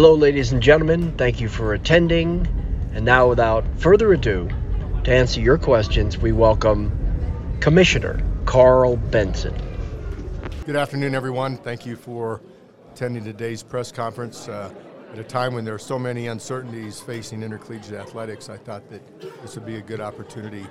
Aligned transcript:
Hello, 0.00 0.14
ladies 0.14 0.52
and 0.52 0.62
gentlemen. 0.62 1.10
Thank 1.18 1.40
you 1.40 1.48
for 1.48 1.74
attending. 1.74 2.46
And 2.94 3.04
now, 3.04 3.28
without 3.28 3.64
further 3.78 4.12
ado, 4.12 4.48
to 5.02 5.12
answer 5.12 5.40
your 5.40 5.58
questions, 5.58 6.16
we 6.16 6.30
welcome 6.30 6.92
Commissioner 7.58 8.22
Karl 8.44 8.96
Benson. 8.96 9.52
Good 10.64 10.76
afternoon, 10.76 11.16
everyone. 11.16 11.56
Thank 11.56 11.84
you 11.84 11.96
for 11.96 12.40
attending 12.92 13.24
today's 13.24 13.64
press 13.64 13.90
conference. 13.90 14.46
Uh, 14.46 14.72
at 15.12 15.18
a 15.18 15.24
time 15.24 15.52
when 15.52 15.64
there 15.64 15.74
are 15.74 15.80
so 15.80 15.98
many 15.98 16.28
uncertainties 16.28 17.00
facing 17.00 17.42
intercollegiate 17.42 17.94
athletics, 17.94 18.48
I 18.48 18.56
thought 18.56 18.88
that 18.90 19.02
this 19.42 19.56
would 19.56 19.66
be 19.66 19.78
a 19.78 19.82
good 19.82 20.00
opportunity 20.00 20.68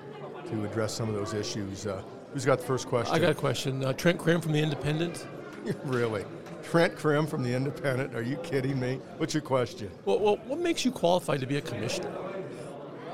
to 0.51 0.63
address 0.63 0.93
some 0.93 1.09
of 1.09 1.15
those 1.15 1.33
issues. 1.33 1.85
Uh, 1.85 2.01
who's 2.31 2.45
got 2.45 2.59
the 2.59 2.65
first 2.65 2.87
question? 2.87 3.13
I 3.13 3.19
got 3.19 3.31
a 3.31 3.35
question. 3.35 3.83
Uh, 3.83 3.91
Trent 3.91 4.19
Crimm 4.19 4.39
from 4.39 4.53
The 4.53 4.63
Independent. 4.63 5.27
really? 5.83 6.23
Trent 6.69 6.97
Crimm 6.97 7.25
from 7.25 7.43
The 7.43 7.53
Independent? 7.53 8.13
Are 8.13 8.21
you 8.21 8.35
kidding 8.37 8.77
me? 8.77 8.99
What's 9.15 9.33
your 9.33 9.41
question? 9.41 9.89
Well, 10.03 10.19
well, 10.19 10.35
what 10.47 10.59
makes 10.59 10.83
you 10.83 10.91
qualified 10.91 11.39
to 11.39 11.47
be 11.47 11.55
a 11.55 11.61
commissioner? 11.61 12.13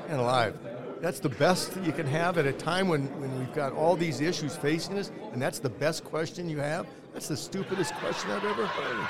And 0.08 0.20
alive. 0.20 0.58
That's 1.00 1.20
the 1.20 1.28
best 1.28 1.72
that 1.74 1.84
you 1.84 1.92
can 1.92 2.04
have 2.06 2.36
at 2.36 2.46
a 2.46 2.52
time 2.52 2.88
when, 2.88 3.02
when 3.20 3.38
we've 3.38 3.54
got 3.54 3.72
all 3.72 3.94
these 3.94 4.20
issues 4.20 4.56
facing 4.56 4.98
us, 4.98 5.12
and 5.32 5.40
that's 5.40 5.60
the 5.60 5.68
best 5.68 6.02
question 6.02 6.48
you 6.48 6.58
have? 6.58 6.86
That's 7.12 7.28
the 7.28 7.36
stupidest 7.36 7.94
question 7.94 8.32
I've 8.32 8.44
ever 8.44 8.66
heard. 8.66 9.08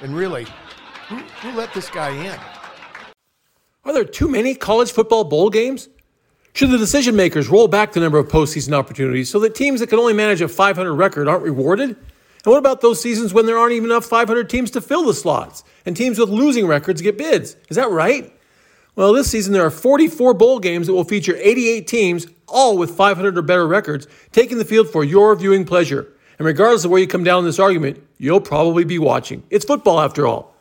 And 0.00 0.16
really, 0.16 0.44
who, 1.08 1.18
who 1.18 1.52
let 1.52 1.72
this 1.72 1.88
guy 1.88 2.10
in? 2.10 2.40
Are 3.84 3.92
there 3.92 4.04
too 4.04 4.28
many 4.28 4.56
college 4.56 4.90
football 4.90 5.22
bowl 5.22 5.50
games? 5.50 5.88
Should 6.52 6.70
the 6.70 6.78
decision 6.78 7.14
makers 7.14 7.48
roll 7.48 7.68
back 7.68 7.92
the 7.92 8.00
number 8.00 8.18
of 8.18 8.26
postseason 8.26 8.72
opportunities 8.72 9.30
so 9.30 9.38
that 9.38 9.54
teams 9.54 9.78
that 9.78 9.86
can 9.86 10.00
only 10.00 10.14
manage 10.14 10.40
a 10.40 10.48
500 10.48 10.92
record 10.92 11.28
aren't 11.28 11.44
rewarded? 11.44 11.96
And 12.44 12.50
what 12.50 12.58
about 12.58 12.80
those 12.80 13.00
seasons 13.00 13.32
when 13.32 13.46
there 13.46 13.58
aren't 13.58 13.74
even 13.74 13.90
enough 13.90 14.04
500 14.04 14.50
teams 14.50 14.70
to 14.72 14.80
fill 14.80 15.04
the 15.04 15.14
slots 15.14 15.62
and 15.86 15.96
teams 15.96 16.18
with 16.18 16.28
losing 16.28 16.66
records 16.66 17.00
get 17.00 17.16
bids? 17.16 17.56
Is 17.68 17.76
that 17.76 17.90
right? 17.90 18.36
Well, 18.94 19.12
this 19.12 19.30
season 19.30 19.52
there 19.52 19.64
are 19.64 19.70
44 19.70 20.34
bowl 20.34 20.58
games 20.58 20.86
that 20.86 20.92
will 20.92 21.04
feature 21.04 21.36
88 21.36 21.86
teams, 21.86 22.26
all 22.46 22.76
with 22.76 22.90
500 22.90 23.38
or 23.38 23.42
better 23.42 23.66
records, 23.66 24.06
taking 24.32 24.58
the 24.58 24.64
field 24.64 24.90
for 24.90 25.04
your 25.04 25.34
viewing 25.36 25.64
pleasure. 25.64 26.12
And 26.38 26.46
regardless 26.46 26.84
of 26.84 26.90
where 26.90 27.00
you 27.00 27.06
come 27.06 27.24
down 27.24 27.38
in 27.40 27.44
this 27.44 27.58
argument, 27.60 28.02
you'll 28.18 28.40
probably 28.40 28.84
be 28.84 28.98
watching. 28.98 29.44
It's 29.48 29.64
football 29.64 30.00
after 30.00 30.26
all. 30.26 30.52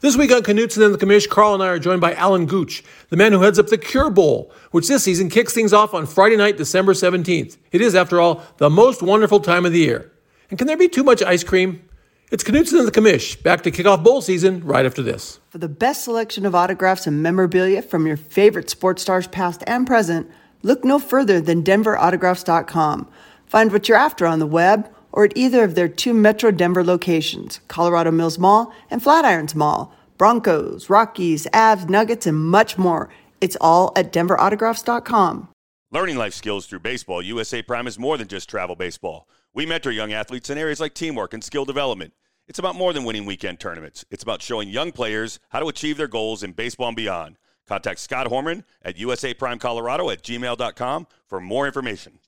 This 0.00 0.16
week 0.16 0.32
on 0.32 0.42
Knutson 0.42 0.84
and 0.84 0.94
the 0.94 0.98
Commish, 1.04 1.28
Karl 1.28 1.54
and 1.54 1.62
I 1.62 1.68
are 1.68 1.78
joined 1.78 2.00
by 2.00 2.14
Alan 2.14 2.46
Gooch, 2.46 2.82
the 3.10 3.16
man 3.16 3.32
who 3.32 3.42
heads 3.42 3.58
up 3.58 3.66
the 3.66 3.76
Cure 3.76 4.08
Bowl, 4.08 4.52
which 4.70 4.88
this 4.88 5.04
season 5.04 5.28
kicks 5.28 5.52
things 5.52 5.72
off 5.72 5.92
on 5.92 6.06
Friday 6.06 6.36
night, 6.36 6.56
December 6.56 6.94
17th. 6.94 7.58
It 7.72 7.80
is, 7.80 7.94
after 7.94 8.20
all, 8.20 8.42
the 8.56 8.70
most 8.70 9.02
wonderful 9.02 9.40
time 9.40 9.66
of 9.66 9.72
the 9.72 9.80
year. 9.80 10.10
And 10.50 10.58
can 10.58 10.66
there 10.66 10.76
be 10.76 10.88
too 10.88 11.04
much 11.04 11.22
ice 11.22 11.44
cream? 11.44 11.82
It's 12.30 12.44
Knutson 12.44 12.78
and 12.78 12.86
the 12.86 12.92
Commish, 12.92 13.42
back 13.42 13.62
to 13.62 13.70
kick 13.70 13.86
off 13.86 14.04
bowl 14.04 14.20
season 14.20 14.64
right 14.64 14.86
after 14.86 15.02
this. 15.02 15.40
For 15.48 15.58
the 15.58 15.68
best 15.68 16.04
selection 16.04 16.46
of 16.46 16.54
autographs 16.54 17.06
and 17.06 17.22
memorabilia 17.22 17.82
from 17.82 18.06
your 18.06 18.16
favorite 18.16 18.70
sports 18.70 19.02
stars 19.02 19.26
past 19.26 19.64
and 19.66 19.86
present, 19.86 20.30
look 20.62 20.84
no 20.84 20.98
further 20.98 21.40
than 21.40 21.64
denverautographs.com. 21.64 23.08
Find 23.46 23.72
what 23.72 23.88
you're 23.88 23.98
after 23.98 24.26
on 24.26 24.38
the 24.38 24.46
web 24.46 24.92
or 25.12 25.24
at 25.24 25.36
either 25.36 25.64
of 25.64 25.74
their 25.74 25.88
two 25.88 26.14
Metro 26.14 26.52
Denver 26.52 26.84
locations, 26.84 27.60
Colorado 27.66 28.12
Mills 28.12 28.38
Mall 28.38 28.72
and 28.90 29.02
Flatirons 29.02 29.54
Mall. 29.54 29.92
Broncos, 30.20 30.90
Rockies, 30.90 31.46
Avs, 31.46 31.88
Nuggets, 31.88 32.26
and 32.26 32.38
much 32.38 32.76
more. 32.76 33.08
It's 33.40 33.56
all 33.58 33.90
at 33.96 34.12
denverautographs.com. 34.12 35.48
Learning 35.90 36.16
life 36.18 36.34
skills 36.34 36.66
through 36.66 36.80
baseball, 36.80 37.22
USA 37.22 37.62
Prime 37.62 37.86
is 37.86 37.98
more 37.98 38.18
than 38.18 38.28
just 38.28 38.46
travel 38.48 38.76
baseball. 38.76 39.26
We 39.52 39.66
mentor 39.66 39.90
young 39.90 40.12
athletes 40.12 40.48
in 40.48 40.58
areas 40.58 40.78
like 40.78 40.94
teamwork 40.94 41.34
and 41.34 41.42
skill 41.42 41.64
development. 41.64 42.12
It's 42.46 42.60
about 42.60 42.76
more 42.76 42.92
than 42.92 43.04
winning 43.04 43.26
weekend 43.26 43.58
tournaments. 43.58 44.04
It's 44.10 44.22
about 44.22 44.42
showing 44.42 44.68
young 44.68 44.92
players 44.92 45.40
how 45.48 45.58
to 45.58 45.66
achieve 45.66 45.96
their 45.96 46.08
goals 46.08 46.42
in 46.44 46.52
baseball 46.52 46.88
and 46.88 46.96
beyond. 46.96 47.36
Contact 47.66 47.98
Scott 47.98 48.28
Horman 48.28 48.64
at 48.82 48.96
USA 48.98 49.34
Prime 49.34 49.58
Colorado 49.58 50.10
at 50.10 50.22
gmail.com 50.22 51.06
for 51.26 51.40
more 51.40 51.66
information. 51.66 52.18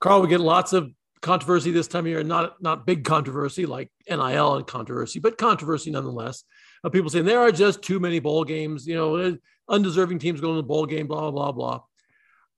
Karl, 0.00 0.20
we 0.20 0.28
get 0.28 0.40
lots 0.40 0.72
of 0.72 0.90
controversy 1.20 1.70
this 1.70 1.88
time 1.88 2.06
of 2.06 2.08
year, 2.08 2.22
not 2.22 2.60
not 2.62 2.86
big 2.86 3.04
controversy 3.04 3.66
like 3.66 3.90
NIL 4.08 4.56
and 4.56 4.66
controversy, 4.66 5.18
but 5.18 5.38
controversy 5.38 5.90
nonetheless. 5.90 6.44
Of 6.84 6.92
people 6.92 7.10
saying 7.10 7.24
there 7.24 7.40
are 7.40 7.50
just 7.50 7.82
too 7.82 7.98
many 7.98 8.20
bowl 8.20 8.44
games, 8.44 8.86
you 8.86 8.94
know, 8.94 9.16
uh, 9.16 9.32
undeserving 9.68 10.20
teams 10.20 10.40
going 10.40 10.54
to 10.54 10.62
the 10.62 10.66
bowl 10.66 10.86
game, 10.86 11.08
blah, 11.08 11.20
blah, 11.20 11.30
blah, 11.30 11.52
blah. 11.52 11.80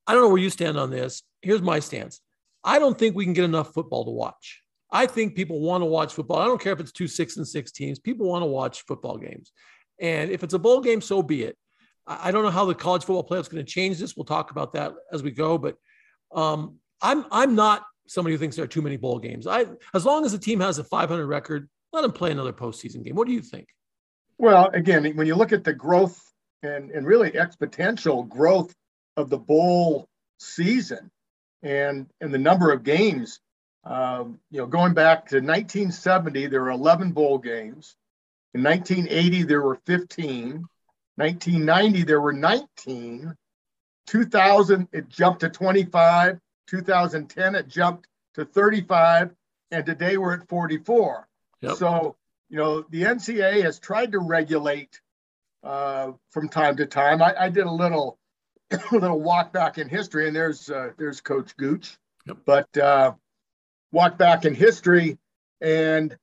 I 0.05 0.13
don't 0.13 0.23
know 0.23 0.29
where 0.29 0.37
you 0.37 0.51
stand 0.51 0.77
on 0.77 0.91
this. 0.91 1.23
Here's 1.41 1.61
my 1.61 1.79
stance. 1.79 2.21
I 2.63 2.79
don't 2.79 2.97
think 2.97 3.15
we 3.15 3.25
can 3.25 3.33
get 3.33 3.45
enough 3.45 3.73
football 3.73 4.05
to 4.05 4.11
watch. 4.11 4.61
I 4.91 5.05
think 5.05 5.35
people 5.35 5.61
want 5.61 5.81
to 5.81 5.85
watch 5.85 6.13
football. 6.13 6.39
I 6.39 6.45
don't 6.45 6.61
care 6.61 6.73
if 6.73 6.79
it's 6.79 6.91
two 6.91 7.07
six 7.07 7.37
and 7.37 7.47
six 7.47 7.71
teams. 7.71 7.99
People 7.99 8.27
want 8.27 8.43
to 8.43 8.47
watch 8.47 8.83
football 8.87 9.17
games. 9.17 9.51
And 9.99 10.31
if 10.31 10.43
it's 10.43 10.53
a 10.53 10.59
bowl 10.59 10.81
game, 10.81 11.01
so 11.01 11.23
be 11.23 11.43
it. 11.43 11.57
I 12.07 12.31
don't 12.31 12.43
know 12.43 12.49
how 12.49 12.65
the 12.65 12.75
college 12.75 13.03
football 13.03 13.25
playoff 13.27 13.41
is 13.41 13.47
going 13.47 13.63
to 13.63 13.71
change 13.71 13.99
this. 13.99 14.17
We'll 14.17 14.25
talk 14.25 14.51
about 14.51 14.73
that 14.73 14.93
as 15.13 15.23
we 15.23 15.31
go. 15.31 15.57
But 15.57 15.75
um, 16.33 16.77
I'm 17.01 17.25
I'm 17.31 17.55
not 17.55 17.85
somebody 18.07 18.33
who 18.33 18.39
thinks 18.39 18.55
there 18.55 18.65
are 18.65 18.67
too 18.67 18.81
many 18.81 18.97
bowl 18.97 19.19
games. 19.19 19.47
I 19.47 19.65
as 19.93 20.05
long 20.05 20.25
as 20.25 20.31
the 20.31 20.39
team 20.39 20.59
has 20.59 20.79
a 20.79 20.83
500 20.83 21.25
record, 21.25 21.69
let 21.93 22.01
them 22.01 22.11
play 22.11 22.31
another 22.31 22.53
postseason 22.53 23.03
game. 23.03 23.15
What 23.15 23.27
do 23.27 23.33
you 23.33 23.41
think? 23.41 23.67
Well, 24.37 24.69
again, 24.73 25.05
when 25.15 25.27
you 25.27 25.35
look 25.35 25.53
at 25.53 25.63
the 25.63 25.73
growth 25.73 26.19
and, 26.63 26.89
and 26.91 27.05
really 27.05 27.31
exponential 27.31 28.27
growth 28.27 28.73
of 29.15 29.29
the 29.29 29.37
bowl 29.37 30.07
season 30.39 31.11
and, 31.63 32.07
and 32.19 32.33
the 32.33 32.37
number 32.37 32.71
of 32.71 32.83
games, 32.83 33.39
um, 33.83 34.39
you 34.49 34.59
know, 34.59 34.67
going 34.67 34.93
back 34.93 35.27
to 35.27 35.37
1970, 35.37 36.47
there 36.47 36.61
were 36.61 36.71
11 36.71 37.11
bowl 37.11 37.37
games. 37.37 37.95
In 38.53 38.63
1980, 38.63 39.43
there 39.43 39.61
were 39.61 39.79
15. 39.85 40.65
1990, 41.15 42.03
there 42.03 42.21
were 42.21 42.33
19. 42.33 43.35
2000, 44.07 44.87
it 44.91 45.09
jumped 45.09 45.41
to 45.41 45.49
25. 45.49 46.39
2010, 46.67 47.55
it 47.55 47.67
jumped 47.67 48.07
to 48.35 48.45
35. 48.45 49.31
And 49.71 49.85
today 49.85 50.17
we're 50.17 50.33
at 50.33 50.47
44. 50.47 51.27
Yep. 51.61 51.77
So 51.77 52.15
you 52.51 52.57
know, 52.57 52.81
the 52.89 53.03
NCAA 53.03 53.63
has 53.63 53.79
tried 53.79 54.11
to 54.11 54.19
regulate 54.19 54.99
uh, 55.63 56.11
from 56.31 56.49
time 56.49 56.75
to 56.75 56.85
time. 56.85 57.21
I, 57.21 57.33
I 57.39 57.49
did 57.49 57.65
a 57.65 57.71
little 57.71 58.19
little 58.91 59.19
walk 59.19 59.53
back 59.53 59.77
in 59.77 59.89
history, 59.89 60.27
and 60.27 60.35
there's 60.35 60.69
uh, 60.69 60.91
there's 60.97 61.21
Coach 61.21 61.55
Gooch. 61.57 61.97
Yep. 62.25 62.37
But 62.45 62.77
uh, 62.77 63.13
walk 63.91 64.17
back 64.17 64.45
in 64.45 64.53
history, 64.53 65.17
and 65.59 66.15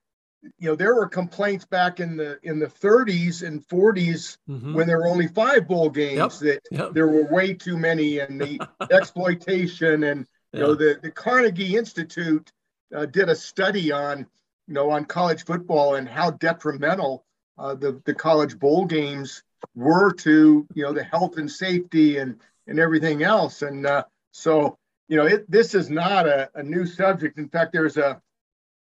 you 0.58 0.69
know 0.69 0.76
there 0.76 0.94
were 0.94 1.08
complaints 1.08 1.64
back 1.64 2.00
in 2.00 2.16
the 2.16 2.38
in 2.42 2.58
the 2.58 2.66
30s 2.66 3.47
and 3.47 3.66
40s 3.66 4.38
mm-hmm. 4.48 4.75
when 4.75 4.87
there 4.87 4.98
were 4.98 5.08
only 5.08 5.28
five 5.28 5.66
bowl 5.66 5.91
games 5.91 6.16
yep. 6.16 6.32
that 6.41 6.60
yep. 6.70 6.92
there 6.94 7.08
were 7.08 7.25
way 7.25 7.54
too 7.54 7.76
many, 7.76 8.19
and 8.20 8.41
the 8.41 8.60
exploitation 8.91 10.04
and 10.04 10.26
you 10.53 10.60
know 10.60 10.75
the 10.75 10.98
the 11.03 11.10
Carnegie 11.10 11.76
Institute 11.76 12.50
uh, 12.94 13.06
did 13.06 13.28
a 13.28 13.37
study 13.37 13.92
on 13.92 14.26
you 14.69 14.75
know, 14.75 14.91
on 14.91 15.06
college 15.06 15.44
football 15.44 15.94
and 15.94 16.08
how 16.08 16.31
detrimental 16.31 17.25
uh, 17.56 17.75
the 17.75 18.00
the 18.04 18.14
college 18.14 18.58
bowl 18.58 18.84
games 18.84 19.42
were 19.74 20.12
to 20.12 20.66
you 20.74 20.82
know 20.82 20.92
the 20.92 21.04
health 21.04 21.36
and 21.38 21.50
safety 21.50 22.19
and 22.19 22.41
and 22.66 22.78
everything 22.78 23.22
else. 23.22 23.62
And 23.62 23.86
uh, 23.86 24.04
so 24.32 24.78
you 25.08 25.16
know, 25.16 25.26
it, 25.26 25.50
this 25.50 25.74
is 25.74 25.91
not 25.91 26.26
a, 26.26 26.50
a 26.54 26.62
new 26.62 26.86
subject. 26.86 27.38
In 27.38 27.48
fact, 27.48 27.72
there's 27.72 27.96
a 27.96 28.20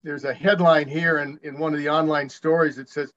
there's 0.03 0.25
a 0.25 0.33
headline 0.33 0.87
here 0.87 1.19
in, 1.19 1.39
in 1.43 1.57
one 1.57 1.73
of 1.73 1.79
the 1.79 1.89
online 1.89 2.29
stories 2.29 2.75
that 2.75 2.89
says 2.89 3.11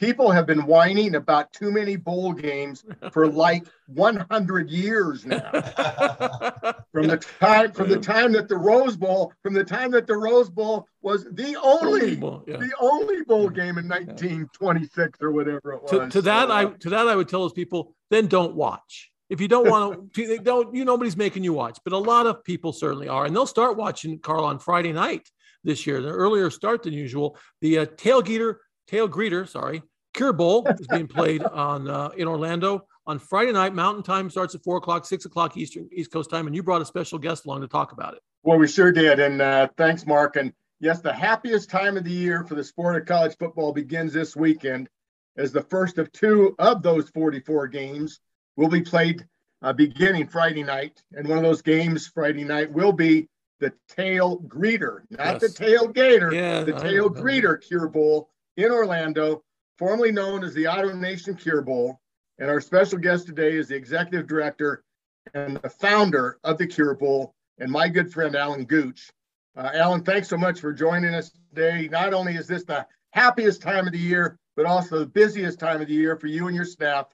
people 0.00 0.30
have 0.30 0.46
been 0.46 0.64
whining 0.64 1.16
about 1.16 1.52
too 1.52 1.70
many 1.70 1.94
bowl 1.94 2.32
games 2.32 2.84
for 3.12 3.28
like 3.28 3.66
100 3.88 4.70
years 4.70 5.26
now. 5.26 5.50
from 6.92 7.06
the 7.06 7.18
time 7.38 7.72
from 7.72 7.90
the 7.90 7.98
time 7.98 8.32
that 8.32 8.48
the 8.48 8.56
Rose 8.56 8.96
Bowl, 8.96 9.32
from 9.42 9.52
the 9.52 9.62
time 9.62 9.90
that 9.90 10.06
the 10.06 10.16
Rose 10.16 10.48
Bowl 10.48 10.88
was 11.02 11.24
the 11.24 11.54
only 11.62 12.14
yeah. 12.46 12.56
the 12.56 12.72
only 12.80 13.22
bowl 13.24 13.50
game 13.50 13.76
in 13.76 13.86
1926 13.86 15.18
or 15.20 15.32
whatever 15.32 15.72
it 15.74 15.82
was. 15.82 15.90
To, 15.90 16.08
to 16.08 16.22
that 16.22 16.48
so, 16.48 16.54
I 16.54 16.64
to 16.64 16.90
that 16.90 17.06
I 17.06 17.14
would 17.14 17.28
tell 17.28 17.42
those 17.42 17.52
people 17.52 17.94
then 18.10 18.26
don't 18.26 18.54
watch. 18.54 19.10
If 19.28 19.40
you 19.40 19.46
don't 19.46 19.68
want 19.68 20.14
to, 20.14 20.38
don't 20.38 20.74
you 20.74 20.86
nobody's 20.86 21.16
making 21.16 21.44
you 21.44 21.52
watch, 21.52 21.78
but 21.84 21.92
a 21.92 21.98
lot 21.98 22.26
of 22.26 22.42
people 22.42 22.72
certainly 22.72 23.08
are, 23.08 23.26
and 23.26 23.36
they'll 23.36 23.46
start 23.46 23.76
watching 23.76 24.18
Karl 24.18 24.44
on 24.44 24.58
Friday 24.58 24.92
night 24.92 25.28
this 25.62 25.86
year, 25.86 25.98
an 25.98 26.06
earlier 26.06 26.48
start 26.48 26.84
than 26.84 26.94
usual. 26.94 27.36
The 27.60 27.80
uh, 27.80 27.84
tailgater, 27.84 28.56
Tailgreeter, 28.90 29.48
sorry, 29.48 29.82
Cure 30.14 30.32
Bowl 30.32 30.66
is 30.78 30.86
being 30.86 31.06
played 31.06 31.42
on 31.42 31.88
uh, 31.88 32.10
in 32.16 32.28
Orlando 32.28 32.86
on 33.06 33.18
Friday 33.18 33.52
night. 33.52 33.74
Mountain 33.74 34.02
time 34.02 34.30
starts 34.30 34.54
at 34.54 34.62
four 34.62 34.76
o'clock, 34.76 35.04
six 35.04 35.24
o'clock 35.24 35.56
Eastern 35.56 35.88
East 35.92 36.12
Coast 36.12 36.30
time, 36.30 36.46
and 36.46 36.54
you 36.54 36.62
brought 36.62 36.82
a 36.82 36.86
special 36.86 37.18
guest 37.18 37.44
along 37.46 37.60
to 37.60 37.68
talk 37.68 37.92
about 37.92 38.14
it. 38.14 38.20
Well, 38.42 38.58
we 38.58 38.68
sure 38.68 38.92
did, 38.92 39.20
and 39.20 39.42
uh, 39.42 39.68
thanks, 39.76 40.06
Mark. 40.06 40.36
And 40.36 40.52
yes, 40.80 41.00
the 41.00 41.12
happiest 41.12 41.70
time 41.70 41.96
of 41.96 42.04
the 42.04 42.10
year 42.10 42.44
for 42.44 42.54
the 42.54 42.64
sport 42.64 42.96
of 42.96 43.06
college 43.06 43.36
football 43.38 43.72
begins 43.72 44.12
this 44.12 44.34
weekend, 44.34 44.88
as 45.36 45.52
the 45.52 45.62
first 45.62 45.98
of 45.98 46.10
two 46.12 46.54
of 46.58 46.82
those 46.82 47.10
44 47.10 47.68
games 47.68 48.20
will 48.56 48.68
be 48.68 48.80
played 48.80 49.26
uh, 49.62 49.72
beginning 49.72 50.26
Friday 50.26 50.62
night, 50.62 51.02
and 51.12 51.28
one 51.28 51.38
of 51.38 51.44
those 51.44 51.62
games 51.62 52.06
Friday 52.06 52.44
night 52.44 52.72
will 52.72 52.92
be 52.92 53.28
the 53.60 53.72
Tailgreeter, 53.94 55.02
not 55.10 55.40
yes. 55.40 55.40
the 55.42 55.64
tailgater, 55.64 56.32
yeah, 56.32 56.64
the 56.64 56.72
Tailgreeter 56.72 57.60
Cure 57.60 57.88
Bowl 57.88 58.30
in 58.56 58.70
Orlando 58.70 59.42
formerly 59.80 60.12
known 60.12 60.44
as 60.44 60.52
the 60.52 60.64
AutoNation 60.64 61.40
Cure 61.40 61.62
Bowl. 61.62 61.98
And 62.38 62.50
our 62.50 62.60
special 62.60 62.98
guest 62.98 63.26
today 63.26 63.56
is 63.56 63.68
the 63.68 63.76
executive 63.76 64.26
director 64.26 64.84
and 65.32 65.56
the 65.56 65.70
founder 65.70 66.38
of 66.44 66.58
the 66.58 66.66
Cure 66.66 66.94
Bowl, 66.94 67.34
and 67.58 67.72
my 67.72 67.88
good 67.88 68.12
friend 68.12 68.36
Alan 68.36 68.66
Gooch. 68.66 69.10
Uh, 69.56 69.70
Alan, 69.72 70.04
thanks 70.04 70.28
so 70.28 70.36
much 70.36 70.60
for 70.60 70.74
joining 70.74 71.14
us 71.14 71.30
today. 71.30 71.88
Not 71.90 72.12
only 72.12 72.34
is 72.36 72.46
this 72.46 72.64
the 72.64 72.86
happiest 73.12 73.62
time 73.62 73.86
of 73.86 73.92
the 73.92 73.98
year, 73.98 74.38
but 74.54 74.66
also 74.66 74.98
the 74.98 75.06
busiest 75.06 75.58
time 75.58 75.80
of 75.80 75.88
the 75.88 75.94
year 75.94 76.16
for 76.16 76.26
you 76.26 76.46
and 76.46 76.54
your 76.54 76.66
staff 76.66 77.06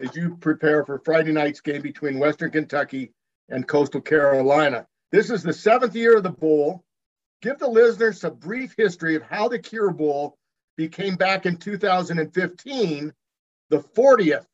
as 0.00 0.14
you 0.14 0.36
prepare 0.36 0.84
for 0.84 1.00
Friday 1.04 1.32
night's 1.32 1.60
game 1.60 1.82
between 1.82 2.20
Western 2.20 2.52
Kentucky 2.52 3.12
and 3.48 3.66
Coastal 3.66 4.00
Carolina. 4.00 4.86
This 5.10 5.30
is 5.30 5.42
the 5.42 5.52
seventh 5.52 5.96
year 5.96 6.18
of 6.18 6.22
the 6.22 6.30
Bowl. 6.30 6.84
Give 7.40 7.58
the 7.58 7.68
listeners 7.68 8.22
a 8.22 8.30
brief 8.30 8.74
history 8.76 9.16
of 9.16 9.22
how 9.22 9.48
the 9.48 9.58
Cure 9.58 9.90
Bowl 9.90 10.38
became 10.88 11.14
back 11.14 11.46
in 11.46 11.56
2015 11.56 13.12
the 13.70 13.78
40th 13.78 14.46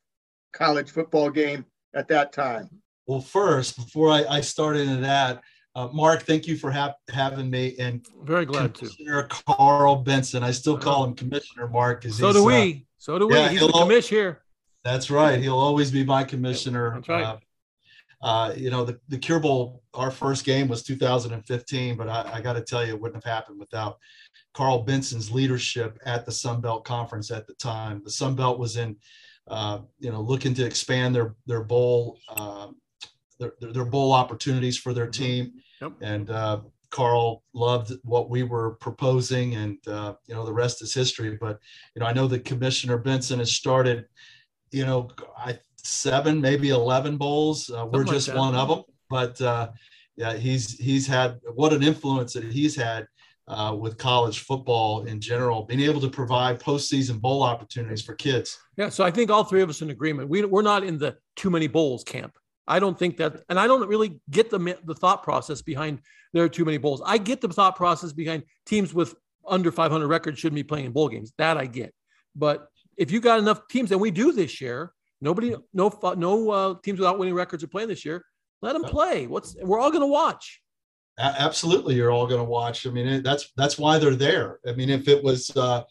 college 0.53 0.91
football 0.91 1.29
game 1.29 1.65
at 1.93 2.07
that 2.07 2.31
time. 2.31 2.69
Well, 3.07 3.19
first, 3.19 3.75
before 3.75 4.11
I, 4.11 4.23
I 4.29 4.41
start 4.41 4.77
into 4.77 4.97
that, 4.97 5.41
uh, 5.75 5.87
Mark, 5.91 6.23
thank 6.23 6.47
you 6.47 6.55
for 6.55 6.71
ha- 6.71 6.95
having 7.11 7.49
me. 7.49 7.75
And 7.79 8.05
very 8.23 8.45
glad 8.45 8.75
to 8.75 8.79
Commissioner 8.79 9.23
to. 9.23 9.43
Karl 9.47 9.95
Benson. 9.97 10.43
I 10.43 10.51
still 10.51 10.77
call 10.77 11.03
him 11.05 11.15
Commissioner 11.15 11.67
Mark. 11.67 12.03
So 12.03 12.31
do 12.31 12.43
we. 12.43 12.71
Uh, 12.71 12.75
so 12.97 13.19
do 13.19 13.27
we. 13.27 13.35
Yeah, 13.35 13.49
he's 13.49 13.61
the 13.61 13.67
commish 13.67 14.07
here. 14.07 14.41
That's 14.83 15.09
right. 15.09 15.41
He'll 15.41 15.57
always 15.57 15.91
be 15.91 16.03
my 16.03 16.23
commissioner. 16.23 16.93
That's 16.95 17.09
right. 17.09 17.23
Uh, 17.23 17.37
uh, 18.21 18.53
you 18.55 18.69
know, 18.69 18.83
the, 18.83 18.99
the 19.07 19.17
Cure 19.17 19.39
Bowl, 19.39 19.81
our 19.93 20.11
first 20.11 20.43
game 20.45 20.67
was 20.67 20.83
2015, 20.83 21.95
but 21.95 22.09
I, 22.09 22.29
I 22.33 22.41
got 22.41 22.53
to 22.53 22.61
tell 22.61 22.85
you, 22.85 22.93
it 22.93 22.99
wouldn't 23.01 23.23
have 23.23 23.33
happened 23.33 23.59
without 23.59 23.97
Karl 24.53 24.83
Benson's 24.83 25.31
leadership 25.31 25.97
at 26.05 26.25
the 26.25 26.31
Sun 26.31 26.61
Belt 26.61 26.83
Conference 26.83 27.31
at 27.31 27.47
the 27.47 27.53
time. 27.53 28.01
The 28.03 28.11
Sun 28.11 28.35
Belt 28.35 28.59
was 28.59 28.75
in, 28.75 28.97
uh, 29.47 29.79
you 29.99 30.11
know, 30.11 30.21
looking 30.21 30.53
to 30.55 30.65
expand 30.65 31.15
their 31.15 31.35
their 31.45 31.63
bowl 31.63 32.19
uh, 32.35 32.67
their, 33.39 33.53
their 33.61 33.85
bowl 33.85 34.11
opportunities 34.11 34.77
for 34.77 34.93
their 34.93 35.07
mm-hmm. 35.07 35.23
team, 35.23 35.53
yep. 35.81 35.93
and 36.01 36.29
uh, 36.29 36.59
Karl 36.89 37.43
loved 37.53 37.93
what 38.03 38.29
we 38.29 38.43
were 38.43 38.71
proposing, 38.71 39.55
and 39.55 39.77
uh, 39.87 40.15
you 40.27 40.35
know, 40.35 40.45
the 40.45 40.53
rest 40.53 40.81
is 40.81 40.93
history. 40.93 41.37
But 41.39 41.59
you 41.95 42.01
know, 42.01 42.05
I 42.05 42.13
know 42.13 42.27
that 42.27 42.45
Commissioner 42.45 42.97
Benson 42.97 43.39
has 43.39 43.53
started, 43.53 44.05
you 44.71 44.85
know, 44.85 45.09
I 45.37 45.57
seven, 45.89 46.39
maybe 46.41 46.69
11 46.69 47.17
bowls. 47.17 47.69
Uh, 47.69 47.85
we're 47.85 48.03
just 48.03 48.27
like 48.29 48.37
one 48.37 48.55
of 48.55 48.69
them, 48.69 48.83
but 49.09 49.39
uh, 49.41 49.69
yeah, 50.15 50.33
he's, 50.33 50.77
he's 50.77 51.07
had 51.07 51.39
what 51.55 51.73
an 51.73 51.83
influence 51.83 52.33
that 52.33 52.43
he's 52.43 52.75
had 52.75 53.07
uh, 53.47 53.75
with 53.77 53.97
college 53.97 54.39
football 54.39 55.05
in 55.05 55.19
general, 55.19 55.63
being 55.63 55.81
able 55.81 55.99
to 56.01 56.09
provide 56.09 56.59
postseason 56.59 57.19
bowl 57.19 57.41
opportunities 57.41 58.01
for 58.01 58.13
kids. 58.13 58.59
Yeah. 58.77 58.89
So 58.89 59.03
I 59.03 59.11
think 59.11 59.31
all 59.31 59.43
three 59.43 59.61
of 59.61 59.69
us 59.69 59.81
in 59.81 59.89
agreement. 59.89 60.29
We, 60.29 60.45
we're 60.45 60.61
not 60.61 60.83
in 60.83 60.97
the 60.97 61.17
too 61.35 61.49
many 61.49 61.67
bowls 61.67 62.03
camp. 62.03 62.37
I 62.67 62.77
don't 62.77 62.97
think 62.97 63.17
that, 63.17 63.43
and 63.49 63.59
I 63.59 63.65
don't 63.65 63.87
really 63.87 64.19
get 64.29 64.51
the, 64.51 64.77
the 64.85 64.93
thought 64.93 65.23
process 65.23 65.61
behind 65.63 66.01
there 66.33 66.43
are 66.43 66.49
too 66.49 66.65
many 66.65 66.77
bowls. 66.77 67.01
I 67.03 67.17
get 67.17 67.41
the 67.41 67.47
thought 67.47 67.75
process 67.75 68.13
behind 68.13 68.43
teams 68.65 68.93
with 68.93 69.15
under 69.47 69.71
500 69.71 70.07
records 70.07 70.39
shouldn't 70.39 70.55
be 70.55 70.63
playing 70.63 70.85
in 70.85 70.91
bowl 70.91 71.09
games. 71.09 71.33
That 71.37 71.57
I 71.57 71.65
get. 71.65 71.93
But 72.35 72.67
if 72.97 73.11
you 73.11 73.19
got 73.19 73.39
enough 73.39 73.67
teams, 73.67 73.91
and 73.91 73.99
we 73.99 74.11
do 74.11 74.31
this 74.31 74.61
year, 74.61 74.93
Nobody, 75.21 75.55
no, 75.73 76.15
no 76.15 76.49
uh, 76.49 76.75
teams 76.83 76.99
without 76.99 77.19
winning 77.19 77.33
records 77.33 77.63
are 77.63 77.67
playing 77.67 77.89
this 77.89 78.05
year. 78.05 78.23
Let 78.61 78.73
them 78.73 78.83
play. 78.83 79.27
What's 79.27 79.55
we're 79.61 79.79
all 79.79 79.89
going 79.89 80.01
to 80.01 80.07
watch. 80.07 80.61
Absolutely, 81.17 81.95
you're 81.95 82.11
all 82.11 82.27
going 82.27 82.39
to 82.39 82.49
watch. 82.49 82.87
I 82.87 82.91
mean, 82.91 83.21
that's 83.23 83.51
that's 83.57 83.77
why 83.77 83.99
they're 83.99 84.15
there. 84.15 84.59
I 84.65 84.73
mean, 84.73 84.89
if 84.89 85.07
it 85.07 85.21
was, 85.21 85.49
uh, 85.55 85.83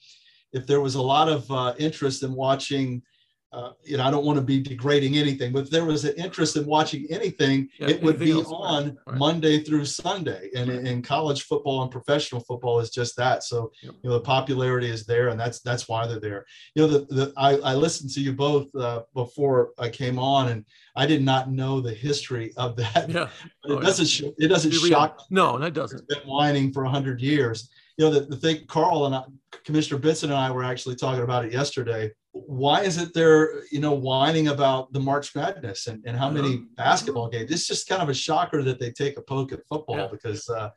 if 0.52 0.66
there 0.66 0.80
was 0.80 0.94
a 0.94 1.02
lot 1.02 1.28
of 1.28 1.50
uh, 1.50 1.74
interest 1.78 2.22
in 2.22 2.32
watching 2.32 3.02
uh, 3.50 3.70
you 3.82 3.96
know, 3.96 4.04
I 4.04 4.10
don't 4.10 4.26
want 4.26 4.36
to 4.36 4.44
be 4.44 4.60
degrading 4.60 5.16
anything, 5.16 5.52
but 5.52 5.64
if 5.64 5.70
there 5.70 5.86
was 5.86 6.04
an 6.04 6.14
interest 6.16 6.56
in 6.56 6.66
watching 6.66 7.06
anything, 7.08 7.70
yeah, 7.78 7.88
it 7.88 8.02
would 8.02 8.18
be 8.18 8.32
else, 8.32 8.46
on 8.50 8.98
right. 9.06 9.16
Monday 9.16 9.64
through 9.64 9.86
Sunday. 9.86 10.50
And 10.54 10.68
right. 10.68 10.86
in 10.86 11.00
college 11.00 11.44
football 11.44 11.82
and 11.82 11.90
professional 11.90 12.42
football 12.42 12.78
is 12.78 12.90
just 12.90 13.16
that. 13.16 13.44
So, 13.44 13.72
yep. 13.82 13.94
you 14.02 14.10
know, 14.10 14.16
the 14.16 14.20
popularity 14.20 14.90
is 14.90 15.06
there, 15.06 15.28
and 15.28 15.40
that's 15.40 15.60
that's 15.60 15.88
why 15.88 16.06
they're 16.06 16.20
there. 16.20 16.44
You 16.74 16.82
know, 16.82 16.88
the, 16.88 16.98
the 17.14 17.32
I, 17.38 17.54
I 17.56 17.74
listened 17.74 18.10
to 18.12 18.20
you 18.20 18.34
both 18.34 18.74
uh, 18.74 19.02
before 19.14 19.70
I 19.78 19.88
came 19.88 20.18
on, 20.18 20.48
and 20.48 20.66
I 20.94 21.06
did 21.06 21.22
not 21.22 21.50
know 21.50 21.80
the 21.80 21.94
history 21.94 22.52
of 22.56 22.76
that. 22.76 23.08
Yeah. 23.08 23.28
Oh, 23.64 23.78
it 23.78 23.82
doesn't 23.82 24.20
yeah. 24.20 24.30
it 24.38 24.48
doesn't 24.48 24.72
shock. 24.72 25.24
No, 25.28 25.58
that 25.58 25.74
doesn't. 25.74 25.98
It's 26.08 26.14
been 26.14 26.26
whining 26.26 26.72
for 26.72 26.84
a 26.84 26.88
hundred 26.88 27.20
years. 27.20 27.68
You 27.98 28.06
know, 28.06 28.10
the, 28.10 28.20
the 28.20 28.36
thing 28.36 28.64
Karl 28.66 29.04
and 29.04 29.14
I, 29.14 29.24
Commissioner 29.64 30.00
Benson 30.00 30.30
and 30.30 30.38
I 30.38 30.50
were 30.50 30.64
actually 30.64 30.96
talking 30.96 31.22
about 31.22 31.44
it 31.44 31.52
yesterday 31.52 32.10
why 32.46 32.82
is 32.82 32.98
it 32.98 33.14
they're 33.14 33.64
you 33.70 33.80
know 33.80 33.92
whining 33.92 34.48
about 34.48 34.92
the 34.92 35.00
March 35.00 35.34
Madness 35.34 35.86
and, 35.86 36.02
and 36.06 36.16
how 36.16 36.30
many 36.30 36.64
basketball 36.76 37.28
games? 37.28 37.50
It's 37.50 37.66
just 37.66 37.88
kind 37.88 38.02
of 38.02 38.08
a 38.08 38.14
shocker 38.14 38.62
that 38.62 38.78
they 38.78 38.90
take 38.90 39.16
a 39.16 39.22
poke 39.22 39.52
at 39.52 39.66
football 39.68 39.96
yeah. 39.96 40.08
because 40.10 40.48
uh, 40.48 40.70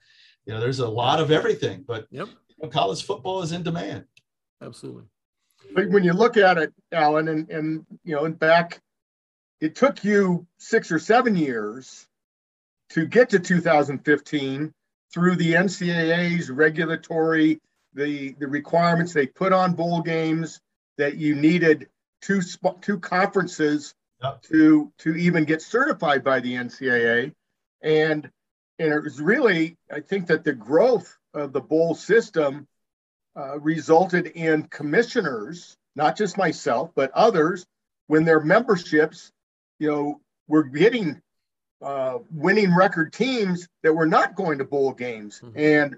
you 0.45 0.53
know 0.53 0.59
there's 0.59 0.79
a 0.79 0.87
lot 0.87 1.19
of 1.19 1.31
everything, 1.31 1.83
but 1.87 2.07
yep. 2.11 2.27
you 2.27 2.55
know, 2.63 2.69
college 2.69 3.05
football 3.05 3.41
is 3.41 3.51
in 3.51 3.63
demand. 3.63 4.05
Absolutely. 4.61 5.03
But 5.73 5.89
when 5.89 6.03
you 6.03 6.13
look 6.13 6.37
at 6.37 6.57
it, 6.57 6.73
Alan, 6.91 7.27
and 7.27 7.49
and 7.49 7.85
you 8.03 8.15
know, 8.15 8.25
and 8.25 8.37
back, 8.37 8.81
it 9.59 9.75
took 9.75 10.03
you 10.03 10.45
six 10.57 10.91
or 10.91 10.99
seven 10.99 11.35
years 11.35 12.07
to 12.89 13.05
get 13.05 13.29
to 13.29 13.39
2015 13.39 14.73
through 15.13 15.35
the 15.35 15.53
NCAA's 15.53 16.49
regulatory 16.49 17.59
the 17.93 18.33
the 18.39 18.47
requirements 18.47 19.13
they 19.13 19.27
put 19.27 19.53
on 19.53 19.73
bowl 19.73 20.01
games 20.01 20.61
that 20.97 21.17
you 21.17 21.35
needed 21.35 21.87
two 22.21 22.41
two 22.81 22.99
conferences 22.99 23.93
yep. 24.21 24.41
to 24.43 24.91
to 24.99 25.15
even 25.15 25.45
get 25.45 25.61
certified 25.61 26.23
by 26.23 26.39
the 26.39 26.53
NCAA, 26.53 27.33
and 27.81 28.29
and 28.79 28.93
it 28.93 29.03
was 29.03 29.19
really 29.21 29.77
I 29.91 29.99
think 30.01 30.27
that 30.27 30.43
the 30.43 30.53
growth 30.53 31.17
of 31.33 31.53
the 31.53 31.61
bowl 31.61 31.95
system 31.95 32.67
uh, 33.35 33.59
resulted 33.59 34.27
in 34.27 34.63
commissioners, 34.63 35.77
not 35.95 36.17
just 36.17 36.37
myself 36.37 36.91
but 36.95 37.11
others, 37.11 37.65
when 38.07 38.25
their 38.25 38.41
memberships, 38.41 39.31
you 39.79 39.89
know, 39.89 40.21
were 40.47 40.63
getting 40.63 41.21
uh, 41.81 42.19
winning 42.31 42.75
record 42.75 43.13
teams 43.13 43.67
that 43.83 43.93
were 43.93 44.05
not 44.05 44.35
going 44.35 44.59
to 44.59 44.65
bowl 44.65 44.93
games, 44.93 45.41
mm-hmm. 45.43 45.57
and 45.57 45.95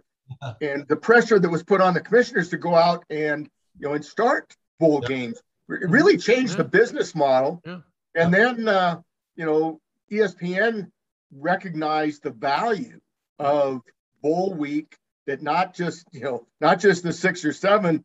and 0.62 0.88
the 0.88 0.96
pressure 0.96 1.40
that 1.40 1.50
was 1.50 1.64
put 1.64 1.82
on 1.82 1.94
the 1.94 2.00
commissioners 2.00 2.50
to 2.50 2.58
go 2.58 2.76
out 2.76 3.04
and 3.10 3.50
you 3.78 3.88
know 3.88 3.94
and 3.94 4.06
start 4.06 4.56
bowl 4.80 5.00
yep. 5.02 5.10
games. 5.10 5.42
It 5.70 5.90
really 5.90 6.18
changed 6.18 6.54
yeah. 6.54 6.58
the 6.58 6.66
business 6.66 7.16
model. 7.16 7.62
Yeah. 7.66 7.80
And 8.16 8.34
then, 8.34 8.68
uh, 8.68 9.02
you 9.36 9.46
know, 9.46 9.80
ESPN 10.12 10.92
recognized 11.32 12.24
the 12.24 12.32
value 12.32 13.00
of 13.40 13.82
bowl 14.22 14.54
week 14.54 14.96
that 15.26 15.42
not 15.42 15.74
just, 15.74 16.06
you 16.12 16.22
know, 16.22 16.48
not 16.60 16.80
just 16.80 17.04
the 17.04 17.14
six 17.14 17.46
or 17.46 17.54
seven, 17.54 18.04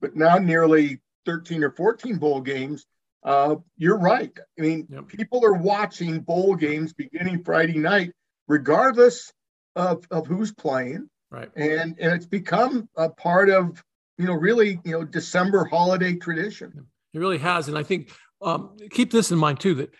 but 0.00 0.16
now 0.16 0.38
nearly 0.38 1.00
13 1.26 1.64
or 1.64 1.70
14 1.70 2.16
bowl 2.16 2.40
games. 2.40 2.86
Uh, 3.22 3.56
you're 3.76 3.98
right. 3.98 4.32
I 4.58 4.62
mean, 4.62 4.86
yep. 4.88 5.08
people 5.08 5.44
are 5.44 5.54
watching 5.54 6.20
bowl 6.20 6.54
games 6.54 6.92
beginning 6.92 7.44
Friday 7.44 7.78
night, 7.78 8.12
regardless 8.46 9.32
of, 9.74 10.06
of 10.10 10.26
who's 10.26 10.52
playing. 10.52 11.08
Right. 11.30 11.50
And 11.56 11.96
and 11.98 12.12
it's 12.12 12.26
become 12.26 12.88
a 12.96 13.10
part 13.10 13.50
of 13.50 13.82
you 14.18 14.26
know, 14.26 14.34
really, 14.34 14.80
you 14.84 14.92
know, 14.92 15.04
December 15.04 15.64
holiday 15.64 16.14
tradition. 16.14 16.86
It 17.12 17.18
really 17.18 17.38
has. 17.38 17.68
And 17.68 17.76
I 17.76 17.82
think 17.82 18.10
um, 18.42 18.76
keep 18.90 19.10
this 19.10 19.30
in 19.30 19.38
mind 19.38 19.60
too 19.60 19.74
that 19.74 19.90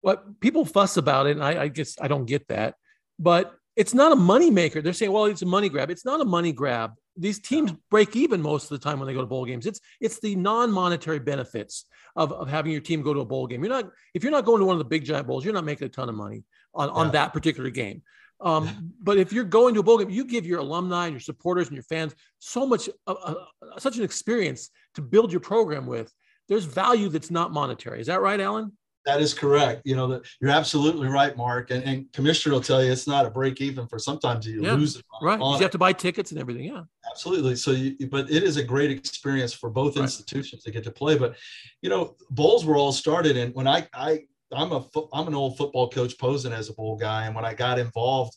what 0.00 0.40
people 0.40 0.64
fuss 0.64 0.96
about 0.96 1.26
it, 1.26 1.32
and 1.32 1.44
I, 1.44 1.64
I 1.64 1.68
guess 1.68 1.96
I 2.00 2.08
don't 2.08 2.24
get 2.24 2.48
that, 2.48 2.74
but 3.18 3.54
it's 3.76 3.94
not 3.94 4.12
a 4.12 4.16
money 4.16 4.50
maker. 4.50 4.82
They're 4.82 4.92
saying, 4.92 5.12
well, 5.12 5.26
it's 5.26 5.42
a 5.42 5.46
money 5.46 5.68
grab. 5.68 5.90
It's 5.90 6.04
not 6.04 6.20
a 6.20 6.24
money 6.24 6.52
grab. 6.52 6.94
These 7.16 7.40
teams 7.40 7.72
break 7.90 8.16
even 8.16 8.40
most 8.40 8.64
of 8.64 8.70
the 8.70 8.78
time 8.78 8.98
when 8.98 9.06
they 9.06 9.14
go 9.14 9.20
to 9.20 9.26
bowl 9.26 9.44
games. 9.44 9.66
It's 9.66 9.80
it's 10.00 10.20
the 10.20 10.36
non-monetary 10.36 11.18
benefits 11.18 11.84
of, 12.16 12.32
of 12.32 12.48
having 12.48 12.72
your 12.72 12.80
team 12.80 13.02
go 13.02 13.12
to 13.12 13.20
a 13.20 13.24
bowl 13.24 13.46
game. 13.46 13.62
You're 13.62 13.72
not 13.72 13.90
if 14.14 14.22
you're 14.22 14.32
not 14.32 14.44
going 14.44 14.60
to 14.60 14.64
one 14.64 14.74
of 14.74 14.78
the 14.78 14.84
big 14.84 15.04
giant 15.04 15.26
bowls, 15.26 15.44
you're 15.44 15.54
not 15.54 15.64
making 15.64 15.86
a 15.86 15.90
ton 15.90 16.08
of 16.08 16.14
money 16.14 16.44
on, 16.74 16.88
yeah. 16.88 16.94
on 16.94 17.12
that 17.12 17.32
particular 17.32 17.70
game. 17.70 18.02
Um, 18.40 18.92
but 19.02 19.18
if 19.18 19.32
you're 19.32 19.44
going 19.44 19.74
to 19.74 19.80
a 19.80 19.82
bowl 19.82 19.98
game, 19.98 20.10
you 20.10 20.24
give 20.24 20.46
your 20.46 20.60
alumni 20.60 21.06
and 21.06 21.12
your 21.12 21.20
supporters 21.20 21.68
and 21.68 21.76
your 21.76 21.84
fans 21.84 22.14
so 22.38 22.66
much, 22.66 22.88
uh, 23.06 23.12
uh, 23.12 23.34
such 23.78 23.98
an 23.98 24.04
experience 24.04 24.70
to 24.94 25.02
build 25.02 25.30
your 25.30 25.40
program 25.40 25.86
with. 25.86 26.12
There's 26.48 26.64
value 26.64 27.08
that's 27.08 27.30
not 27.30 27.52
monetary. 27.52 28.00
Is 28.00 28.06
that 28.06 28.20
right, 28.20 28.40
Alan? 28.40 28.72
That 29.06 29.22
is 29.22 29.32
correct. 29.32 29.82
You 29.84 29.96
know 29.96 30.06
that 30.08 30.22
you're 30.40 30.50
absolutely 30.50 31.08
right, 31.08 31.34
Mark. 31.34 31.70
And, 31.70 31.82
and 31.84 32.12
commissioner 32.12 32.54
will 32.54 32.60
tell 32.60 32.84
you 32.84 32.92
it's 32.92 33.06
not 33.06 33.24
a 33.24 33.30
break 33.30 33.60
even 33.60 33.86
for 33.86 33.98
sometimes 33.98 34.46
you 34.46 34.62
yeah, 34.62 34.74
lose 34.74 34.96
it. 34.96 35.04
right. 35.22 35.38
You 35.38 35.58
have 35.58 35.70
to 35.70 35.78
buy 35.78 35.94
tickets 35.94 36.32
and 36.32 36.40
everything. 36.40 36.64
Yeah. 36.64 36.82
Absolutely. 37.10 37.56
So, 37.56 37.70
you, 37.70 37.96
but 38.08 38.30
it 38.30 38.42
is 38.42 38.58
a 38.58 38.62
great 38.62 38.90
experience 38.90 39.54
for 39.54 39.70
both 39.70 39.96
right. 39.96 40.02
institutions 40.02 40.62
to 40.64 40.70
get 40.70 40.84
to 40.84 40.90
play. 40.90 41.16
But, 41.16 41.36
you 41.80 41.88
know, 41.88 42.14
bowls 42.30 42.66
were 42.66 42.76
all 42.76 42.92
started, 42.92 43.36
and 43.38 43.54
when 43.54 43.66
I 43.66 43.88
I 43.94 44.24
I'm 44.52 44.72
a 44.72 44.84
I'm 45.12 45.28
an 45.28 45.34
old 45.34 45.56
football 45.56 45.88
coach 45.88 46.18
posing 46.18 46.52
as 46.52 46.68
a 46.68 46.74
bowl 46.74 46.96
guy, 46.96 47.26
and 47.26 47.34
when 47.34 47.44
I 47.44 47.54
got 47.54 47.78
involved, 47.78 48.36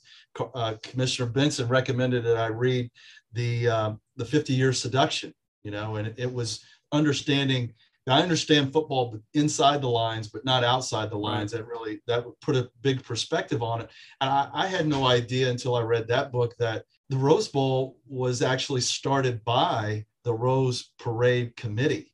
uh, 0.55 0.75
Commissioner 0.83 1.29
Benson 1.29 1.67
recommended 1.67 2.23
that 2.25 2.37
I 2.37 2.47
read 2.47 2.89
the 3.33 3.67
uh, 3.67 3.93
the 4.15 4.25
50 4.25 4.53
Year 4.53 4.73
Seduction. 4.73 5.33
You 5.63 5.71
know, 5.71 5.95
and 5.95 6.13
it 6.17 6.31
was 6.31 6.63
understanding 6.91 7.73
I 8.07 8.21
understand 8.21 8.73
football 8.73 9.17
inside 9.33 9.81
the 9.81 9.89
lines, 9.89 10.27
but 10.27 10.43
not 10.43 10.63
outside 10.63 11.09
the 11.09 11.17
lines. 11.17 11.51
That 11.51 11.65
really 11.65 12.01
that 12.07 12.25
put 12.41 12.55
a 12.55 12.69
big 12.81 13.03
perspective 13.03 13.63
on 13.63 13.81
it. 13.81 13.89
And 14.19 14.29
I, 14.29 14.49
I, 14.53 14.67
had 14.67 14.87
no 14.87 15.05
idea 15.07 15.49
until 15.49 15.75
I 15.75 15.81
read 15.81 16.07
that 16.09 16.31
book 16.31 16.53
that 16.59 16.83
the 17.09 17.17
Rose 17.17 17.47
Bowl 17.47 17.97
was 18.05 18.41
actually 18.41 18.81
started 18.81 19.43
by 19.45 20.05
the 20.25 20.33
Rose 20.33 20.91
Parade 20.99 21.55
Committee. 21.55 22.12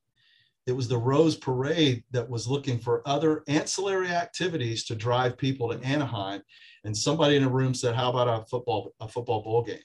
It 0.70 0.76
was 0.76 0.88
the 0.88 0.98
Rose 0.98 1.36
Parade 1.36 2.04
that 2.12 2.30
was 2.30 2.48
looking 2.48 2.78
for 2.78 3.02
other 3.06 3.44
ancillary 3.48 4.10
activities 4.10 4.86
to 4.86 4.96
drive 4.96 5.38
people 5.38 5.70
to 5.70 5.84
Anaheim. 5.84 6.42
And 6.84 6.96
somebody 6.96 7.36
in 7.36 7.44
a 7.44 7.50
room 7.50 7.74
said, 7.74 7.96
"How 7.96 8.10
about 8.10 8.28
a 8.28 8.46
football 8.46 8.94
a 9.02 9.08
football 9.08 9.42
bowl 9.44 9.64
game?" 9.64 9.80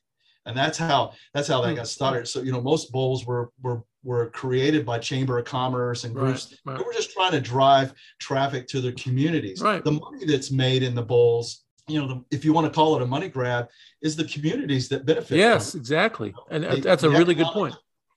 And 0.46 0.56
that's 0.56 0.76
how 0.76 1.12
that's 1.32 1.48
how 1.48 1.62
that 1.62 1.70
hmm. 1.70 1.76
got 1.76 1.88
started. 1.88 2.28
So 2.28 2.42
you 2.42 2.52
know, 2.52 2.60
most 2.60 2.92
bowls 2.92 3.26
were 3.26 3.50
were 3.62 3.82
were 4.04 4.28
created 4.30 4.84
by 4.84 4.98
Chamber 4.98 5.38
of 5.38 5.46
Commerce 5.46 6.04
and 6.04 6.14
groups 6.14 6.54
right, 6.64 6.72
right. 6.72 6.78
who 6.78 6.84
were 6.84 6.92
just 6.92 7.12
trying 7.12 7.32
to 7.32 7.40
drive 7.40 7.94
traffic 8.20 8.68
to 8.68 8.80
their 8.80 8.92
communities. 8.92 9.62
Right. 9.62 9.82
The 9.82 9.92
money 9.92 10.26
that's 10.26 10.50
made 10.50 10.82
in 10.82 10.94
the 10.94 11.02
bowls, 11.02 11.64
you 11.88 11.98
know, 11.98 12.06
the, 12.06 12.24
if 12.30 12.44
you 12.44 12.52
want 12.52 12.66
to 12.66 12.70
call 12.70 12.94
it 12.96 13.02
a 13.02 13.06
money 13.06 13.28
grab, 13.28 13.68
is 14.02 14.14
the 14.14 14.24
communities 14.24 14.88
that 14.90 15.06
benefit. 15.06 15.38
Yes, 15.38 15.74
exactly, 15.74 16.34
and 16.50 16.64
the, 16.64 16.76
that's 16.76 17.02
a 17.02 17.10
really 17.10 17.34
good 17.34 17.46
point. 17.46 17.74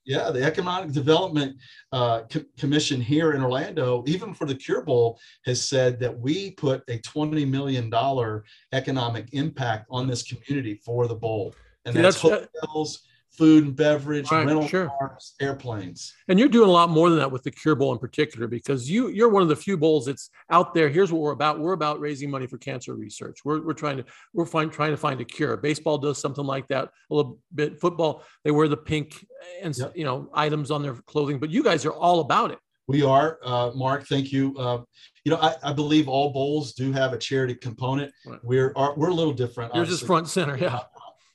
Yeah, 0.07 0.31
the 0.31 0.41
Economic 0.41 0.93
Development 0.93 1.57
uh, 1.91 2.21
Co- 2.23 2.45
Commission 2.57 3.01
here 3.01 3.33
in 3.33 3.43
Orlando, 3.43 4.05
even 4.07 4.33
for 4.33 4.45
the 4.45 4.55
Cure 4.55 4.81
Bowl, 4.81 5.19
has 5.45 5.61
said 5.67 5.99
that 5.99 6.17
we 6.17 6.51
put 6.51 6.81
a 6.87 6.97
$20 6.99 7.45
million 7.47 7.93
economic 8.71 9.27
impact 9.33 9.85
on 9.91 10.07
this 10.07 10.23
community 10.23 10.79
for 10.83 11.07
the 11.07 11.15
bowl. 11.15 11.53
And 11.85 11.93
See, 11.93 12.01
that's, 12.01 12.21
that's 12.21 12.47
hotels, 12.63 13.06
food 13.37 13.65
and 13.65 13.75
beverage, 13.75 14.31
right, 14.31 14.45
rental 14.45 14.67
sure. 14.67 14.91
cars, 14.99 15.35
airplanes. 15.39 16.13
And 16.27 16.39
you're 16.39 16.49
doing 16.49 16.69
a 16.69 16.71
lot 16.71 16.89
more 16.89 17.09
than 17.09 17.19
that 17.19 17.31
with 17.31 17.43
the 17.43 17.51
Cure 17.51 17.75
Bowl 17.75 17.93
in 17.93 17.99
particular, 17.99 18.47
because 18.47 18.89
you 18.89 19.09
you're 19.09 19.29
one 19.29 19.43
of 19.43 19.49
the 19.49 19.55
few 19.55 19.77
bowls 19.77 20.05
that's 20.05 20.29
out 20.49 20.73
there. 20.73 20.89
Here's 20.89 21.11
what 21.11 21.21
we're 21.21 21.31
about. 21.31 21.59
We're 21.59 21.73
about 21.73 21.99
raising 21.99 22.31
money 22.31 22.47
for 22.47 22.57
cancer 22.57 22.95
research. 22.95 23.39
We're, 23.45 23.61
we're 23.61 23.73
trying 23.73 23.97
to 23.97 24.05
we're 24.33 24.45
find, 24.45 24.71
trying 24.71 24.91
to 24.91 24.97
find 24.97 25.21
a 25.21 25.25
cure. 25.25 25.55
Baseball 25.55 25.97
does 25.97 26.17
something 26.17 26.45
like 26.45 26.67
that 26.69 26.89
a 27.11 27.15
little 27.15 27.39
bit. 27.53 27.79
Football 27.79 28.23
they 28.43 28.51
wear 28.51 28.67
the 28.67 28.77
pink 28.77 29.25
and 29.61 29.77
yep. 29.77 29.93
you 29.95 30.03
know 30.03 30.29
items 30.33 30.71
on 30.71 30.81
their 30.81 30.95
clothing, 31.05 31.39
but 31.39 31.49
you 31.49 31.63
guys 31.63 31.85
are 31.85 31.93
all 31.93 32.21
about 32.21 32.51
it. 32.51 32.59
We 32.87 33.03
are, 33.03 33.37
uh, 33.43 33.71
Mark. 33.75 34.07
Thank 34.07 34.31
you. 34.31 34.55
Uh, 34.57 34.81
you 35.25 35.31
know, 35.31 35.39
I, 35.41 35.55
I, 35.61 35.73
believe 35.73 36.07
all 36.07 36.31
bowls 36.31 36.71
do 36.71 36.93
have 36.93 37.11
a 37.11 37.17
charity 37.17 37.53
component. 37.53 38.13
Right. 38.25 38.39
We're 38.43 38.71
are, 38.77 38.95
we're 38.95 39.09
a 39.09 39.13
little 39.13 39.33
different. 39.33 39.75
You're 39.75 39.83
just 39.83 40.05
front 40.05 40.29
center, 40.29 40.57
yeah. 40.57 40.79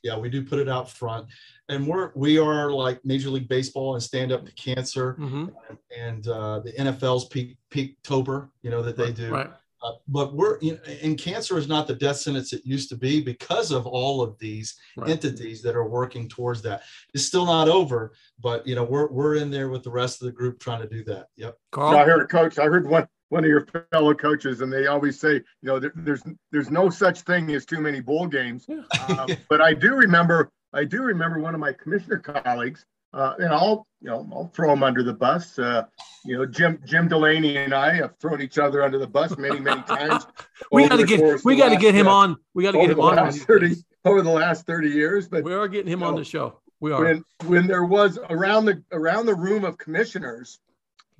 Yeah, 0.03 0.19
we 0.19 0.31
do 0.31 0.43
put 0.43 0.59
it 0.59 0.69
out 0.69 0.91
front 0.91 1.29
and 1.73 1.87
we're 1.87 2.13
we 2.15 2.39
are 2.39 2.71
like 2.71 3.05
Major 3.05 3.31
League 3.31 3.49
Baseball 3.49 3.95
and 3.95 4.03
Stand 4.03 4.33
Up 4.33 4.45
to 4.45 4.53
Cancer 4.53 5.15
mm-hmm. 5.19 5.47
and, 5.69 5.79
and 5.97 6.29
uh, 6.29 6.61
the 6.61 6.73
NFL's 6.73 7.27
peak 7.27 7.57
peak 7.71 7.97
Tober, 8.03 8.51
you 8.63 8.71
know 8.71 8.83
that 8.83 8.97
they 8.97 9.13
do. 9.13 9.31
Right. 9.31 9.51
Uh, 9.83 9.93
but 10.07 10.33
we're 10.33 10.61
you 10.61 10.73
know, 10.73 10.79
and 11.03 11.19
cancer 11.19 11.59
is 11.59 11.67
not 11.67 11.89
the 11.89 11.95
death 11.95 12.17
sentence 12.19 12.53
it 12.53 12.65
used 12.65 12.89
to 12.89 12.97
be 12.97 13.21
because 13.21 13.73
of 13.73 13.85
all 13.85 14.23
of 14.23 14.39
these 14.39 14.79
right. 14.97 15.11
entities 15.11 15.61
that 15.63 15.75
are 15.75 15.89
working 15.89 16.29
towards 16.29 16.63
that. 16.63 16.83
It's 17.15 17.27
still 17.27 17.47
not 17.47 17.69
over, 17.69 18.13
but 18.41 18.65
you 18.67 18.77
know 18.77 18.85
we're 18.85 19.11
we're 19.11 19.37
in 19.37 19.51
there 19.51 19.71
with 19.71 19.83
the 19.83 19.91
rest 19.91 20.23
of 20.23 20.27
the 20.27 20.33
group 20.33 20.61
trying 20.61 20.83
to 20.83 20.89
do 20.89 21.03
that. 21.05 21.27
Yep. 21.37 21.57
Karl? 21.73 21.97
I 21.97 22.05
heard 22.05 22.23
a 22.23 22.27
coach. 22.27 22.59
I 22.59 22.67
heard 22.67 22.89
one 22.89 23.09
one 23.31 23.45
of 23.45 23.49
your 23.49 23.67
fellow 23.91 24.15
coaches, 24.15 24.61
and 24.61 24.73
they 24.73 24.87
always 24.87 25.19
say, 25.19 25.33
you 25.33 25.43
know, 25.63 25.81
there, 25.81 25.93
there's 25.97 26.23
there's 26.53 26.71
no 26.71 26.89
such 26.89 27.23
thing 27.23 27.51
as 27.51 27.65
too 27.65 27.81
many 27.81 28.01
bowl 28.01 28.29
games. 28.29 28.67
Yeah. 28.69 28.83
Um, 29.09 29.27
but 29.49 29.61
I 29.61 29.75
do 29.75 29.95
remember 29.95 30.53
I 30.73 30.85
do 30.85 31.03
remember 31.03 31.39
one 31.39 31.55
of 31.55 31.61
my 31.61 31.73
commissioner 31.73 32.19
colleagues, 32.19 32.85
uh, 33.13 33.35
and 33.39 33.49
I'll 33.49 33.87
you 34.01 34.09
know 34.09 34.27
I'll 34.33 34.51
throw 34.55 34.73
him 34.73 34.83
under 34.83 35.03
the 35.03 35.13
bus. 35.13 35.59
Uh, 35.59 35.85
you 36.25 36.37
know, 36.37 36.47
Jim 36.47 36.81
Jim 36.85 37.09
Delaney 37.09 37.57
and 37.59 37.75
I 37.75 37.95
have 37.95 38.17
thrown 38.19 38.41
each 38.41 38.59
other 38.59 38.83
under 38.83 38.99
the 38.99 39.07
bus 39.07 39.37
many 39.37 39.61
many 39.61 39.83
times. 39.87 40.27
we 40.71 40.89
got 40.89 40.97
to 40.97 41.07
get 41.07 41.45
we 41.45 41.57
got 41.57 41.71
to 41.71 41.77
get 41.77 41.95
him 41.95 42.09
uh, 42.09 42.13
on. 42.15 42.37
We 42.55 42.63
got 42.63 42.73
to 42.73 42.79
get 42.79 42.91
him 42.91 43.01
on. 43.01 43.33
30, 43.33 43.77
over 44.05 44.23
the 44.23 44.31
last 44.31 44.67
thirty 44.67 44.89
years, 44.91 45.29
but 45.29 45.45
we 45.45 45.53
are 45.53 45.69
getting 45.69 45.93
him 45.93 46.03
on 46.03 46.13
know, 46.13 46.19
the 46.19 46.25
show. 46.25 46.61
We 46.81 46.93
are. 46.93 47.05
When, 47.05 47.25
when 47.47 47.67
there 47.67 47.85
was 47.85 48.19
around 48.31 48.65
the 48.65 48.83
around 48.93 49.27
the 49.27 49.35
room 49.35 49.65
of 49.65 49.79
commissioners 49.79 50.59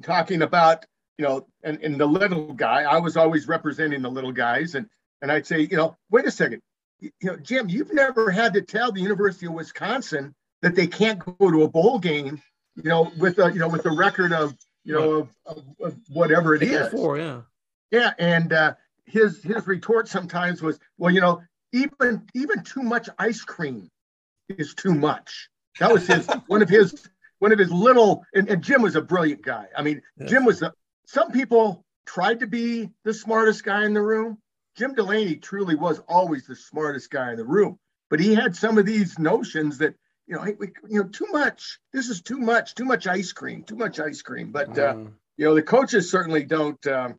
talking 0.03 0.43
about 0.43 0.87
you 1.19 1.27
know 1.27 1.47
and, 1.63 1.79
and 1.83 2.01
the 2.01 2.07
little 2.07 2.55
guy, 2.55 2.83
I 2.83 2.99
was 2.99 3.17
always 3.19 3.47
representing 3.47 4.01
the 4.01 4.11
little 4.11 4.33
guys, 4.33 4.75
and 4.77 4.87
and 5.21 5.31
I'd 5.31 5.47
say 5.47 5.61
you 5.61 5.77
know 5.77 5.97
wait 6.11 6.25
a 6.25 6.31
second 6.31 6.63
you 7.03 7.11
know, 7.23 7.37
Jim, 7.37 7.69
you've 7.69 7.93
never 7.93 8.31
had 8.31 8.55
to 8.55 8.63
tell 8.63 8.93
the 8.93 9.01
University 9.01 9.47
of 9.47 9.53
Wisconsin 9.53 10.35
that 10.63 10.75
they 10.77 10.87
can't 10.87 11.19
go 11.19 11.51
to 11.51 11.65
a 11.65 11.69
bowl 11.69 11.99
game, 11.99 12.41
you 12.77 12.89
know, 12.89 13.11
with 13.19 13.39
a 13.39 13.53
you 13.53 13.59
know 13.59 13.69
with 13.69 13.85
a 13.87 13.91
record 13.91 14.33
of 14.33 14.55
you 14.85 14.95
know 14.95 15.13
of, 15.13 15.29
of, 15.47 15.65
of 15.81 15.97
whatever 16.09 16.55
it 16.55 16.63
is. 16.63 16.89
Four, 16.91 17.19
yeah. 17.19 17.41
Yeah, 17.91 18.13
and 18.19 18.53
uh, 18.53 18.75
his 19.05 19.43
his 19.43 19.67
retort 19.67 20.09
sometimes 20.09 20.63
was, 20.63 20.79
well, 20.97 21.13
you 21.13 21.21
know, 21.21 21.43
even 21.73 22.27
even 22.35 22.63
too 22.63 22.83
much 22.83 23.09
ice 23.19 23.43
cream 23.43 23.91
is 24.49 24.75
too 24.75 24.95
much. 24.95 25.49
That 25.81 25.93
was 25.93 26.07
his 26.07 26.27
one 26.47 26.63
of 26.63 26.69
his 26.69 27.09
one 27.39 27.53
of 27.53 27.59
his 27.59 27.71
little. 27.71 28.25
And, 28.35 28.49
and 28.49 28.63
Jim 28.63 28.83
was 28.83 28.97
a 28.97 29.03
brilliant 29.03 29.43
guy. 29.43 29.67
I 29.77 29.83
mean, 29.83 30.03
yes. 30.19 30.31
Jim 30.31 30.45
was 30.45 30.63
a. 30.63 30.73
Some 31.07 31.33
people 31.33 31.85
tried 32.07 32.41
to 32.41 32.47
be 32.47 32.91
the 33.05 33.13
smartest 33.13 33.65
guy 33.65 33.85
in 33.85 33.93
the 33.93 34.03
room. 34.03 34.39
Jim 34.77 34.95
Delaney 34.95 35.37
truly 35.37 35.75
was 35.75 36.01
always 36.09 36.47
the 36.47 36.57
smartest 36.57 37.11
guy 37.11 37.31
in 37.31 37.37
the 37.37 37.45
room, 37.45 37.79
but 38.11 38.21
he 38.21 38.35
had 38.35 38.57
some 38.57 38.79
of 38.79 38.87
these 38.87 39.19
notions 39.19 39.79
that 39.79 39.95
you 40.27 40.37
know, 40.37 40.43
we, 40.59 40.69
you 40.89 41.03
know, 41.03 41.09
too 41.09 41.27
much. 41.31 41.79
This 41.93 42.09
is 42.09 42.23
too 42.23 42.39
much. 42.39 42.75
Too 42.75 42.85
much 42.85 43.07
ice 43.07 43.33
cream. 43.33 43.65
Too 43.65 43.77
much 43.77 44.01
ice 44.01 44.23
cream. 44.23 44.53
But 44.53 44.71
uh, 44.79 44.95
mm. 44.95 45.13
you 45.37 45.45
know, 45.45 45.55
the 45.55 45.63
coaches 45.63 46.11
certainly 46.11 46.45
don't, 46.45 46.85
um, 46.87 47.19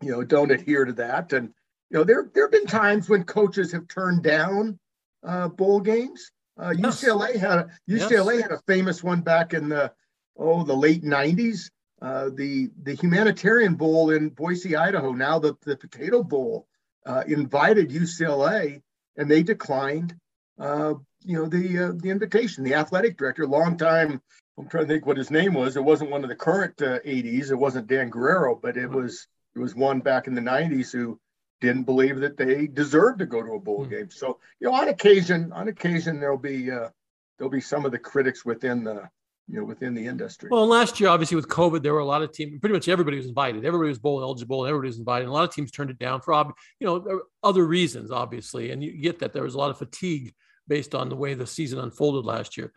you 0.00 0.12
know, 0.12 0.22
don't 0.22 0.50
adhere 0.50 0.84
to 0.84 0.92
that. 0.94 1.32
And 1.32 1.52
you 1.90 1.98
know, 1.98 2.04
there 2.04 2.30
there 2.32 2.44
have 2.44 2.52
been 2.52 2.66
times 2.66 3.08
when 3.08 3.24
coaches 3.24 3.72
have 3.72 3.88
turned 3.88 4.22
down 4.22 4.78
uh, 5.26 5.48
bowl 5.48 5.80
games. 5.80 6.30
Uh, 6.58 6.72
yes. 6.76 7.02
UCLA 7.02 7.36
had 7.36 7.58
a, 7.58 7.68
UCLA 7.88 8.34
yes. 8.34 8.42
had 8.42 8.52
a 8.52 8.62
famous 8.66 9.02
one 9.02 9.20
back 9.20 9.52
in 9.52 9.68
the 9.68 9.92
oh 10.36 10.64
the 10.64 10.76
late 10.76 11.02
'90s 11.02 11.70
uh, 12.02 12.30
the 12.34 12.68
the 12.82 12.94
humanitarian 12.94 13.76
bowl 13.76 14.10
in 14.10 14.28
Boise, 14.28 14.74
Idaho, 14.74 15.12
now 15.12 15.38
the, 15.38 15.54
the 15.62 15.76
Potato 15.76 16.24
Bowl, 16.24 16.66
uh, 17.06 17.22
invited 17.28 17.90
UCLA, 17.90 18.82
and 19.16 19.30
they 19.30 19.42
declined. 19.44 20.16
Uh, 20.58 20.94
you 21.24 21.36
know 21.36 21.46
the 21.46 21.78
uh, 21.78 21.92
the 21.94 22.10
invitation. 22.10 22.64
The 22.64 22.74
athletic 22.74 23.16
director, 23.16 23.46
long 23.46 23.78
time. 23.78 24.20
I'm 24.58 24.68
trying 24.68 24.86
to 24.86 24.92
think 24.92 25.06
what 25.06 25.16
his 25.16 25.30
name 25.30 25.54
was. 25.54 25.76
It 25.76 25.84
wasn't 25.84 26.10
one 26.10 26.24
of 26.24 26.28
the 26.28 26.34
current 26.34 26.82
ADs. 26.82 27.50
Uh, 27.50 27.54
it 27.54 27.58
wasn't 27.58 27.86
Dan 27.86 28.10
Guerrero, 28.10 28.58
but 28.60 28.76
it 28.76 28.90
was 28.90 29.28
it 29.54 29.60
was 29.60 29.76
one 29.76 30.00
back 30.00 30.26
in 30.26 30.34
the 30.34 30.40
'90s 30.40 30.90
who 30.90 31.20
didn't 31.60 31.84
believe 31.84 32.18
that 32.18 32.36
they 32.36 32.66
deserved 32.66 33.20
to 33.20 33.26
go 33.26 33.42
to 33.42 33.52
a 33.52 33.60
bowl 33.60 33.82
mm-hmm. 33.82 33.90
game. 33.90 34.10
So 34.10 34.40
you 34.58 34.68
know, 34.68 34.74
on 34.74 34.88
occasion, 34.88 35.52
on 35.52 35.68
occasion, 35.68 36.18
there'll 36.18 36.36
be 36.36 36.64
there'll 36.66 37.48
be 37.48 37.60
some 37.60 37.86
of 37.86 37.92
the 37.92 37.98
critics 37.98 38.44
within 38.44 38.82
the 38.82 39.08
you 39.52 39.58
know 39.58 39.64
within 39.64 39.92
the 39.92 40.06
industry. 40.06 40.48
Well, 40.50 40.66
last 40.66 40.98
year, 40.98 41.10
obviously 41.10 41.36
with 41.36 41.46
COVID, 41.46 41.82
there 41.82 41.92
were 41.92 42.00
a 42.00 42.06
lot 42.06 42.22
of 42.22 42.32
teams. 42.32 42.58
Pretty 42.58 42.72
much 42.72 42.88
everybody 42.88 43.18
was 43.18 43.26
invited. 43.26 43.66
Everybody 43.66 43.90
was 43.90 43.98
bowl 43.98 44.22
eligible, 44.22 44.64
and 44.64 44.70
everybody 44.70 44.88
was 44.88 44.98
invited. 44.98 45.24
And 45.24 45.30
a 45.30 45.34
lot 45.34 45.46
of 45.46 45.54
teams 45.54 45.70
turned 45.70 45.90
it 45.90 45.98
down 45.98 46.22
for 46.22 46.32
you 46.80 46.86
know 46.86 47.20
other 47.42 47.66
reasons, 47.66 48.10
obviously. 48.10 48.70
And 48.70 48.82
you 48.82 49.00
get 49.00 49.18
that 49.18 49.34
there 49.34 49.42
was 49.42 49.54
a 49.54 49.58
lot 49.58 49.70
of 49.70 49.76
fatigue 49.76 50.32
based 50.66 50.94
on 50.94 51.10
the 51.10 51.16
way 51.16 51.34
the 51.34 51.46
season 51.46 51.78
unfolded 51.80 52.24
last 52.24 52.56
year. 52.56 52.72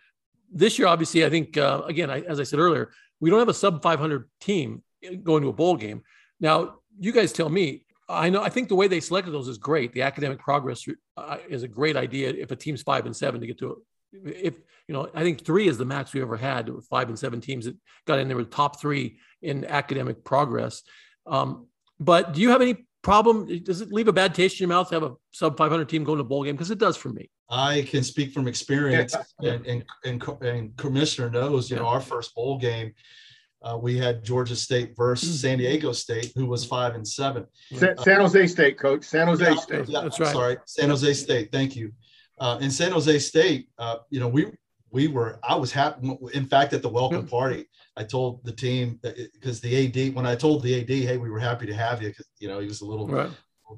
This 0.51 0.77
year, 0.77 0.89
obviously, 0.89 1.25
I 1.25 1.29
think 1.29 1.57
uh, 1.57 1.83
again, 1.85 2.11
I, 2.11 2.21
as 2.21 2.41
I 2.41 2.43
said 2.43 2.59
earlier, 2.59 2.91
we 3.21 3.29
don't 3.29 3.39
have 3.39 3.49
a 3.49 3.53
sub 3.53 3.81
500 3.81 4.29
team 4.41 4.83
going 5.23 5.43
to 5.43 5.49
a 5.49 5.53
bowl 5.53 5.77
game. 5.77 6.03
Now, 6.41 6.79
you 6.99 7.13
guys 7.13 7.31
tell 7.31 7.49
me. 7.49 7.83
I 8.07 8.29
know. 8.29 8.43
I 8.43 8.49
think 8.49 8.67
the 8.67 8.75
way 8.75 8.87
they 8.87 8.99
selected 8.99 9.31
those 9.31 9.47
is 9.47 9.57
great. 9.57 9.91
The 9.93 10.03
academic 10.03 10.37
progress 10.37 10.85
uh, 11.17 11.37
is 11.49 11.63
a 11.63 11.67
great 11.67 11.95
idea. 11.95 12.29
If 12.29 12.51
a 12.51 12.55
team's 12.55 12.83
five 12.83 13.07
and 13.07 13.15
seven 13.15 13.41
to 13.41 13.47
get 13.47 13.57
to 13.59 13.81
if 14.23 14.55
you 14.87 14.93
know, 14.93 15.09
I 15.13 15.23
think 15.23 15.43
three 15.43 15.67
is 15.67 15.77
the 15.77 15.85
max 15.85 16.13
we 16.13 16.21
ever 16.21 16.37
had. 16.37 16.69
Five 16.89 17.09
and 17.09 17.17
seven 17.17 17.41
teams 17.41 17.65
that 17.65 17.75
got 18.05 18.19
in 18.19 18.27
there 18.27 18.37
with 18.37 18.51
top 18.51 18.79
three 18.79 19.19
in 19.41 19.65
academic 19.65 20.23
progress. 20.23 20.83
Um, 21.25 21.67
but 21.99 22.33
do 22.33 22.41
you 22.41 22.49
have 22.49 22.61
any 22.61 22.85
problem? 23.01 23.63
Does 23.63 23.81
it 23.81 23.91
leave 23.91 24.07
a 24.07 24.13
bad 24.13 24.35
taste 24.35 24.59
in 24.59 24.67
your 24.67 24.75
mouth 24.75 24.89
to 24.89 24.95
have 24.95 25.03
a 25.03 25.13
sub 25.31 25.57
500 25.57 25.89
team 25.89 26.03
going 26.03 26.17
to 26.17 26.23
a 26.23 26.27
bowl 26.27 26.43
game? 26.43 26.55
Because 26.55 26.71
it 26.71 26.77
does 26.77 26.97
for 26.97 27.09
me. 27.09 27.29
I 27.49 27.87
can 27.89 28.03
speak 28.03 28.31
from 28.31 28.47
experience, 28.47 29.15
yeah. 29.39 29.53
and, 29.53 29.65
and, 29.65 29.83
and, 30.03 30.41
and 30.41 30.77
commissioner 30.77 31.29
knows. 31.29 31.69
You 31.69 31.77
yeah. 31.77 31.83
know, 31.83 31.89
our 31.89 32.01
first 32.01 32.35
bowl 32.35 32.57
game. 32.57 32.93
Uh, 33.61 33.77
we 33.77 33.97
had 33.97 34.23
Georgia 34.23 34.55
State 34.55 34.95
versus 34.95 35.37
mm. 35.37 35.41
San 35.41 35.57
Diego 35.57 35.91
State, 35.91 36.31
who 36.35 36.45
was 36.45 36.63
five 36.63 36.93
and 36.93 37.07
seven. 37.07 37.47
San, 37.73 37.97
San 37.97 38.19
Jose 38.19 38.47
State, 38.47 38.77
coach. 38.77 39.03
San 39.03 39.25
Jose 39.25 39.43
yeah, 39.43 39.55
State. 39.55 39.89
Yeah, 39.89 40.01
That's 40.01 40.19
right. 40.19 40.31
Sorry, 40.31 40.57
San 40.65 40.89
Jose 40.89 41.13
State. 41.13 41.51
Thank 41.51 41.75
you 41.75 41.91
uh, 42.39 42.57
in 42.61 42.71
San 42.71 42.91
Jose 42.91 43.19
State, 43.19 43.69
uh, 43.77 43.97
you 44.09 44.19
know, 44.19 44.27
we 44.27 44.47
we 44.91 45.07
were 45.07 45.39
I 45.43 45.55
was 45.55 45.71
happy. 45.71 46.17
In 46.33 46.45
fact, 46.45 46.73
at 46.73 46.81
the 46.81 46.89
welcome 46.89 47.27
party, 47.27 47.65
I 47.97 48.03
told 48.03 48.43
the 48.43 48.51
team 48.51 48.99
because 49.01 49.59
the 49.59 49.87
AD 49.87 50.15
when 50.15 50.25
I 50.25 50.35
told 50.35 50.63
the 50.63 50.81
AD, 50.81 50.89
hey, 50.89 51.17
we 51.17 51.29
were 51.29 51.39
happy 51.39 51.65
to 51.65 51.73
have 51.73 52.01
you 52.01 52.09
because 52.09 52.27
you 52.39 52.47
know 52.47 52.59
he 52.59 52.67
was 52.67 52.81
a 52.81 52.85
little. 52.85 53.07
Right. 53.07 53.29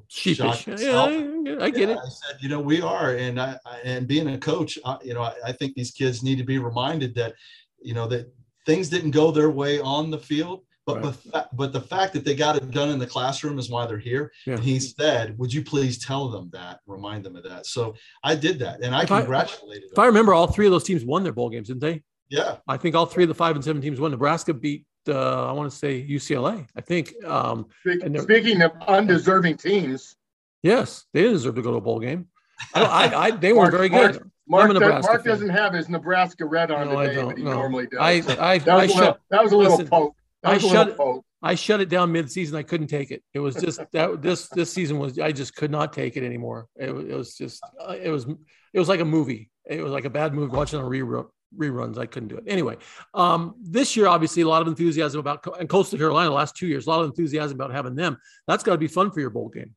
Sheepish. 0.08 0.66
Yeah, 0.66 1.00
I, 1.00 1.64
I 1.64 1.70
get 1.70 1.88
yeah, 1.88 1.94
it. 1.94 1.98
I 1.98 2.08
said, 2.08 2.36
you 2.40 2.50
know, 2.50 2.60
we 2.60 2.82
are, 2.82 3.14
and 3.16 3.40
I, 3.40 3.58
and 3.84 4.06
being 4.06 4.28
a 4.28 4.38
coach, 4.38 4.78
I, 4.84 4.98
you 5.02 5.14
know, 5.14 5.22
I, 5.22 5.32
I 5.46 5.52
think 5.52 5.74
these 5.74 5.92
kids 5.92 6.22
need 6.22 6.36
to 6.36 6.44
be 6.44 6.58
reminded 6.58 7.14
that, 7.14 7.34
you 7.80 7.94
know, 7.94 8.06
that 8.08 8.30
things 8.66 8.90
didn't 8.90 9.12
go 9.12 9.30
their 9.30 9.50
way 9.50 9.80
on 9.80 10.10
the 10.10 10.18
field. 10.18 10.64
But, 10.88 11.04
Right. 11.04 11.14
but, 11.32 11.48
but 11.54 11.72
the 11.74 11.82
fact 11.82 12.14
that 12.14 12.24
they 12.24 12.34
got 12.34 12.56
it 12.56 12.70
done 12.70 12.88
in 12.88 12.98
the 12.98 13.06
classroom 13.06 13.58
is 13.58 13.68
why 13.68 13.84
they're 13.84 13.98
here. 13.98 14.32
Yeah. 14.46 14.54
And 14.54 14.62
he 14.64 14.80
said, 14.80 15.36
Would 15.38 15.52
you 15.52 15.62
please 15.62 16.02
tell 16.02 16.30
them 16.30 16.48
that, 16.54 16.80
remind 16.86 17.24
them 17.24 17.36
of 17.36 17.44
that? 17.44 17.66
So 17.66 17.94
I 18.24 18.34
did 18.34 18.58
that 18.60 18.82
and 18.82 18.94
I 18.94 19.02
If 19.02 19.12
I- 19.12 19.20
congratulated 19.20 19.90
If 19.92 19.98
I 19.98 20.06
remember, 20.06 20.32
all 20.32 20.46
three 20.46 20.64
of 20.64 20.72
those 20.72 20.84
teams 20.84 21.04
won 21.04 21.24
their 21.24 21.34
bowl 21.34 21.50
games, 21.50 21.68
didn't 21.68 21.80
they? 21.82 22.02
Yeah. 22.30 22.56
I 22.66 22.78
think 22.78 22.94
all 22.94 23.04
three 23.04 23.24
of 23.24 23.28
the 23.28 23.34
five 23.34 23.54
and 23.54 23.62
seven 23.62 23.82
teams 23.82 24.00
won. 24.00 24.10
Nebraska 24.12 24.54
beat, 24.54 24.86
uh, 25.08 25.46
I 25.46 25.52
want 25.52 25.70
to 25.70 25.76
say 25.76 26.06
UCLA. 26.08 26.66
I 26.74 26.80
think. 26.80 27.12
Um, 27.22 27.66
Speak- 27.80 28.02
And 28.02 28.18
Speaking 28.22 28.62
of 28.62 28.72
undeserving 28.86 29.58
teams, 29.58 30.16
yes, 30.62 31.04
they 31.12 31.22
deserve 31.24 31.56
to 31.56 31.62
go 31.62 31.72
to 31.72 31.76
a 31.76 31.80
bowl 31.82 32.00
game. 32.00 32.28
I, 32.74 32.82
I, 32.82 33.24
I 33.26 33.30
they 33.44 33.52
weren't 33.52 33.72
very 33.72 33.90
good. 33.90 34.22
Mark, 34.50 34.64
I'm 34.70 34.76
a 34.76 34.80
does, 34.80 35.04
Mark 35.04 35.22
fan. 35.22 35.30
doesn't 35.30 35.48
have 35.50 35.74
his 35.74 35.90
Nebraska 35.90 36.46
red 36.46 36.70
on 36.70 36.88
No, 36.88 37.02
today, 37.02 37.14
don't, 37.16 37.26
but 37.28 37.36
he 37.36 37.44
no. 37.44 37.52
normally 37.52 37.86
does. 37.86 38.00
I, 38.00 38.52
I, 38.52 38.58
that 38.58 38.74
was, 38.76 38.90
a 38.90 38.94
little, 38.94 38.96
shut, 38.96 39.20
that 39.30 39.42
was 39.42 39.52
a 39.52 39.56
little 39.58 39.72
listen, 39.72 39.88
poke. 39.88 40.14
That 40.42 40.52
I 40.54 40.58
shut 40.58 40.88
it- 40.88 40.96
I 41.40 41.54
shut 41.54 41.80
it 41.80 41.88
down 41.88 42.10
mid-season. 42.10 42.56
I 42.56 42.64
couldn't 42.64 42.88
take 42.88 43.12
it. 43.12 43.22
It 43.32 43.38
was 43.38 43.54
just 43.54 43.80
that 43.92 44.20
this 44.22 44.48
this 44.48 44.72
season 44.72 44.98
was 44.98 45.18
I 45.20 45.30
just 45.32 45.54
could 45.54 45.70
not 45.70 45.92
take 45.92 46.16
it 46.16 46.24
anymore. 46.24 46.66
It, 46.76 46.92
was- 46.94 47.04
it 47.06 47.14
was 47.14 47.36
just 47.36 47.62
uh, 47.80 47.94
it 48.00 48.10
was 48.10 48.26
it 48.72 48.78
was 48.78 48.88
like 48.88 49.00
a 49.00 49.04
movie. 49.04 49.50
It 49.64 49.82
was 49.82 49.92
like 49.92 50.04
a 50.04 50.10
bad 50.10 50.34
movie 50.34 50.54
watching 50.56 50.80
on 50.80 50.90
rerun, 50.90 51.26
reruns. 51.56 51.96
I 51.98 52.06
couldn't 52.06 52.28
do 52.28 52.36
it 52.38 52.44
anyway. 52.46 52.76
Um, 53.14 53.54
this 53.62 53.96
year, 53.96 54.06
obviously, 54.08 54.42
a 54.42 54.48
lot 54.48 54.62
of 54.62 54.68
enthusiasm 54.68 55.20
about 55.20 55.46
and 55.60 55.68
Coastal 55.68 55.98
Carolina. 55.98 56.30
The 56.30 56.34
last 56.34 56.56
two 56.56 56.66
years, 56.66 56.86
a 56.86 56.90
lot 56.90 57.00
of 57.00 57.06
enthusiasm 57.06 57.56
about 57.56 57.70
having 57.72 57.94
them. 57.94 58.16
That's 58.48 58.64
got 58.64 58.72
to 58.72 58.78
be 58.78 58.88
fun 58.88 59.10
for 59.10 59.20
your 59.20 59.30
bowl 59.30 59.48
game. 59.50 59.74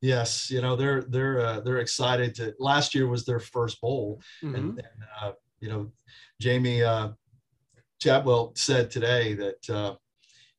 Yes. 0.00 0.50
You 0.50 0.62
know, 0.62 0.76
they're 0.76 1.02
they're 1.02 1.40
uh, 1.44 1.60
they're 1.60 1.78
excited 1.78 2.34
to 2.36 2.54
last 2.58 2.94
year 2.94 3.06
was 3.08 3.24
their 3.24 3.40
first 3.40 3.80
bowl. 3.80 4.20
Mhm. 4.42 4.54
and, 4.54 4.64
and 4.78 4.86
uh, 5.22 5.32
you 5.60 5.68
know, 5.68 5.90
Jamey 6.42 6.82
uh, 6.84 7.10
Chadwell 8.00 8.52
said 8.54 8.90
today 8.90 9.34
that 9.34 9.70
uh, 9.70 9.94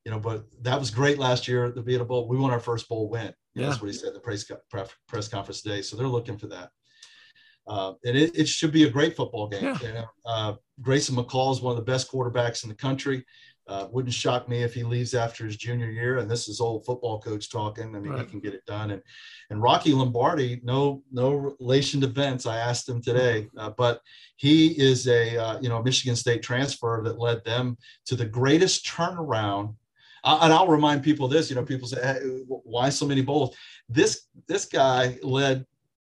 you 0.06 0.12
know, 0.12 0.20
but 0.20 0.46
that 0.62 0.80
was 0.80 0.90
great 0.90 1.20
last 1.20 1.48
year 1.48 1.66
at 1.66 1.76
the 1.76 1.82
Vita 1.82 2.06
Bowl. 2.06 2.28
We 2.28 2.38
won 2.38 2.52
our 2.52 2.60
first 2.60 2.88
bowl 2.90 3.10
win. 3.10 3.34
Yeah. 3.54 3.68
That's 3.68 3.82
what 3.82 3.88
he 3.88 3.94
said 3.94 4.10
at 4.10 4.14
the 4.14 4.20
press 4.20 4.46
press 5.08 5.28
conference 5.28 5.62
today. 5.62 5.82
So 5.82 5.96
they're 5.96 6.08
looking 6.08 6.38
for 6.38 6.48
that. 6.48 6.70
Uh, 7.68 7.94
and 8.04 8.18
it, 8.18 8.36
it 8.36 8.48
should 8.48 8.72
be 8.72 8.86
a 8.86 8.90
great 8.90 9.16
football 9.16 9.48
game. 9.48 9.64
Yeah. 9.64 9.78
You 9.82 9.94
know, 9.94 10.06
uh, 10.26 10.54
Grayson 10.82 11.16
McCall 11.16 11.52
is 11.52 11.62
one 11.62 11.72
of 11.72 11.78
the 11.78 11.92
best 11.92 12.12
quarterbacks 12.12 12.64
in 12.64 12.70
the 12.70 12.76
country. 12.76 13.24
Uh, 13.70 13.88
wouldn't 13.92 14.14
shock 14.14 14.50
me 14.50 14.64
if 14.64 14.74
he 14.74 14.84
leaves 14.84 15.14
after 15.14 15.46
his 15.46 15.56
junior 15.56 15.92
year. 15.92 16.18
And 16.18 16.30
this 16.30 16.48
is 16.48 16.60
old 16.60 16.86
football 16.86 17.20
coach 17.22 17.52
talking. 17.52 17.96
I 17.96 18.00
mean, 18.00 18.14
Right. 18.14 18.22
he 18.22 18.26
can 18.26 18.40
get 18.40 18.56
it 18.56 18.66
done. 18.66 18.90
And 18.90 19.04
and 19.52 19.62
Rocky 19.62 19.94
Lombardi, 19.94 20.60
no 20.64 21.04
no 21.12 21.54
relation 21.60 22.02
to 22.02 22.08
Vince. 22.08 22.48
I 22.48 22.58
asked 22.58 22.90
him 22.90 23.00
today, 23.00 23.48
uh, 23.58 23.70
but 23.78 24.02
he 24.38 24.70
is 24.80 25.08
a 25.08 25.38
uh, 25.38 25.60
you 25.62 25.70
know 25.70 25.84
Michigan 25.84 26.16
State 26.16 26.42
transfer 26.42 27.02
that 27.04 27.20
led 27.20 27.44
them 27.46 27.78
to 28.08 28.16
the 28.16 28.26
greatest 28.26 28.86
turnaround. 28.88 29.76
Uh, 30.24 30.40
and 30.42 30.52
I'll 30.52 30.68
remind 30.68 31.04
people 31.04 31.28
this. 31.28 31.50
You 31.50 31.56
know, 31.56 31.64
people 31.64 31.88
say, 31.88 32.02
hey, 32.02 32.20
why 32.48 32.90
so 32.90 33.06
many 33.06 33.22
bowls? 33.22 33.56
This 33.88 34.24
this 34.48 34.66
guy 34.66 35.20
led 35.22 35.64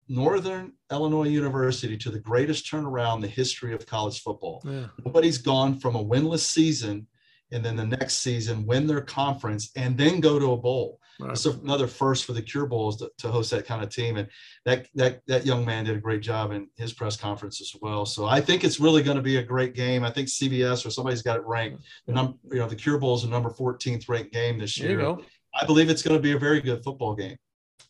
Northern 0.10 0.74
Illinois 0.92 1.30
University 1.30 1.98
to 1.98 2.12
the 2.12 2.20
greatest 2.20 2.70
turnaround 2.70 3.16
in 3.16 3.22
the 3.22 3.28
history 3.28 3.74
of 3.74 3.86
college 3.86 4.22
football. 4.22 4.62
Yeah. 4.66 4.88
Nobody's 5.06 5.38
gone 5.38 5.80
from 5.80 5.96
a 5.96 6.04
winless 6.04 6.46
season 6.46 7.08
and 7.52 7.64
then 7.64 7.76
the 7.76 7.86
next 7.86 8.16
season 8.16 8.66
win 8.66 8.88
their 8.88 9.02
conference 9.02 9.72
and 9.76 9.98
then 9.98 10.20
go 10.20 10.40
to 10.40 10.52
a 10.52 10.58
bowl. 10.58 11.00
Right. 11.20 11.32
It's 11.32 11.46
another 11.46 11.88
first 11.88 12.26
for 12.26 12.34
the 12.34 12.42
Cure 12.42 12.66
Bowls 12.66 12.98
to, 12.98 13.10
to 13.20 13.30
host 13.30 13.52
that 13.52 13.66
kind 13.66 13.82
of 13.82 13.90
team. 13.90 14.18
And 14.18 14.28
that 14.66 14.88
that 14.96 15.22
that 15.28 15.46
young 15.46 15.66
man 15.66 15.86
did 15.86 15.96
a 15.96 16.02
great 16.02 16.22
job 16.22 16.52
in 16.52 16.68
his 16.76 16.92
press 16.92 17.16
conference 17.16 17.62
as 17.62 17.74
well. 17.82 18.06
So 18.06 18.26
I 18.26 18.42
think 18.42 18.64
it's 18.64 18.80
really 18.80 19.02
going 19.02 19.16
to 19.16 19.24
be 19.24 19.38
a 19.38 19.44
great 19.44 19.76
game. 19.76 20.04
I 20.04 20.12
think 20.12 20.28
CBS 20.28 20.86
or 20.86 20.90
somebody's 20.90 21.22
got 21.22 21.38
it 21.38 21.46
ranked. 21.46 21.84
The 22.06 22.14
num- 22.14 22.40
you 22.52 22.60
know, 22.60 22.68
the 22.68 22.76
Cure 22.76 22.98
Bowl 22.98 23.16
is 23.16 23.22
the 23.22 23.30
number 23.30 23.50
14th 23.50 24.10
ranked 24.10 24.34
game 24.34 24.60
this 24.60 24.78
year. 24.78 25.16
I 25.58 25.66
believe 25.66 25.90
it's 25.90 26.02
going 26.02 26.18
to 26.18 26.22
be 26.22 26.34
a 26.34 26.40
very 26.40 26.60
good 26.60 26.84
football 26.84 27.16
game. 27.16 27.38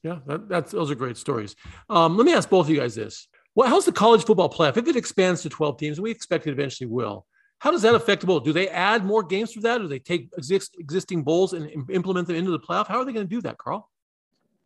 Yeah, 0.03 0.19
that, 0.27 0.47
that's 0.47 0.71
those 0.71 0.91
are 0.91 0.95
great 0.95 1.17
stories. 1.17 1.55
Um, 1.89 2.15
let 2.15 2.27
me 2.27 2.33
ask 2.33 2.47
both 2.47 2.67
of 2.67 2.69
you 2.69 2.79
guys 2.79 2.93
this: 2.93 3.27
Well, 3.55 3.67
how's 3.67 3.85
the 3.85 3.91
college 3.91 4.23
football 4.23 4.49
playoff? 4.51 4.77
If 4.77 4.87
it 4.87 4.95
expands 4.95 5.41
to 5.41 5.49
twelve 5.49 5.77
teams, 5.79 5.99
we 5.99 6.11
expect 6.11 6.45
it 6.45 6.51
eventually 6.51 6.87
will, 6.87 7.25
how 7.65 7.71
does 7.71 7.81
that 7.81 7.95
affect 7.95 8.21
the 8.21 8.27
bowl? 8.27 8.39
Do 8.39 8.53
they 8.53 8.69
add 8.69 9.03
more 9.03 9.23
games 9.23 9.51
for 9.51 9.61
that, 9.61 9.79
or 9.79 9.85
do 9.85 9.87
they 9.87 9.97
take 9.97 10.29
exist, 10.37 10.75
existing 10.77 11.23
bowls 11.23 11.51
and 11.53 11.67
im- 11.71 11.87
implement 11.89 12.27
them 12.27 12.35
into 12.35 12.51
the 12.51 12.59
playoff? 12.59 12.85
How 12.85 12.99
are 12.99 13.05
they 13.05 13.11
going 13.11 13.27
to 13.27 13.35
do 13.35 13.41
that, 13.41 13.57
Karl? 13.57 13.89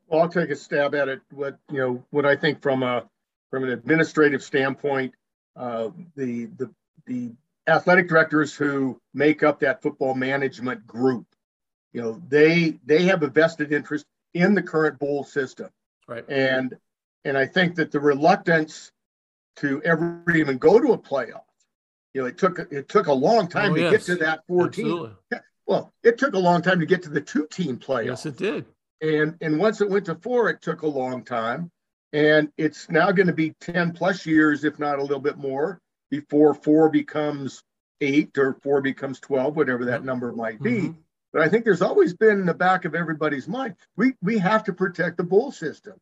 Well, 0.07 0.23
I'll 0.23 0.27
take 0.27 0.49
a 0.49 0.55
stab 0.55 0.93
at 0.93 1.07
it. 1.07 1.21
What 1.31 1.57
you 1.71 1.77
know, 1.77 2.03
what 2.09 2.25
I 2.25 2.35
think 2.35 2.61
from 2.61 2.83
a 2.83 3.09
from 3.51 3.63
an 3.63 3.69
administrative 3.69 4.43
standpoint, 4.43 5.13
uh, 5.55 5.91
the 6.17 6.47
the 6.57 6.69
the 7.05 7.31
athletic 7.67 8.09
directors 8.09 8.53
who 8.53 8.99
make 9.13 9.43
up 9.43 9.61
that 9.61 9.81
football 9.81 10.13
management 10.13 10.85
group, 10.85 11.25
you 11.93 12.01
know, 12.01 12.21
they 12.27 12.79
they 12.85 13.03
have 13.03 13.23
a 13.23 13.29
vested 13.29 13.71
interest 13.71 14.07
in 14.33 14.53
the 14.53 14.61
current 14.61 14.99
bowl 14.99 15.23
system, 15.23 15.69
Right. 16.05 16.25
and 16.27 16.75
and 17.23 17.37
I 17.37 17.45
think 17.45 17.75
that 17.75 17.91
the 17.91 17.99
reluctance 18.01 18.91
to 19.55 19.81
ever 19.83 20.21
even 20.35 20.57
go 20.57 20.81
to 20.81 20.91
a 20.91 20.97
playoff, 20.97 21.43
you 22.13 22.21
know, 22.21 22.27
it 22.27 22.37
took 22.37 22.59
it 22.71 22.89
took 22.89 23.07
a 23.07 23.13
long 23.13 23.47
time 23.47 23.71
Oh, 23.73 23.75
to 23.75 23.81
yes. 23.81 23.91
get 23.91 24.01
to 24.03 24.15
that 24.25 24.41
14. 24.47 24.85
Absolutely. 24.85 25.15
Well, 25.67 25.93
it 26.03 26.17
took 26.17 26.33
a 26.33 26.39
long 26.39 26.61
time 26.61 26.79
to 26.79 26.85
get 26.85 27.03
to 27.03 27.09
the 27.09 27.21
two 27.21 27.45
team 27.47 27.77
playoff 27.77 28.05
Yes, 28.05 28.25
it 28.25 28.37
did. 28.37 28.65
and 29.01 29.35
and 29.41 29.59
once 29.59 29.81
it 29.81 29.89
went 29.89 30.05
to 30.07 30.15
four 30.15 30.49
it 30.49 30.61
took 30.61 30.81
a 30.81 30.87
long 30.87 31.23
time 31.23 31.69
and 32.11 32.51
it's 32.57 32.89
now 32.89 33.11
going 33.11 33.27
to 33.27 33.33
be 33.33 33.53
10 33.61 33.91
plus 33.93 34.25
years 34.25 34.63
if 34.63 34.79
not 34.79 34.97
a 34.97 35.01
little 35.01 35.19
bit 35.19 35.37
more 35.37 35.79
before 36.09 36.55
four 36.55 36.89
becomes 36.89 37.61
eight 38.01 38.35
or 38.37 38.57
four 38.63 38.81
becomes 38.81 39.19
12 39.19 39.55
whatever 39.55 39.85
that 39.85 40.03
number 40.03 40.31
might 40.31 40.59
be 40.63 40.71
Mhm. 40.81 40.95
but 41.31 41.43
i 41.43 41.47
think 41.47 41.63
there's 41.65 41.83
always 41.83 42.15
been 42.15 42.39
in 42.39 42.45
the 42.47 42.53
back 42.53 42.85
of 42.85 42.95
everybody's 42.95 43.47
mind 43.47 43.75
we 43.95 44.15
we 44.23 44.39
have 44.39 44.63
to 44.63 44.73
protect 44.73 45.17
the 45.17 45.23
bull 45.23 45.51
system 45.51 45.93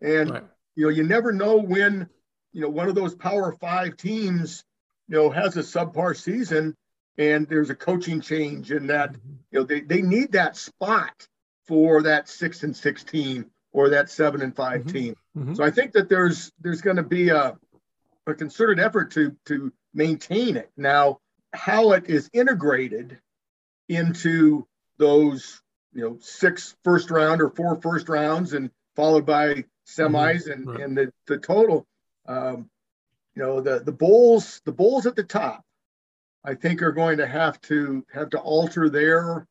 and 0.00 0.30
Right. 0.30 0.44
you 0.76 0.84
know 0.84 0.90
you 0.90 1.02
never 1.04 1.30
know 1.32 1.58
when 1.58 2.08
you 2.54 2.62
know 2.62 2.70
one 2.70 2.88
of 2.88 2.94
those 2.94 3.14
power 3.14 3.52
five 3.60 3.98
teams 3.98 4.64
you 5.10 5.16
know 5.16 5.28
has 5.28 5.56
a 5.56 5.60
subpar 5.60 6.16
season 6.16 6.74
and 7.18 7.46
there's 7.48 7.68
a 7.68 7.74
coaching 7.74 8.20
change 8.20 8.70
and 8.70 8.88
that 8.88 9.14
you 9.50 9.58
know 9.58 9.64
they, 9.64 9.80
they 9.80 10.00
need 10.00 10.32
that 10.32 10.56
spot 10.56 11.26
for 11.66 12.02
that 12.02 12.28
six 12.28 12.62
and 12.62 12.74
16 12.76 13.44
or 13.72 13.90
that 13.90 14.08
seven 14.08 14.40
and 14.40 14.54
5 14.56 14.82
Mhm. 14.84 14.92
team 14.92 15.16
Mhm. 15.36 15.56
so 15.56 15.64
i 15.64 15.70
think 15.70 15.92
that 15.92 16.08
there's 16.08 16.50
there's 16.60 16.80
going 16.80 16.96
to 16.96 17.02
be 17.02 17.28
a, 17.30 17.58
a 18.26 18.34
concerted 18.34 18.78
effort 18.78 19.10
to 19.12 19.36
to 19.46 19.72
maintain 19.92 20.56
it 20.56 20.70
now 20.76 21.18
how 21.52 21.92
it 21.92 22.08
is 22.08 22.30
integrated 22.32 23.18
into 23.88 24.66
those 24.98 25.60
you 25.92 26.02
know 26.02 26.18
six 26.20 26.76
first 26.84 27.10
round 27.10 27.42
or 27.42 27.50
four 27.50 27.80
first 27.80 28.08
rounds 28.08 28.52
and 28.52 28.70
followed 28.94 29.26
by 29.26 29.64
semis 29.86 30.48
and 30.50 30.66
Right. 30.68 30.80
and 30.82 30.96
the, 30.96 31.12
the 31.26 31.38
total 31.38 31.86
um, 32.28 32.70
you 33.40 33.46
know 33.46 33.60
the 33.62 33.80
the 33.80 33.92
bowls 33.92 34.60
the 34.66 34.72
bowls 34.72 35.06
at 35.06 35.16
the 35.16 35.22
top 35.22 35.64
i 36.44 36.54
think 36.54 36.82
are 36.82 36.92
going 36.92 37.16
to 37.16 37.26
have 37.26 37.58
to 37.62 38.04
have 38.12 38.28
to 38.28 38.38
alter 38.38 38.90
their 38.90 39.46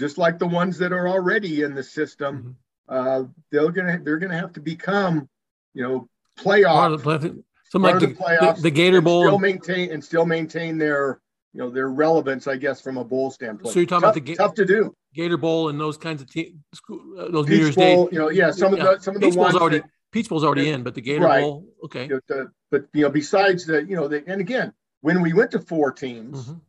just 0.00 0.16
like 0.16 0.38
the 0.38 0.46
ones 0.46 0.78
that 0.78 0.92
are 0.94 1.06
already 1.06 1.60
in 1.60 1.74
the 1.74 1.82
system 1.82 2.56
uh, 2.88 3.22
they're 3.50 3.70
gonna 3.70 4.00
they're 4.02 4.18
gonna 4.18 4.38
have 4.38 4.54
to 4.54 4.60
become 4.60 5.28
you 5.74 5.82
know 5.82 6.08
playoff 6.38 6.92
of 6.94 7.02
the 7.02 7.10
playoff. 7.10 7.42
Something 7.70 7.90
like 7.92 8.00
the, 8.00 8.06
the 8.06 8.14
playoffs 8.14 8.56
the, 8.56 8.62
the 8.62 8.70
Gator 8.70 9.00
Bowl. 9.02 9.24
still 9.24 9.38
maintain 9.38 9.92
and 9.92 10.02
still 10.02 10.24
maintain 10.24 10.78
their 10.78 11.20
you 11.52 11.60
know 11.60 11.70
their 11.70 11.88
relevance 11.88 12.46
i 12.46 12.56
guess 12.56 12.80
from 12.80 12.96
a 12.96 13.04
bowl 13.04 13.30
standpoint 13.30 13.72
So 13.74 13.80
you're 13.80 13.86
talking 13.86 14.02
tough, 14.02 14.16
about 14.16 14.26
the 14.26 14.32
ga- 14.32 14.36
tough 14.36 14.54
to 14.54 14.64
do 14.64 14.94
Gator 15.14 15.36
Bowl 15.36 15.68
and 15.68 15.78
those 15.78 15.96
kinds 15.96 16.20
of 16.22 16.30
teams, 16.30 16.56
uh, 16.90 17.28
those 17.28 17.46
New 17.46 17.56
Year's 17.56 17.76
Bowl, 17.76 18.06
Day. 18.06 18.12
you 18.12 18.18
know, 18.18 18.30
yeah, 18.30 18.50
some 18.50 18.72
of 18.72 18.80
the 18.80 18.98
some 18.98 19.14
of 19.14 19.20
the 19.20 19.28
Peach 19.28 19.36
ones 19.36 19.54
already 19.54 19.78
that, 19.78 19.88
Peach 20.14 20.28
Bowl's 20.28 20.44
already 20.44 20.70
in, 20.70 20.84
but 20.84 20.94
the 20.94 21.00
Gator 21.00 21.24
Right. 21.24 21.40
Bowl, 21.42 21.66
okay. 21.82 22.08
but 22.70 22.86
you 22.92 23.02
know, 23.02 23.10
besides 23.10 23.66
the, 23.66 23.84
you 23.84 23.96
know, 23.96 24.06
the, 24.06 24.22
and 24.28 24.40
again, 24.40 24.72
when 25.00 25.20
we 25.20 25.32
went 25.32 25.50
to 25.50 25.58
four 25.58 25.90
teams, 25.90 26.46
Mhm. 26.50 26.60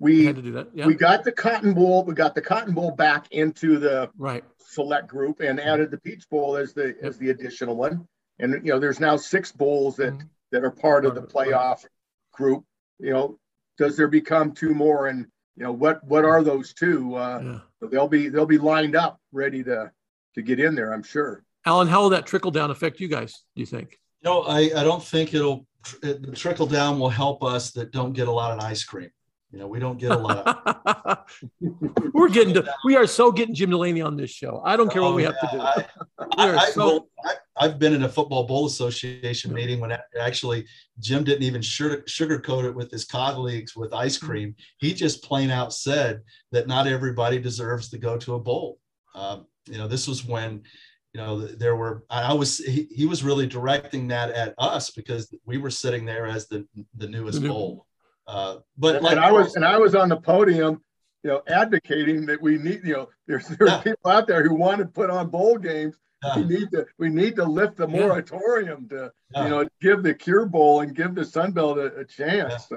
we 0.00 0.24
had 0.24 0.34
to 0.34 0.42
do 0.42 0.50
that. 0.52 0.70
Yeah, 0.74 0.86
we 0.88 0.94
got 0.94 1.22
the 1.22 1.30
Cotton 1.30 1.74
Bowl, 1.74 2.02
we 2.04 2.14
got 2.14 2.34
the 2.34 2.42
Cotton 2.42 2.74
Bowl 2.74 2.90
back 2.90 3.30
into 3.30 3.78
the 3.78 4.10
right. 4.18 4.42
select 4.58 5.06
group 5.06 5.38
and 5.38 5.60
added 5.60 5.92
the 5.92 5.98
Peach 5.98 6.28
Bowl 6.28 6.56
as 6.56 6.72
the 6.72 6.96
as 7.00 7.16
the 7.18 7.30
additional 7.30 7.76
one. 7.76 8.08
And 8.40 8.54
you 8.66 8.72
know, 8.72 8.80
there's 8.80 8.98
now 8.98 9.16
six 9.16 9.52
bowls 9.52 9.94
that 9.96 10.14
Mhm. 10.14 10.28
that 10.50 10.64
are 10.64 10.70
part 10.72 11.04
of 11.04 11.14
the 11.14 11.22
Part 11.22 11.46
of 11.46 11.52
it, 11.52 11.54
playoff 11.54 11.84
group. 12.32 12.64
You 12.98 13.10
know, 13.12 13.38
does 13.76 13.96
there 13.96 14.08
become 14.08 14.50
two 14.54 14.74
more? 14.74 15.06
And 15.06 15.24
you 15.54 15.62
know, 15.62 15.72
what 15.72 16.02
what 16.02 16.24
are 16.24 16.42
those 16.42 16.74
two? 16.74 17.14
Uh, 17.14 17.60
Yeah. 17.80 17.88
they'll 17.90 18.08
be 18.08 18.28
they'll 18.28 18.44
be 18.44 18.58
lined 18.58 18.96
up, 18.96 19.20
ready 19.30 19.62
to 19.62 19.92
to 20.34 20.42
get 20.42 20.58
in 20.58 20.74
there. 20.74 20.92
I'm 20.92 21.04
sure. 21.04 21.44
Alan, 21.68 21.86
how 21.86 22.00
will 22.00 22.08
that 22.10 22.24
trickle 22.24 22.50
down 22.50 22.70
affect 22.70 22.98
you 22.98 23.08
guys? 23.08 23.44
Do 23.54 23.60
you 23.60 23.66
think? 23.66 23.98
Know, 24.22 24.40
I, 24.44 24.70
I 24.74 24.84
don't 24.84 25.04
think 25.04 25.34
it'll 25.34 25.66
it, 26.02 26.22
the 26.22 26.32
trickle 26.34 26.66
down 26.66 26.98
will 26.98 27.10
help 27.10 27.44
us 27.44 27.72
that 27.72 27.92
don't 27.92 28.14
get 28.14 28.26
a 28.26 28.32
lot 28.32 28.56
of 28.56 28.64
ice 28.64 28.82
cream. 28.82 29.10
You 29.50 29.58
know, 29.58 29.66
we 29.66 29.78
don't 29.78 29.98
get 29.98 30.12
a 30.12 30.16
lot. 30.16 30.38
Of, 30.46 31.18
We're 32.14 32.30
getting 32.30 32.54
to, 32.54 32.74
we 32.86 32.96
are 32.96 33.06
so 33.06 33.30
getting 33.30 33.54
Jim 33.54 33.68
Delaney 33.70 34.00
on 34.00 34.16
this 34.16 34.30
show. 34.30 34.62
I 34.64 34.76
don't 34.76 34.90
care 34.90 35.02
what 35.02 35.14
we 35.14 35.26
Oh, 35.26 35.32
have 35.32 35.40
to 35.40 35.56
do. 35.56 35.60
I, 35.60 35.86
are 36.48 36.56
I, 36.56 36.58
I, 36.58 36.70
so- 36.70 37.08
I, 37.24 37.34
I've 37.60 37.78
been 37.78 37.92
in 37.92 38.02
a 38.04 38.08
football 38.08 38.44
bowl 38.44 38.66
association 38.66 39.52
meeting 39.52 39.78
when 39.78 39.92
actually 40.18 40.66
Jim 41.00 41.22
didn't 41.22 41.42
even 41.42 41.60
sugar, 41.60 42.02
sugarcoat 42.08 42.64
it 42.64 42.74
with 42.74 42.90
his 42.90 43.04
colleagues 43.04 43.76
with 43.76 43.92
ice 43.92 44.16
cream. 44.16 44.54
He 44.78 44.94
just 44.94 45.22
plain 45.22 45.50
out 45.50 45.74
said 45.74 46.22
that 46.52 46.66
not 46.66 46.86
everybody 46.86 47.38
deserves 47.38 47.90
to 47.90 47.98
go 47.98 48.16
to 48.16 48.34
a 48.36 48.40
bowl. 48.40 48.78
Um, 49.14 49.46
you 49.66 49.76
know, 49.76 49.88
this 49.88 50.08
was 50.08 50.24
when, 50.24 50.62
you 51.18 51.24
know, 51.24 51.46
there 51.46 51.74
were, 51.74 52.04
I 52.08 52.32
was, 52.32 52.58
he, 52.58 52.86
he, 52.94 53.04
was 53.04 53.24
really 53.24 53.48
directing 53.48 54.06
that 54.08 54.30
at 54.30 54.54
us 54.56 54.90
because 54.90 55.34
we 55.44 55.58
were 55.58 55.70
sitting 55.70 56.04
there 56.04 56.28
as 56.28 56.46
the, 56.46 56.64
the 56.96 57.08
newest 57.08 57.42
bowl. 57.42 57.86
Uh, 58.28 58.58
but 58.76 58.96
and, 58.96 59.04
like, 59.04 59.16
and 59.16 59.20
I 59.20 59.32
was, 59.32 59.56
and 59.56 59.64
I 59.64 59.78
was 59.78 59.96
on 59.96 60.10
the 60.10 60.16
podium, 60.16 60.80
you 61.24 61.30
know, 61.30 61.42
advocating 61.48 62.24
that 62.26 62.40
we 62.40 62.58
need, 62.58 62.82
you 62.84 62.92
know, 62.92 63.08
there's, 63.26 63.48
there 63.48 63.66
are 63.66 63.70
yeah. 63.70 63.80
people 63.80 64.12
out 64.12 64.28
there 64.28 64.44
who 64.44 64.54
want 64.54 64.78
to 64.78 64.86
put 64.86 65.10
on 65.10 65.28
bowl 65.28 65.58
games 65.58 65.96
yeah. 66.24 66.36
We 66.38 66.44
need 66.46 66.70
to 66.72 66.84
we 66.98 67.10
need 67.10 67.36
to 67.36 67.44
lift 67.44 67.76
the 67.76 67.86
moratorium 67.86 68.88
to 68.88 69.12
yeah. 69.32 69.44
you 69.44 69.50
know 69.50 69.68
give 69.80 70.02
the 70.02 70.12
Cure 70.12 70.46
Bowl 70.46 70.80
and 70.80 70.92
give 70.92 71.14
the 71.14 71.24
Sun 71.24 71.52
Belt 71.52 71.78
a, 71.78 71.94
a 71.94 72.04
chance. 72.04 72.66
Yeah. 72.70 72.76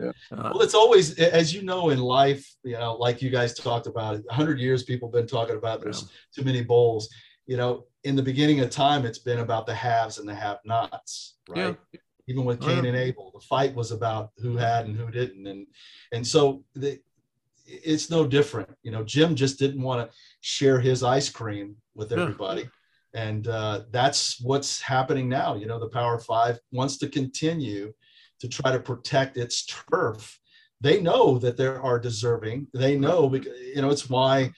Yeah. 0.00 0.12
Well, 0.30 0.60
it's 0.60 0.74
always, 0.74 1.18
as 1.18 1.54
you 1.54 1.62
know, 1.62 1.88
in 1.88 1.98
life, 1.98 2.46
you 2.62 2.74
know, 2.74 2.96
like 2.96 3.22
you 3.22 3.30
guys 3.30 3.54
talked 3.54 3.86
about, 3.86 4.22
100 4.26 4.58
years 4.58 4.82
people 4.82 5.08
have 5.08 5.14
been 5.14 5.26
talking 5.26 5.56
about 5.56 5.80
there's 5.80 6.06
too 6.34 6.44
many 6.44 6.62
bowls. 6.62 7.08
You 7.50 7.56
know, 7.56 7.84
in 8.04 8.14
the 8.14 8.22
beginning 8.22 8.60
of 8.60 8.70
time, 8.70 9.04
it's 9.04 9.18
been 9.18 9.40
about 9.40 9.66
the 9.66 9.74
haves 9.74 10.18
and 10.18 10.28
the 10.28 10.34
have 10.34 10.58
nots, 10.64 11.38
right? 11.48 11.76
Yeah. 11.92 12.00
Even 12.28 12.44
with 12.44 12.60
Cain 12.60 12.84
and 12.86 12.96
Abel, 12.96 13.32
the 13.34 13.44
fight 13.44 13.74
was 13.74 13.90
about 13.90 14.30
who 14.38 14.56
had 14.56 14.86
and 14.86 14.96
who 14.96 15.10
didn't. 15.10 15.48
And, 15.48 15.66
and 16.12 16.24
so 16.24 16.62
the, 16.76 17.00
it's 17.66 18.08
no 18.08 18.24
different. 18.24 18.70
You 18.84 18.92
know, 18.92 19.02
Jim 19.02 19.34
just 19.34 19.58
didn't 19.58 19.82
want 19.82 20.08
to 20.08 20.16
share 20.40 20.78
his 20.78 21.02
ice 21.02 21.28
cream 21.28 21.74
with 21.96 22.12
everybody 22.12 22.70
and 23.14 23.48
uh, 23.48 23.82
that's 23.90 24.40
what's 24.40 24.80
happening 24.80 25.28
now 25.28 25.54
you 25.54 25.66
know 25.66 25.78
the 25.78 25.88
power 25.88 26.18
five 26.18 26.58
wants 26.72 26.96
to 26.98 27.08
continue 27.08 27.92
to 28.38 28.48
try 28.48 28.70
to 28.70 28.80
protect 28.80 29.36
its 29.36 29.66
turf 29.66 30.38
they 30.80 31.00
know 31.00 31.38
that 31.38 31.56
they 31.56 31.66
are 31.66 31.98
deserving 31.98 32.66
they 32.72 32.96
know 32.96 33.28
because 33.28 33.52
you 33.74 33.82
know 33.82 33.90
it's 33.90 34.08
why 34.08 34.50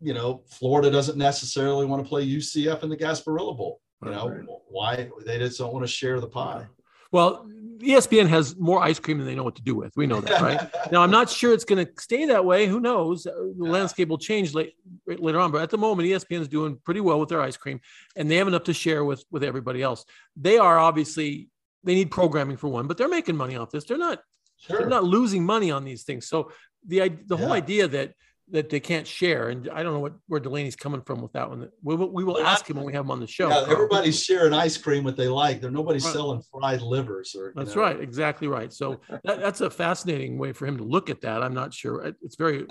you 0.00 0.14
know 0.14 0.42
florida 0.48 0.90
doesn't 0.90 1.18
necessarily 1.18 1.86
want 1.86 2.02
to 2.02 2.08
play 2.08 2.26
ucf 2.26 2.82
in 2.82 2.88
the 2.88 2.96
gasparilla 2.96 3.56
bowl 3.56 3.80
you 4.04 4.10
know? 4.10 4.28
Right. 4.28 4.44
why 4.68 5.08
they 5.26 5.38
just 5.38 5.58
don't 5.58 5.72
want 5.72 5.84
to 5.84 5.92
share 5.92 6.20
the 6.20 6.28
pie. 6.28 6.66
Well 7.12 7.46
espn 7.80 8.28
has 8.28 8.56
more 8.56 8.82
ice 8.82 8.98
cream 8.98 9.16
than 9.16 9.26
they 9.26 9.34
know 9.34 9.42
what 9.42 9.56
to 9.56 9.62
do 9.62 9.74
with 9.74 9.96
we 9.96 10.06
know 10.06 10.20
that 10.20 10.40
right? 10.42 10.70
Now 10.92 11.02
i'm 11.02 11.10
not 11.10 11.30
sure 11.30 11.54
it's 11.54 11.64
going 11.64 11.84
to 11.84 11.90
stay 11.98 12.26
that 12.26 12.44
way 12.44 12.66
who 12.66 12.78
knows? 12.78 13.26
Uh, 13.26 13.32
the 13.56 13.64
landscape 13.64 14.08
will 14.08 14.18
change 14.18 14.52
late, 14.54 14.74
later 15.06 15.40
on 15.40 15.50
but 15.50 15.62
at 15.62 15.70
the 15.70 15.78
moment 15.78 16.08
espn 16.08 16.40
is 16.40 16.48
doing 16.48 16.78
pretty 16.84 17.00
well 17.00 17.18
with 17.18 17.30
their 17.30 17.40
ice 17.40 17.56
cream 17.56 17.80
and 18.16 18.30
they 18.30 18.36
have 18.36 18.48
enough 18.48 18.64
to 18.64 18.74
share 18.74 19.04
with 19.04 19.24
with 19.30 19.42
everybody 19.42 19.82
else. 19.82 20.04
They 20.36 20.58
are 20.58 20.78
obviously 20.78 21.48
they 21.82 21.94
need 21.94 22.10
programming 22.10 22.56
for 22.58 22.68
one 22.68 22.86
but 22.86 22.98
they're 22.98 23.08
making 23.08 23.36
money 23.36 23.56
off 23.56 23.70
this 23.70 23.84
they're 23.84 23.98
not 23.98 24.20
sure. 24.58 24.78
they're 24.78 24.88
not 24.88 25.04
losing 25.04 25.44
money 25.44 25.70
on 25.70 25.84
these 25.84 26.04
things 26.04 26.28
so 26.28 26.52
the 26.86 27.08
the 27.26 27.36
whole 27.36 27.52
idea 27.52 27.88
that 27.88 28.12
that 28.52 28.70
they 28.70 28.80
can't 28.80 29.06
share. 29.06 29.48
And 29.48 29.68
I 29.72 29.82
don't 29.82 29.92
know 29.92 30.00
what 30.00 30.14
where 30.26 30.40
Delaney's 30.40 30.76
coming 30.76 31.02
from 31.02 31.22
with 31.22 31.32
that 31.32 31.48
one. 31.48 31.68
We 31.82 31.96
will, 31.96 32.10
we 32.10 32.24
will 32.24 32.38
ask 32.38 32.68
him 32.68 32.76
when 32.76 32.86
we 32.86 32.92
have 32.92 33.04
him 33.04 33.10
on 33.10 33.20
the 33.20 33.26
show. 33.26 33.48
Yeah, 33.48 33.66
everybody's 33.68 34.22
sharing 34.22 34.52
ice 34.52 34.76
cream 34.76 35.04
what 35.04 35.16
they 35.16 35.28
like. 35.28 35.60
There 35.60 35.70
nobody's 35.70 36.04
right. 36.04 36.14
selling 36.14 36.42
fried 36.50 36.82
livers 36.82 37.34
or. 37.34 37.52
That's 37.54 37.74
know. 37.74 37.82
right, 37.82 38.00
exactly 38.00 38.48
right. 38.48 38.72
So 38.72 39.00
that, 39.24 39.40
that's 39.40 39.60
a 39.60 39.70
fascinating 39.70 40.38
way 40.38 40.52
for 40.52 40.66
him 40.66 40.76
to 40.78 40.84
look 40.84 41.10
at 41.10 41.20
that. 41.22 41.42
I'm 41.42 41.54
not 41.54 41.72
sure. 41.72 42.14
It's 42.22 42.36
very 42.36 42.66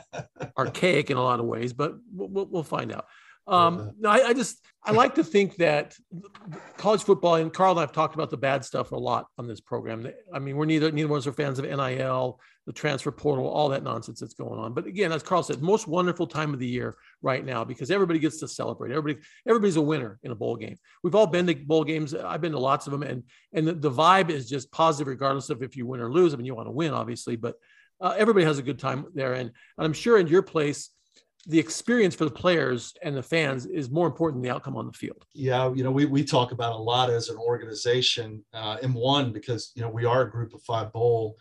archaic 0.58 1.10
in 1.10 1.16
a 1.16 1.22
lot 1.22 1.40
of 1.40 1.46
ways, 1.46 1.72
but 1.72 1.94
we'll, 2.14 2.46
we'll 2.46 2.62
find 2.62 2.92
out. 2.92 3.06
Um, 3.46 3.92
no, 3.98 4.08
I, 4.08 4.28
I, 4.28 4.32
just 4.34 4.64
I 4.84 4.92
like 4.92 5.16
to 5.16 5.24
think 5.24 5.56
that 5.56 5.96
college 6.76 7.02
football 7.02 7.36
and 7.36 7.52
Karl 7.52 7.72
and 7.72 7.80
I've 7.80 7.92
talked 7.92 8.14
about 8.14 8.30
the 8.30 8.36
bad 8.36 8.64
stuff 8.64 8.92
a 8.92 8.96
lot 8.96 9.26
on 9.36 9.48
this 9.48 9.60
program. 9.60 10.08
I 10.32 10.38
mean, 10.38 10.56
we're 10.56 10.64
neither 10.64 10.92
neither 10.92 11.08
one 11.08 11.18
of 11.18 11.22
us 11.22 11.26
are 11.26 11.32
fans 11.32 11.58
of 11.58 11.64
NIL, 11.64 12.40
the 12.66 12.72
transfer 12.72 13.10
portal, 13.10 13.48
all 13.48 13.68
that 13.70 13.82
nonsense 13.82 14.20
that's 14.20 14.34
going 14.34 14.60
on. 14.60 14.74
But 14.74 14.86
again, 14.86 15.10
as 15.10 15.24
Karl 15.24 15.42
said, 15.42 15.60
most 15.60 15.88
wonderful 15.88 16.26
time 16.26 16.54
of 16.54 16.60
the 16.60 16.66
year 16.66 16.96
right 17.20 17.44
now 17.44 17.64
because 17.64 17.90
everybody 17.90 18.20
gets 18.20 18.38
to 18.40 18.48
celebrate. 18.48 18.92
Everybody 18.92 19.26
everybody's 19.48 19.76
a 19.76 19.82
winner 19.82 20.20
in 20.22 20.30
a 20.30 20.36
bowl 20.36 20.54
game. 20.54 20.76
We've 21.02 21.16
all 21.16 21.26
been 21.26 21.46
to 21.48 21.54
bowl 21.54 21.82
games. 21.82 22.14
I've 22.14 22.40
been 22.40 22.52
to 22.52 22.60
lots 22.60 22.86
of 22.86 22.92
them, 22.92 23.02
and 23.02 23.24
and 23.52 23.66
the, 23.66 23.72
the 23.72 23.90
vibe 23.90 24.30
is 24.30 24.48
just 24.48 24.70
positive 24.70 25.08
regardless 25.08 25.50
of 25.50 25.62
if 25.62 25.76
you 25.76 25.86
win 25.86 26.00
or 26.00 26.12
lose. 26.12 26.32
I 26.32 26.36
mean, 26.36 26.46
you 26.46 26.54
want 26.54 26.68
to 26.68 26.72
win, 26.72 26.92
obviously, 26.92 27.34
but 27.34 27.56
uh, 28.02 28.14
everybody 28.18 28.44
has 28.44 28.58
a 28.58 28.62
good 28.62 28.78
time 28.78 29.06
there. 29.14 29.34
And, 29.34 29.50
and 29.78 29.86
I'm 29.86 29.92
sure 29.92 30.18
in 30.18 30.26
your 30.26 30.42
place 30.42 30.90
the 31.46 31.58
experience 31.58 32.14
for 32.14 32.24
the 32.24 32.30
players 32.30 32.94
and 33.02 33.16
the 33.16 33.22
fans 33.22 33.66
is 33.66 33.90
more 33.90 34.06
important 34.06 34.42
than 34.42 34.48
the 34.48 34.54
outcome 34.54 34.76
on 34.76 34.86
the 34.86 34.92
field. 34.92 35.24
Yeah, 35.34 35.72
you 35.74 35.82
know, 35.82 35.90
we, 35.90 36.04
we 36.04 36.24
talk 36.24 36.52
about 36.52 36.74
a 36.74 36.78
lot 36.78 37.10
as 37.10 37.28
an 37.28 37.36
organization. 37.36 38.44
Uh, 38.52 38.76
M1 38.78 39.32
because 39.32 39.72
you 39.74 39.82
know 39.82 39.88
we 39.88 40.04
are 40.04 40.22
a 40.22 40.30
group 40.30 40.54
of 40.54 40.62
five 40.62 40.92
bowl. 40.92 41.36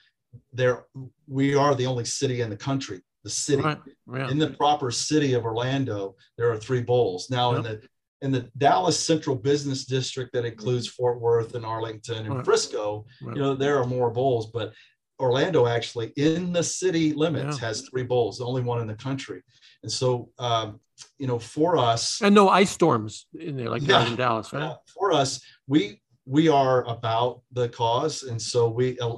There, 0.53 0.85
we 1.27 1.55
are 1.55 1.75
the 1.75 1.85
only 1.85 2.05
city 2.05 2.41
in 2.41 2.49
the 2.49 2.57
country. 2.57 3.01
The 3.23 3.29
city 3.29 3.61
right. 3.61 3.77
yeah. 4.11 4.29
in 4.29 4.39
the 4.39 4.49
proper 4.49 4.89
city 4.89 5.33
of 5.33 5.45
Orlando, 5.45 6.15
there 6.37 6.51
are 6.51 6.57
three 6.57 6.81
bowls. 6.81 7.29
Now 7.29 7.51
yep. 7.51 7.57
in 7.57 7.63
the 7.63 7.81
in 8.23 8.31
the 8.31 8.49
Dallas 8.57 8.99
Central 8.99 9.35
Business 9.35 9.85
District 9.85 10.31
that 10.33 10.45
includes 10.45 10.87
Fort 10.87 11.19
Worth 11.19 11.55
and 11.55 11.65
Arlington 11.65 12.25
and 12.25 12.35
right. 12.35 12.45
Frisco, 12.45 13.05
right. 13.21 13.35
you 13.35 13.41
know, 13.41 13.55
there 13.55 13.79
are 13.79 13.85
more 13.85 14.11
bowls, 14.11 14.51
but 14.51 14.73
Orlando 15.19 15.67
actually 15.67 16.11
in 16.17 16.51
the 16.51 16.63
city 16.63 17.13
limits 17.13 17.59
yeah. 17.59 17.67
has 17.67 17.87
three 17.87 18.03
bowls, 18.03 18.39
the 18.39 18.45
only 18.45 18.61
one 18.61 18.81
in 18.81 18.87
the 18.87 18.95
country. 18.95 19.41
And 19.83 19.91
so, 19.91 20.29
um, 20.37 20.79
you 21.17 21.27
know, 21.27 21.39
for 21.39 21.77
us, 21.77 22.21
and 22.21 22.35
no 22.35 22.49
ice 22.49 22.69
storms 22.69 23.25
in 23.33 23.57
there 23.57 23.69
like 23.69 23.81
yeah, 23.87 24.05
in 24.05 24.15
Dallas, 24.15 24.53
right? 24.53 24.75
for 24.87 25.11
us, 25.11 25.41
we 25.67 26.01
we 26.25 26.47
are 26.47 26.87
about 26.87 27.41
the 27.51 27.69
cause, 27.69 28.23
and 28.23 28.39
so 28.39 28.69
we 28.69 28.99
uh, 28.99 29.17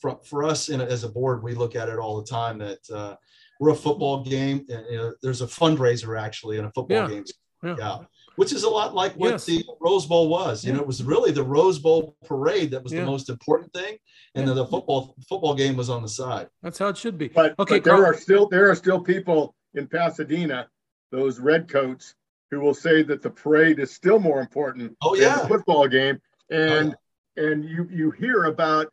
for, 0.00 0.18
for 0.24 0.44
us 0.44 0.68
in, 0.68 0.80
as 0.80 1.04
a 1.04 1.08
board, 1.08 1.42
we 1.42 1.54
look 1.54 1.76
at 1.76 1.88
it 1.88 1.98
all 1.98 2.20
the 2.20 2.26
time 2.26 2.58
that 2.58 2.78
uh, 2.92 3.14
we're 3.60 3.70
a 3.70 3.76
football 3.76 4.24
game. 4.24 4.66
And, 4.68 4.84
you 4.90 4.96
know, 4.96 5.12
there's 5.22 5.42
a 5.42 5.46
fundraiser 5.46 6.20
actually 6.20 6.58
in 6.58 6.64
a 6.64 6.72
football 6.72 6.96
yeah. 6.96 7.08
game. 7.08 7.24
Yeah. 7.62 7.76
yeah. 7.78 7.98
Which 8.36 8.52
is 8.52 8.62
a 8.62 8.68
lot 8.70 8.94
like 8.94 9.12
what 9.14 9.32
yes. 9.32 9.44
the 9.44 9.62
Rose 9.80 10.06
Bowl 10.06 10.30
was. 10.30 10.64
You 10.64 10.72
know, 10.72 10.80
it 10.80 10.86
was 10.86 11.02
really 11.02 11.30
the 11.30 11.42
Rose 11.42 11.78
Bowl 11.78 12.16
parade 12.24 12.70
that 12.70 12.82
was 12.82 12.90
the 12.90 13.04
most 13.04 13.28
important 13.28 13.70
thing, 13.74 13.98
and 14.34 14.48
then 14.48 14.56
the 14.56 14.64
football 14.64 15.14
football 15.28 15.54
game 15.54 15.76
was 15.76 15.90
on 15.90 16.00
the 16.00 16.08
side. 16.08 16.48
That's 16.62 16.78
how 16.78 16.88
it 16.88 16.96
should 16.96 17.18
be. 17.18 17.28
But, 17.28 17.54
okay, 17.58 17.80
but 17.80 17.84
there 17.84 18.06
are 18.06 18.14
still 18.14 18.48
there 18.48 18.70
are 18.70 18.74
still 18.74 18.98
people 18.98 19.54
in 19.74 19.86
Pasadena, 19.86 20.68
those 21.10 21.38
redcoats 21.38 22.14
who 22.50 22.60
will 22.60 22.74
say 22.74 23.02
that 23.02 23.22
the 23.22 23.30
parade 23.30 23.78
is 23.78 23.92
still 23.92 24.18
more 24.18 24.40
important 24.40 24.96
oh, 25.02 25.14
yeah. 25.14 25.36
than 25.36 25.38
the 25.42 25.48
football 25.48 25.86
game. 25.88 26.20
And 26.50 26.94
oh, 26.94 27.42
yeah. 27.42 27.50
and 27.50 27.64
you 27.64 27.88
you 27.90 28.10
hear 28.10 28.44
about 28.44 28.92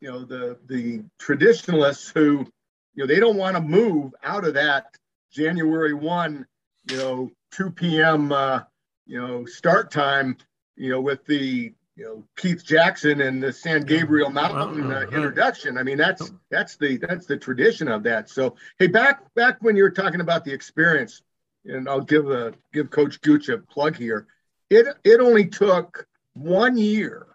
you 0.00 0.10
know 0.10 0.24
the 0.24 0.58
the 0.66 1.04
traditionalists 1.18 2.10
who 2.10 2.46
you 2.94 3.02
know 3.02 3.06
they 3.06 3.20
don't 3.20 3.36
want 3.36 3.56
to 3.56 3.62
move 3.62 4.12
out 4.22 4.44
of 4.44 4.54
that 4.54 4.86
January 5.32 5.94
one 5.94 6.46
you 6.90 6.96
know 6.96 7.30
2 7.52 7.70
p.m. 7.70 8.32
Uh, 8.32 8.60
you 9.06 9.20
know 9.20 9.44
start 9.46 9.90
time 9.90 10.36
you 10.76 10.90
know 10.90 11.00
with 11.00 11.24
the 11.26 11.72
you 11.96 12.04
know 12.04 12.24
Keith 12.36 12.64
Jackson 12.64 13.22
and 13.22 13.42
the 13.42 13.52
San 13.52 13.82
Gabriel 13.82 14.30
Mountain 14.30 14.92
uh, 14.92 15.06
introduction. 15.12 15.78
I 15.78 15.82
mean 15.82 15.96
that's 15.96 16.30
that's 16.50 16.76
the 16.76 16.98
that's 16.98 17.26
the 17.26 17.36
tradition 17.36 17.88
of 17.88 18.02
that. 18.04 18.28
So 18.28 18.56
hey, 18.78 18.86
back 18.86 19.34
back 19.34 19.56
when 19.60 19.76
you 19.76 19.82
were 19.82 19.90
talking 19.90 20.20
about 20.20 20.44
the 20.44 20.52
experience, 20.52 21.22
and 21.64 21.88
I'll 21.88 22.02
give 22.02 22.30
a 22.30 22.52
give 22.72 22.90
Coach 22.90 23.20
Gooch 23.22 23.48
a 23.48 23.58
plug 23.58 23.96
here. 23.96 24.26
It 24.68 24.86
it 25.04 25.20
only 25.20 25.46
took 25.46 26.06
one 26.34 26.76
year 26.76 27.26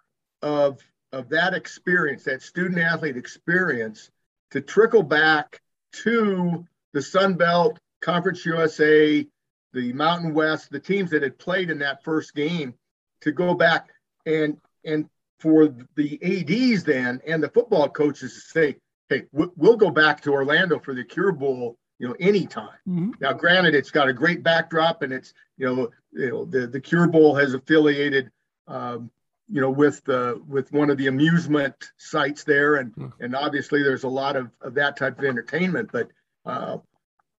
of 0.42 0.80
of 1.12 1.28
that 1.30 1.54
experience, 1.54 2.24
that 2.24 2.40
student 2.40 2.78
athlete 2.78 3.16
experience, 3.16 4.10
to 4.52 4.60
trickle 4.60 5.02
back 5.02 5.60
to 5.92 6.64
the 6.92 7.02
Sun 7.02 7.34
Belt 7.34 7.78
Conference 8.00 8.46
USA, 8.46 9.26
the 9.72 9.92
Mountain 9.92 10.34
West, 10.34 10.70
the 10.70 10.80
teams 10.80 11.10
that 11.10 11.22
had 11.22 11.38
played 11.38 11.68
in 11.68 11.78
that 11.80 12.02
first 12.04 12.34
game, 12.34 12.74
to 13.22 13.32
go 13.32 13.54
back 13.54 13.90
and 14.26 14.56
and 14.84 15.08
for 15.38 15.74
the 15.96 16.18
ads 16.22 16.84
then 16.84 17.20
and 17.26 17.42
the 17.42 17.48
football 17.48 17.88
coaches 17.88 18.34
to 18.34 18.40
say 18.40 18.76
hey 19.08 19.24
we'll 19.32 19.76
go 19.76 19.90
back 19.90 20.20
to 20.20 20.32
orlando 20.32 20.78
for 20.78 20.94
the 20.94 21.04
cure 21.04 21.32
bowl 21.32 21.76
you 21.98 22.08
know 22.08 22.14
anytime 22.20 22.78
mm-hmm. 22.88 23.10
now 23.20 23.32
granted 23.32 23.74
it's 23.74 23.90
got 23.90 24.08
a 24.08 24.12
great 24.12 24.42
backdrop 24.42 25.02
and 25.02 25.12
it's 25.12 25.34
you 25.56 25.66
know 25.66 25.90
you 26.12 26.30
know 26.30 26.44
the, 26.44 26.66
the 26.66 26.80
cure 26.80 27.08
bowl 27.08 27.34
has 27.34 27.54
affiliated 27.54 28.30
um, 28.68 29.10
you 29.48 29.60
know 29.60 29.70
with 29.70 30.02
the 30.04 30.40
with 30.48 30.72
one 30.72 30.90
of 30.90 30.96
the 30.96 31.08
amusement 31.08 31.74
sites 31.96 32.44
there 32.44 32.76
and 32.76 32.94
mm-hmm. 32.94 33.22
and 33.22 33.34
obviously 33.34 33.82
there's 33.82 34.04
a 34.04 34.08
lot 34.08 34.36
of, 34.36 34.50
of 34.60 34.74
that 34.74 34.96
type 34.96 35.18
of 35.18 35.24
entertainment 35.24 35.90
but 35.92 36.08
uh, 36.46 36.78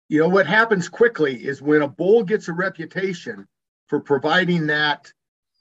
you 0.08 0.18
know 0.18 0.28
what 0.28 0.46
happens 0.46 0.88
quickly 0.88 1.34
is 1.36 1.62
when 1.62 1.82
a 1.82 1.88
bowl 1.88 2.22
gets 2.22 2.48
a 2.48 2.52
reputation 2.52 3.46
for 3.88 4.00
providing 4.00 4.66
that 4.66 5.12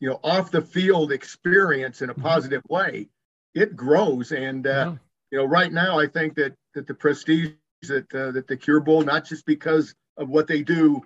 you 0.02 0.10
know 0.10 0.20
off 0.24 0.52
the 0.52 0.62
field 0.62 1.14
experience 1.14 2.02
in 2.02 2.10
a 2.10 2.14
mm-hmm. 2.14 2.24
positive 2.24 2.62
way 2.70 3.08
it 3.56 3.76
grows 3.76 4.34
and 4.34 4.68
uh, 4.68 4.70
yeah. 4.70 4.96
you 5.32 5.38
know 5.38 5.46
right 5.46 5.72
now 5.72 5.98
i 5.98 6.06
think 6.06 6.36
that 6.36 6.54
that 6.74 6.88
the 6.88 6.94
prestige 6.94 7.52
that 7.84 8.14
uh, 8.14 8.32
that 8.32 8.48
the 8.48 8.58
cure 8.58 8.82
bowl 8.82 9.02
not 9.02 9.26
just 9.26 9.46
because 9.46 9.96
of 10.18 10.28
what 10.28 10.48
they 10.48 10.62
do 10.62 11.02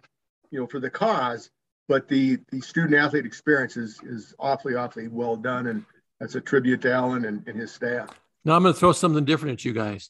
you 0.49 0.59
know 0.59 0.65
for 0.65 0.79
the 0.79 0.89
cause 0.89 1.51
but 1.87 2.07
the 2.07 2.39
the 2.51 2.61
student 2.61 2.95
athlete 2.95 3.25
experience 3.25 3.77
is 3.77 3.99
is 4.03 4.33
awfully 4.39 4.75
awfully 4.75 5.07
well 5.07 5.35
done, 5.35 5.67
and 5.67 5.85
that's 6.19 6.35
a 6.35 6.41
tribute 6.41 6.81
to 6.81 6.91
Alan 6.91 7.25
and, 7.25 7.47
and 7.47 7.59
his 7.59 7.71
staff. 7.71 8.09
Now 8.43 8.55
I'm 8.55 8.63
going 8.63 8.73
to 8.73 8.79
throw 8.79 8.91
something 8.91 9.25
different 9.25 9.53
at 9.53 9.65
you 9.65 9.73
guys. 9.73 10.09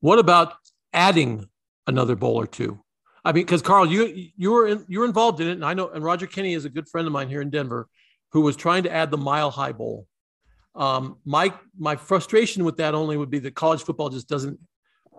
What 0.00 0.18
about 0.18 0.54
adding 0.92 1.48
another 1.86 2.16
bowl 2.16 2.36
or 2.36 2.46
two? 2.46 2.80
I 3.24 3.32
mean, 3.32 3.44
because 3.44 3.62
Karl, 3.62 3.86
you 3.86 4.30
you 4.36 4.50
were 4.50 4.66
in, 4.66 4.84
you 4.88 5.00
were 5.00 5.04
involved 5.04 5.40
in 5.40 5.48
it, 5.48 5.52
and 5.52 5.64
I 5.64 5.74
know, 5.74 5.90
and 5.90 6.02
Roger 6.02 6.26
Kenny 6.26 6.54
is 6.54 6.64
a 6.64 6.70
good 6.70 6.88
friend 6.88 7.06
of 7.06 7.12
mine 7.12 7.28
here 7.28 7.40
in 7.40 7.50
Denver, 7.50 7.88
who 8.32 8.40
was 8.40 8.56
trying 8.56 8.82
to 8.84 8.92
add 8.92 9.10
the 9.10 9.18
Mile 9.18 9.50
High 9.50 9.72
Bowl. 9.72 10.06
Um, 10.74 11.18
my 11.24 11.52
my 11.78 11.96
frustration 11.96 12.64
with 12.64 12.78
that 12.78 12.94
only 12.94 13.16
would 13.16 13.30
be 13.30 13.38
that 13.40 13.54
college 13.54 13.82
football 13.82 14.08
just 14.08 14.28
doesn't 14.28 14.58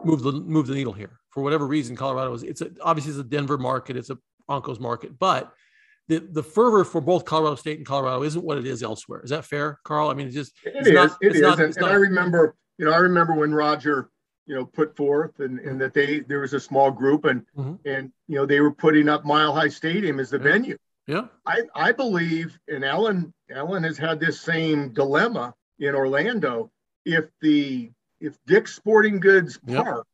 move 0.03 0.23
the 0.23 0.31
move 0.31 0.67
the 0.67 0.73
needle 0.73 0.93
here 0.93 1.19
for 1.29 1.43
whatever 1.43 1.67
reason. 1.67 1.95
Colorado 1.95 2.33
is 2.33 2.43
it's 2.43 2.61
a, 2.61 2.71
obviously 2.81 3.11
it's 3.11 3.19
a 3.19 3.23
Denver 3.23 3.57
market, 3.57 3.95
it's 3.95 4.09
a 4.09 4.17
Broncos 4.47 4.79
market, 4.79 5.17
but 5.19 5.53
the 6.07 6.19
the 6.19 6.43
fervor 6.43 6.83
for 6.83 7.01
both 7.01 7.23
Colorado 7.23 7.55
State 7.55 7.77
and 7.77 7.85
Colorado 7.85 8.23
isn't 8.23 8.43
what 8.43 8.57
it 8.57 8.65
is 8.65 8.81
elsewhere. 8.81 9.21
Is 9.21 9.29
that 9.29 9.45
fair, 9.45 9.79
Karl? 9.83 10.09
I 10.09 10.15
mean, 10.15 10.27
it's 10.27 10.35
just 10.35 10.53
it 10.65 10.73
it's 10.75 10.87
is, 10.87 10.93
not, 10.93 11.17
it 11.21 11.35
is. 11.35 11.41
Not, 11.41 11.59
and, 11.59 11.77
and 11.77 11.85
I 11.85 11.93
remember, 11.93 12.55
you 12.77 12.85
know, 12.85 12.91
I 12.91 12.97
remember 12.97 13.35
when 13.35 13.53
Roger 13.53 14.09
you 14.45 14.55
know 14.55 14.65
put 14.65 14.95
forth 14.97 15.39
and, 15.39 15.59
and 15.59 15.79
that 15.79 15.93
they 15.93 16.19
there 16.19 16.41
was 16.41 16.53
a 16.53 16.59
small 16.59 16.91
group 16.91 17.25
and 17.25 17.45
mm-hmm. 17.57 17.75
and 17.87 18.11
you 18.27 18.35
know 18.35 18.45
they 18.45 18.59
were 18.59 18.73
putting 18.73 19.07
up 19.07 19.23
mile 19.23 19.53
high 19.53 19.69
stadium 19.69 20.19
as 20.19 20.29
the 20.29 20.37
yeah. 20.37 20.43
venue 20.43 20.77
yeah 21.07 21.25
i 21.45 21.61
i 21.75 21.91
believe 21.91 22.57
and 22.67 22.83
alan 22.83 23.33
alan 23.51 23.83
has 23.83 23.97
had 23.97 24.19
this 24.19 24.39
same 24.39 24.93
dilemma 24.93 25.53
in 25.79 25.95
orlando 25.95 26.71
if 27.05 27.25
the 27.41 27.89
if 28.19 28.37
dick's 28.45 28.75
sporting 28.75 29.19
goods 29.19 29.59
yep. 29.65 29.83
park 29.83 30.07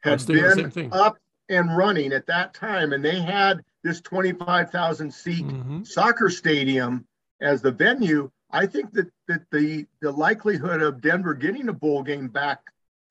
had 0.00 0.24
been 0.26 0.92
up 0.92 1.16
and 1.48 1.76
running 1.76 2.12
at 2.12 2.26
that 2.26 2.54
time 2.54 2.92
and 2.92 3.04
they 3.04 3.20
had 3.20 3.62
this 3.82 4.00
25000 4.00 5.12
seat 5.12 5.44
mm-hmm. 5.44 5.82
soccer 5.82 6.30
stadium 6.30 7.04
as 7.40 7.60
the 7.60 7.72
venue 7.72 8.30
i 8.50 8.64
think 8.64 8.92
that 8.92 9.10
that 9.26 9.42
the 9.50 9.84
the 10.00 10.10
likelihood 10.10 10.80
of 10.82 11.00
denver 11.00 11.34
getting 11.34 11.68
a 11.68 11.72
bowl 11.72 12.02
game 12.02 12.28
back 12.28 12.60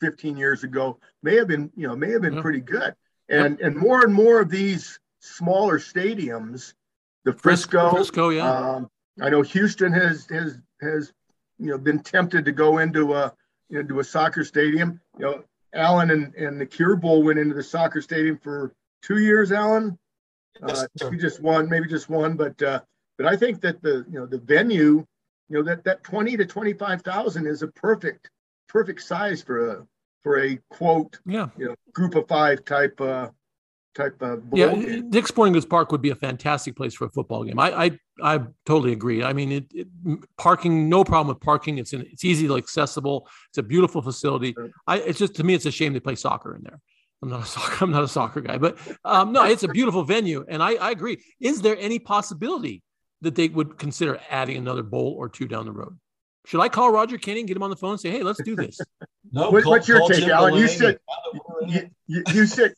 15 0.01 0.35
years 0.35 0.63
ago 0.65 0.99
may 1.23 1.35
have 1.35 1.47
been, 1.47 1.71
you 1.77 1.87
know, 1.87 1.95
may 1.95 2.11
have 2.11 2.23
been 2.23 2.33
yeah. 2.33 2.41
pretty 2.41 2.59
good. 2.59 2.93
And 3.29 3.61
and 3.61 3.77
more 3.77 4.03
and 4.03 4.13
more 4.13 4.41
of 4.41 4.49
these 4.49 4.99
smaller 5.19 5.79
stadiums, 5.79 6.73
the 7.23 7.33
Frisco, 7.33 7.89
Frisco, 7.91 8.29
yeah. 8.29 8.51
Um, 8.51 8.89
I 9.21 9.29
know 9.29 9.41
Houston 9.41 9.91
has 9.93 10.25
has 10.29 10.57
has 10.81 11.13
you 11.59 11.67
know 11.67 11.77
been 11.77 11.99
tempted 11.99 12.45
to 12.45 12.51
go 12.51 12.79
into 12.79 13.13
a 13.13 13.33
into 13.69 13.99
a 13.99 14.03
soccer 14.03 14.43
stadium. 14.43 14.99
You 15.17 15.25
know, 15.25 15.43
Alan 15.73 16.11
and, 16.11 16.33
and 16.35 16.59
the 16.59 16.65
Cure 16.65 16.95
Bowl 16.95 17.23
went 17.23 17.39
into 17.39 17.53
the 17.53 17.63
soccer 17.63 18.01
stadium 18.01 18.37
for 18.37 18.73
two 19.01 19.19
years. 19.19 19.51
Alan, 19.51 19.97
uh, 20.61 20.85
he 21.09 21.17
just 21.17 21.41
one, 21.41 21.69
maybe 21.69 21.87
just 21.87 22.09
one, 22.09 22.35
but 22.35 22.61
uh, 22.61 22.81
but 23.17 23.27
I 23.27 23.35
think 23.35 23.61
that 23.61 23.81
the 23.81 24.05
you 24.09 24.19
know 24.19 24.25
the 24.25 24.39
venue, 24.39 25.05
you 25.49 25.57
know 25.57 25.63
that 25.63 25.83
that 25.83 26.03
twenty 26.03 26.37
to 26.37 26.45
twenty 26.45 26.73
five 26.73 27.01
thousand 27.01 27.47
is 27.47 27.61
a 27.61 27.67
perfect 27.67 28.29
perfect 28.67 29.01
size 29.01 29.41
for 29.41 29.69
a 29.69 29.87
for 30.23 30.39
a 30.39 30.59
quote, 30.69 31.19
yeah, 31.25 31.49
you 31.57 31.65
know, 31.65 31.75
group 31.93 32.15
of 32.15 32.27
five 32.27 32.65
type 32.65 32.99
uh 33.01 33.29
type 33.95 34.21
of 34.21 34.43
yeah. 34.53 34.73
Game. 34.73 35.09
Dick 35.09 35.27
Sporting 35.27 35.53
Goods 35.53 35.65
Park 35.65 35.91
would 35.91 36.01
be 36.01 36.09
a 36.09 36.15
fantastic 36.15 36.75
place 36.75 36.93
for 36.93 37.05
a 37.05 37.09
football 37.09 37.43
game. 37.43 37.59
I 37.59 37.85
I, 37.85 37.91
I 38.21 38.39
totally 38.65 38.93
agree. 38.93 39.23
I 39.23 39.33
mean, 39.33 39.51
it, 39.51 39.65
it, 39.73 39.87
parking, 40.37 40.89
no 40.89 41.03
problem 41.03 41.27
with 41.27 41.41
parking. 41.41 41.77
It's 41.77 41.93
in, 41.93 42.01
it's 42.01 42.23
easily 42.23 42.57
accessible. 42.57 43.27
It's 43.49 43.57
a 43.57 43.63
beautiful 43.63 44.01
facility. 44.01 44.55
I 44.87 44.99
it's 44.99 45.19
just 45.19 45.35
to 45.35 45.43
me, 45.43 45.53
it's 45.53 45.65
a 45.65 45.71
shame 45.71 45.93
they 45.93 45.99
play 45.99 46.15
soccer 46.15 46.55
in 46.55 46.63
there. 46.63 46.79
I'm 47.21 47.29
not 47.29 47.43
a 47.43 47.45
soccer. 47.47 47.83
I'm 47.83 47.91
not 47.91 48.03
a 48.03 48.07
soccer 48.07 48.41
guy, 48.41 48.57
but 48.57 48.77
um, 49.05 49.31
no, 49.31 49.45
it's 49.45 49.63
a 49.63 49.67
beautiful 49.67 50.03
venue, 50.03 50.45
and 50.47 50.61
I, 50.61 50.73
I 50.75 50.91
agree. 50.91 51.17
Is 51.39 51.61
there 51.61 51.77
any 51.79 51.99
possibility 51.99 52.83
that 53.21 53.35
they 53.35 53.47
would 53.47 53.77
consider 53.77 54.19
adding 54.29 54.57
another 54.57 54.83
bowl 54.83 55.15
or 55.17 55.29
two 55.29 55.47
down 55.47 55.65
the 55.65 55.71
road? 55.71 55.97
Should 56.45 56.59
I 56.59 56.69
call 56.69 56.91
Roger 56.91 57.17
Kenny 57.19 57.41
and 57.41 57.47
get 57.47 57.55
him 57.55 57.63
on 57.63 57.69
the 57.69 57.75
phone 57.75 57.91
and 57.91 57.99
say, 57.99 58.09
"Hey, 58.09 58.23
let's 58.23 58.41
do 58.43 58.55
this"? 58.55 58.79
no. 59.31 59.51
What, 59.51 59.63
call, 59.63 59.73
what's 59.73 59.87
your 59.87 60.07
take, 60.07 60.27
Alan? 60.27 60.55
You 60.55 60.67
said 60.67 60.97
you, 61.67 61.89
you, 62.07 62.23
you, 62.33 62.45
said 62.47 62.73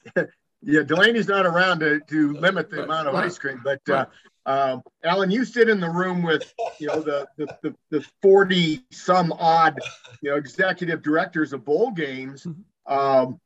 yeah. 0.63 0.81
Delaney's 0.81 1.27
not 1.27 1.45
around 1.45 1.79
to, 1.79 1.99
to 2.07 2.33
limit 2.33 2.69
the 2.69 2.83
amount 2.83 3.07
of 3.07 3.15
ice 3.15 3.37
cream, 3.37 3.61
but 3.63 3.81
uh, 3.89 4.05
um, 4.45 4.83
Alan, 5.03 5.31
you 5.31 5.45
sit 5.45 5.69
in 5.69 5.79
the 5.79 5.89
room 5.89 6.21
with 6.21 6.53
you 6.79 6.87
know 6.87 7.01
the 7.01 7.27
the, 7.37 7.57
the, 7.61 7.75
the 7.91 8.05
forty 8.21 8.83
some 8.91 9.31
odd 9.33 9.79
you 10.21 10.31
know 10.31 10.37
executive 10.37 11.01
directors 11.01 11.53
of 11.53 11.63
bowl 11.63 11.91
games. 11.91 12.43
Mm-hmm. 12.43 12.93
Um, 12.93 13.39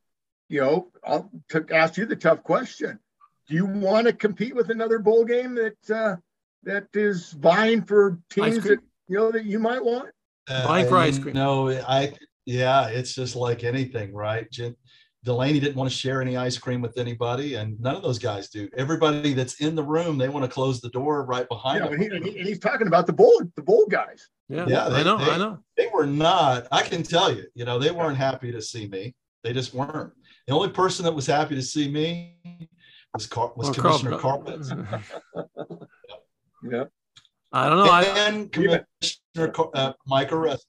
you 0.49 0.62
know, 0.62 0.91
I'll 1.06 1.30
to 1.49 1.65
ask 1.71 1.97
you 1.97 2.06
the 2.06 2.15
tough 2.15 2.41
question: 2.43 2.99
Do 3.47 3.56
you 3.56 3.65
want 3.65 4.08
to 4.08 4.13
compete 4.13 4.56
with 4.56 4.69
another 4.69 4.97
bowl 4.97 5.25
game 5.25 5.56
that 5.56 5.91
uh, 5.95 6.15
that 6.63 6.88
is 6.93 7.32
vying 7.34 7.84
for 7.84 8.19
teams 8.30 8.63
that 8.63 8.80
you 9.08 9.17
know 9.17 9.32
that 9.32 9.45
you 9.45 9.60
might 9.60 9.84
want? 9.84 10.10
Uh, 10.49 10.65
Buying 10.65 10.88
for 10.88 10.97
ice 10.97 11.19
cream. 11.19 11.36
No, 11.36 11.69
I 11.69 12.13
yeah, 12.45 12.88
it's 12.88 13.13
just 13.13 13.36
like 13.36 13.63
anything, 13.63 14.13
right? 14.13 14.49
Jim, 15.23 15.34
Delaney 15.34 15.60
didn't 15.60 15.75
want 15.75 15.89
to 15.89 15.95
share 15.95 16.21
any 16.21 16.38
ice 16.38 16.58
cream 16.58 16.82
with 16.82 16.97
anybody, 16.97 17.56
and 17.56 17.80
none 17.80 17.95
of 17.95 18.03
those 18.03 18.19
guys 18.19 18.49
do. 18.49 18.69
Everybody 18.75 19.34
that's 19.34 19.62
in 19.62 19.75
the 19.75 19.84
room, 19.84 20.17
they 20.17 20.30
want 20.30 20.45
to 20.45 20.51
close 20.51 20.82
the 20.82 20.89
door 20.89 21.25
right 21.25 21.47
behind 21.47 21.86
yeah, 21.86 21.91
him. 21.91 22.23
He, 22.23 22.32
he's 22.43 22.60
talking 22.60 22.88
about 22.88 23.08
the 23.08 23.13
bull, 23.13 23.41
the 23.56 23.62
bull 23.62 23.86
guys. 23.89 24.30
Yeah, 24.49 24.65
yeah, 24.67 24.89
they, 24.89 25.01
I 25.01 25.03
know, 25.03 25.17
they, 25.17 25.32
I 25.32 25.38
know. 25.38 25.60
They 25.75 25.88
were 25.93 26.06
not. 26.06 26.67
I 26.71 26.82
can 26.82 27.03
tell 27.03 27.36
you, 27.36 27.45
you 27.53 27.65
know, 27.65 27.80
they 27.80 27.91
weren't 27.91 28.17
happy 28.17 28.51
to 28.51 28.62
see 28.62 28.88
me. 28.88 29.13
They 29.43 29.53
just 29.53 29.73
weren't. 29.73 30.13
The 30.47 30.53
only 30.53 30.69
person 30.69 31.03
that 31.06 31.12
was 31.13 31.25
happy 31.25 31.56
to 31.56 31.62
see 31.62 31.89
me 31.89 32.38
was 33.13 33.27
Car- 33.27 33.51
was 33.56 33.69
Commissioner 33.71 34.17
Carpets. 34.17 34.71
yeah. 36.69 36.86
I 37.51 37.69
don't 37.69 37.77
know. 37.77 37.93
And 37.93 38.45
I, 38.45 38.49
Commissioner 38.51 39.53
uh, 39.73 39.93
Mike 40.06 40.30
Aresco. 40.30 40.63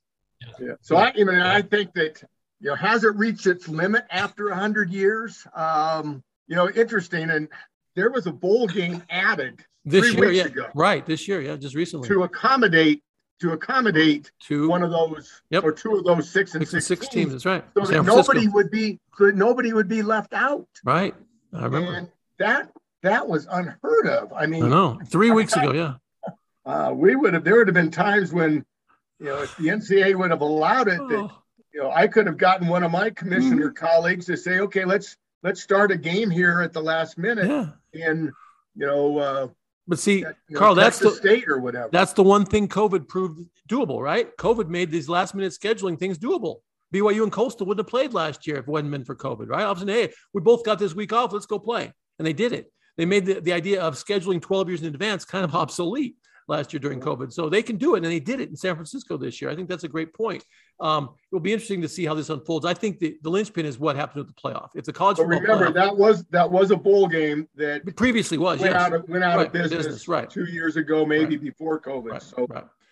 Yeah. 0.61 0.75
So 0.81 0.97
I, 0.97 1.09
I 1.09 1.25
mean, 1.25 1.41
I 1.41 1.63
think 1.63 1.93
that 1.95 2.23
you 2.61 2.69
know, 2.69 2.75
has 2.75 3.05
it 3.05 3.15
reached 3.17 3.47
its 3.47 3.69
limit 3.69 4.05
after 4.11 4.53
hundred 4.53 4.91
years? 4.91 5.47
Um, 5.55 6.23
you 6.47 6.57
know, 6.57 6.69
interesting. 6.71 7.31
And 7.31 7.49
there 7.95 8.11
was 8.11 8.27
a 8.27 8.33
bowl 8.33 8.67
game 8.67 9.03
added 9.11 9.65
this 9.85 10.13
year, 10.15 10.33
yeah. 10.33 10.45
Ago 10.45 10.67
right? 10.75 11.05
This 11.05 11.29
year, 11.29 11.41
yeah, 11.41 11.57
just 11.57 11.75
recently 11.75 12.09
to 12.09 12.25
accommodate 12.25 13.03
to 13.41 13.53
accommodate 13.53 14.33
two, 14.41 14.69
one 14.69 14.83
of 14.83 14.91
those 14.91 15.43
yep. 15.51 15.63
or 15.63 15.71
two 15.71 15.95
of 15.95 16.05
those 16.05 16.29
six 16.29 16.55
and 16.55 16.67
six, 16.67 16.87
six, 16.87 17.03
six 17.03 17.09
teams. 17.09 17.33
That's 17.33 17.47
right. 17.47 17.65
So 17.75 17.85
that 17.85 18.05
nobody 18.05 18.49
would 18.49 18.71
be 18.71 18.99
nobody 19.21 19.73
would 19.73 19.89
be 19.89 20.03
left 20.03 20.35
out. 20.35 20.67
Right. 20.85 21.15
I 21.53 21.65
remember 21.65 21.95
and 21.95 22.09
that 22.39 22.71
that 23.03 23.27
was 23.27 23.47
unheard 23.51 24.07
of. 24.09 24.33
I 24.33 24.47
mean, 24.47 24.65
I 24.65 24.69
know 24.69 24.99
three 25.07 25.31
weeks 25.31 25.55
ago. 25.55 25.73
Yeah. 25.73 25.95
Uh, 26.67 26.93
we 26.93 27.17
would 27.17 27.33
have. 27.33 27.45
There 27.45 27.57
would 27.57 27.67
have 27.67 27.75
been 27.75 27.91
times 27.91 28.31
when, 28.31 28.63
you 29.19 29.25
know, 29.25 29.41
if 29.41 29.57
the 29.57 29.69
NCAA 29.69 30.15
would 30.17 30.31
have 30.31 30.43
allowed 30.43 30.89
it, 30.89 30.99
that, 30.99 31.17
oh. 31.17 31.33
You 31.79 31.85
know, 31.85 31.93
I 31.93 32.09
could 32.09 32.27
have 32.27 32.39
gotten 32.39 32.67
one 32.67 32.83
of 32.83 32.91
my 32.91 33.09
commissioner 33.09 33.71
mm-hmm. 33.71 33.87
colleagues 33.87 34.27
to 34.27 34.37
say, 34.37 34.59
okay, 34.59 34.85
let's 34.85 35.17
let's 35.45 35.63
start 35.63 35.93
a 35.93 35.97
game 35.97 36.29
here 36.29 36.61
at 36.61 36.73
the 36.73 36.83
last 36.83 37.17
minute, 37.17 37.49
yeah. 37.49 37.69
and 38.05 38.33
you 38.75 38.85
know. 38.85 39.19
Uh, 39.19 39.49
but 39.87 40.01
see, 40.01 40.23
know, 40.23 40.59
Karl, 40.59 40.75
that's 40.75 40.99
the 40.99 41.13
state 41.13 41.49
or 41.49 41.61
whatever. 41.61 41.89
That's 41.93 42.15
the 42.15 42.25
one 42.25 42.45
thing 42.45 42.67
COVID 42.67 43.07
proved 43.07 43.49
doable, 43.71 44.03
right? 44.03 44.37
COVID 44.39 44.67
made 44.67 44.91
these 44.91 45.09
last 45.09 45.37
minute 45.37 45.53
scheduling 45.53 45.97
things 45.97 46.19
doable. 46.19 46.63
BYU 46.93 47.23
and 47.23 47.31
Coastal 47.31 47.65
wouldn't 47.65 47.87
have 47.87 47.91
played 47.91 48.13
last 48.13 48.45
year 48.45 48.57
if 48.57 48.67
it 48.67 48.75
hadn't 48.75 48.91
been 48.91 49.05
for 49.05 49.15
COVID, 49.15 49.49
right? 49.49 49.63
Of 49.63 49.77
a 49.77 49.81
sudden, 49.81 49.95
hey, 49.95 50.13
we 50.35 50.41
both 50.41 50.65
got 50.65 50.81
this 50.81 50.97
week 50.97 51.13
off. 51.13 51.33
Let's 51.33 51.47
go 51.47 51.61
play. 51.61 51.93
And 52.19 52.27
they 52.27 52.33
did 52.33 52.53
it. 52.53 52.73
They 52.97 53.05
made 53.05 53.25
the, 53.25 53.35
the 53.35 53.53
idea 53.53 53.83
of 53.83 53.95
scheduling 53.95 54.43
12 54.43 54.69
years 54.69 54.83
in 54.83 54.89
advance 54.89 55.25
kind 55.25 55.45
of 55.45 55.55
obsolete 55.55 56.17
last 56.49 56.73
year 56.73 56.81
during 56.81 56.99
COVID. 56.99 57.33
So 57.33 57.49
they 57.49 57.63
can 57.63 57.77
do 57.77 57.95
it, 57.95 57.99
and 57.99 58.07
they 58.07 58.19
did 58.19 58.41
it 58.41 58.49
in 58.49 58.57
San 58.57 58.75
Francisco 58.75 59.17
this 59.17 59.41
year. 59.41 59.49
I 59.49 59.55
think 59.55 59.69
that's 59.69 59.85
a 59.85 59.89
great 59.89 60.13
point. 60.13 60.45
Um, 60.81 61.11
it 61.31 61.35
will 61.35 61.41
be 61.41 61.53
interesting 61.53 61.83
to 61.83 61.89
see 61.89 62.05
how 62.05 62.15
this 62.15 62.31
unfolds. 62.31 62.65
I 62.65 62.75
think 62.75 62.99
the, 63.01 63.19
the 63.23 63.31
linchpin 63.31 63.67
is 63.67 63.79
what 63.79 63.97
happens 63.97 64.25
with 64.25 64.35
the 64.35 64.41
playoff. 64.41 64.71
It's 64.75 64.89
a 64.89 64.93
college. 64.93 65.17
But 65.17 65.27
remember, 65.27 65.71
playoff. 65.71 65.75
that 65.75 65.97
was 65.97 66.25
that 66.31 66.51
was 66.51 66.71
a 66.71 66.77
bowl 66.77 67.09
game 67.09 67.49
that 67.57 67.83
it 67.87 67.97
previously 67.97 68.39
was 68.39 68.61
went 68.61 68.75
yes. 68.75 68.83
out 68.83 68.93
of, 68.95 69.09
went 69.09 69.25
out 69.25 69.37
right, 69.39 69.47
of 69.47 69.53
business, 69.53 69.87
business, 69.87 70.09
right. 70.09 70.31
two 70.31 70.45
years 70.45 70.77
ago, 70.77 71.05
maybe 71.05 71.37
right. 71.37 71.41
before 71.41 71.81
COVID. 71.81 72.13
Right. 72.13 72.23
So. 72.23 72.47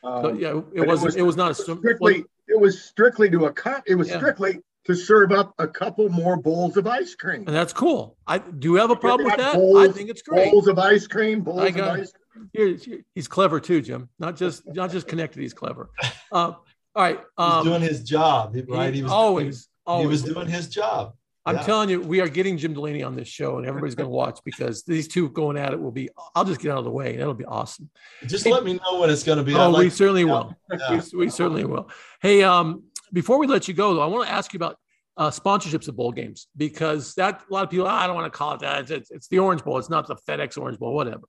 Um, 0.05 0.23
so, 0.23 0.33
yeah, 0.35 0.61
it 0.73 0.87
was, 0.87 1.03
it 1.03 1.07
was, 1.07 1.17
it 1.17 1.23
was 1.23 1.37
not 1.37 1.51
a 1.51 1.55
strictly. 1.55 2.25
It 2.49 2.61
was 2.61 2.81
strictly 2.85 3.29
to 3.31 3.47
a 3.47 3.53
cut. 3.53 3.83
it 3.87 3.97
was 3.97 4.09
yeah. 4.09 4.19
strictly 4.19 4.61
to 4.87 4.95
serve 4.95 5.33
up 5.33 5.53
a 5.59 5.67
couple 5.67 6.09
more 6.09 6.37
bowls 6.37 6.77
of 6.77 6.87
ice 6.87 7.15
cream. 7.15 7.45
And 7.47 7.55
that's 7.55 7.73
cool. 7.73 8.17
I 8.27 8.39
do 8.39 8.73
you 8.73 8.75
have 8.77 8.91
a 8.91 8.97
problem 8.97 9.27
with 9.27 9.37
that? 9.37 9.55
Bowls, 9.55 9.89
I 9.89 9.93
think 9.93 10.11
it's 10.11 10.23
great. 10.23 10.51
Bowls 10.51 10.69
of 10.69 10.79
ice 10.79 11.07
cream, 11.07 11.41
bowls 11.41 11.69
of 11.69 11.81
ice 11.81 12.13
cream. 12.53 13.05
He's 13.15 13.29
clever 13.29 13.59
too, 13.59 13.83
Jim. 13.83 14.09
Not 14.19 14.37
just 14.37 14.63
not 14.75 14.93
just 14.93 15.09
connected. 15.09 15.41
He's 15.41 15.55
clever. 15.55 15.91
Uh, 16.31 16.53
all 16.97 17.03
right. 17.03 17.21
Um, 17.37 17.59
he's 17.59 17.65
doing 17.65 17.83
his 17.83 18.03
job, 18.03 18.57
right? 18.69 18.95
He 18.95 19.03
was 19.03 19.13
always, 19.13 19.69
always. 19.87 20.05
He 20.05 20.09
was 20.09 20.23
doing 20.23 20.49
his 20.49 20.69
job. 20.69 21.13
I'm 21.45 21.57
yeah. 21.57 21.63
telling 21.63 21.91
you, 21.91 22.01
we 22.01 22.21
are 22.21 22.29
getting 22.29 22.57
Jim 22.57 22.73
Delaney 22.73 23.05
on 23.05 23.15
this 23.15 23.29
show, 23.29 23.59
and 23.59 23.67
everybody's 23.67 23.95
going 23.95 24.09
to 24.09 24.15
watch 24.15 24.41
because 24.45 24.83
these 24.83 25.07
two 25.07 25.29
going 25.29 25.59
at 25.59 25.75
it 25.75 25.81
will 25.81 25.93
be. 25.93 26.09
I'll 26.35 26.45
just 26.45 26.61
get 26.61 26.73
out 26.73 26.79
of 26.79 26.85
the 26.85 26.91
way. 26.91 27.11
and 27.11 27.21
That'll 27.21 27.35
be 27.35 27.45
awesome. 27.45 27.91
Just 28.27 28.45
hey, 28.45 28.51
let 28.51 28.65
me 28.65 28.81
know 28.83 28.99
when 28.99 29.11
it's 29.11 29.23
going 29.23 29.39
to 29.39 29.45
be. 29.45 29.55
Oh, 29.55 29.71
like 29.71 29.85
we 29.85 29.91
certainly 29.91 30.25
will. 30.25 30.57
Yeah. 30.73 31.01
We, 31.13 31.19
we, 31.19 31.29
certainly 31.29 31.65
will. 31.65 31.91
Hey, 32.21 32.43
um, 32.43 32.85
before 33.13 33.39
we 33.39 33.47
let 33.47 33.69
you 33.69 33.75
go, 33.75 33.95
though, 33.95 34.01
I 34.01 34.07
want 34.07 34.27
to 34.27 34.33
ask 34.33 34.55
you 34.55 34.59
about 34.59 34.79
uh, 35.19 35.31
sponsorships 35.31 35.87
of 35.87 35.97
bowl 35.97 36.13
games 36.13 36.49
because 36.57 37.15
that 37.15 37.43
a 37.49 37.53
lot 37.53 37.65
of 37.65 37.71
people 37.71 37.87
oh, 37.87 37.91
I 37.91 38.07
don't 38.07 38.17
want 38.17 38.33
to 38.33 38.37
call 38.37 38.55
it 38.55 38.61
that. 38.61 38.81
It's, 38.81 38.91
it's, 38.91 39.11
it's, 39.11 39.29
the 39.29 39.39
Orange 39.39 39.63
Bowl. 39.63 39.79
It's 39.79 39.91
not 39.91 40.07
the 40.09 40.17
FedEx 40.17 40.59
Orange 40.59 40.79
Bowl. 40.79 40.95
Whatever. 40.95 41.29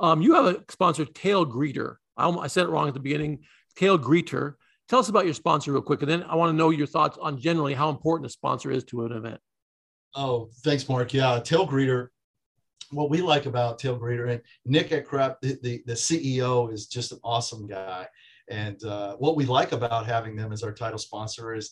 Um, 0.00 0.22
you 0.22 0.34
have 0.34 0.46
a 0.46 0.64
sponsor, 0.70 1.04
Tailgreeter. 1.04 1.96
I, 2.16 2.28
I 2.28 2.46
said 2.48 2.64
it 2.64 2.70
wrong 2.70 2.88
at 2.88 2.94
the 2.94 3.00
beginning. 3.00 3.40
Tailgreeter. 3.78 4.54
Tell 4.92 5.00
us 5.00 5.08
about 5.08 5.24
your 5.24 5.32
sponsor 5.32 5.72
real 5.72 5.80
quick, 5.80 6.02
and 6.02 6.10
then 6.10 6.22
I 6.24 6.34
want 6.34 6.50
to 6.50 6.52
know 6.52 6.68
your 6.68 6.86
thoughts 6.86 7.16
on 7.18 7.40
generally 7.40 7.72
how 7.72 7.88
important 7.88 8.26
a 8.26 8.28
sponsor 8.28 8.70
is 8.70 8.84
to 8.84 9.06
an 9.06 9.12
event. 9.12 9.40
Oh, 10.14 10.50
thanks, 10.64 10.86
Mark. 10.86 11.14
Yeah, 11.14 11.40
Tailgreeter. 11.40 12.08
What 12.90 13.08
we 13.08 13.22
like 13.22 13.46
about 13.46 13.80
Tailgreeter 13.80 14.30
and 14.30 14.42
Nick 14.66 14.92
at 14.92 15.06
Crap, 15.06 15.40
the, 15.40 15.58
the, 15.62 15.82
the 15.86 15.94
CEO 15.94 16.70
is 16.70 16.88
just 16.88 17.10
an 17.10 17.20
awesome 17.24 17.66
guy. 17.66 18.06
And 18.50 18.84
uh, 18.84 19.16
what 19.16 19.34
we 19.34 19.46
like 19.46 19.72
about 19.72 20.04
having 20.04 20.36
them 20.36 20.52
as 20.52 20.62
our 20.62 20.74
title 20.74 20.98
sponsor 20.98 21.54
is 21.54 21.70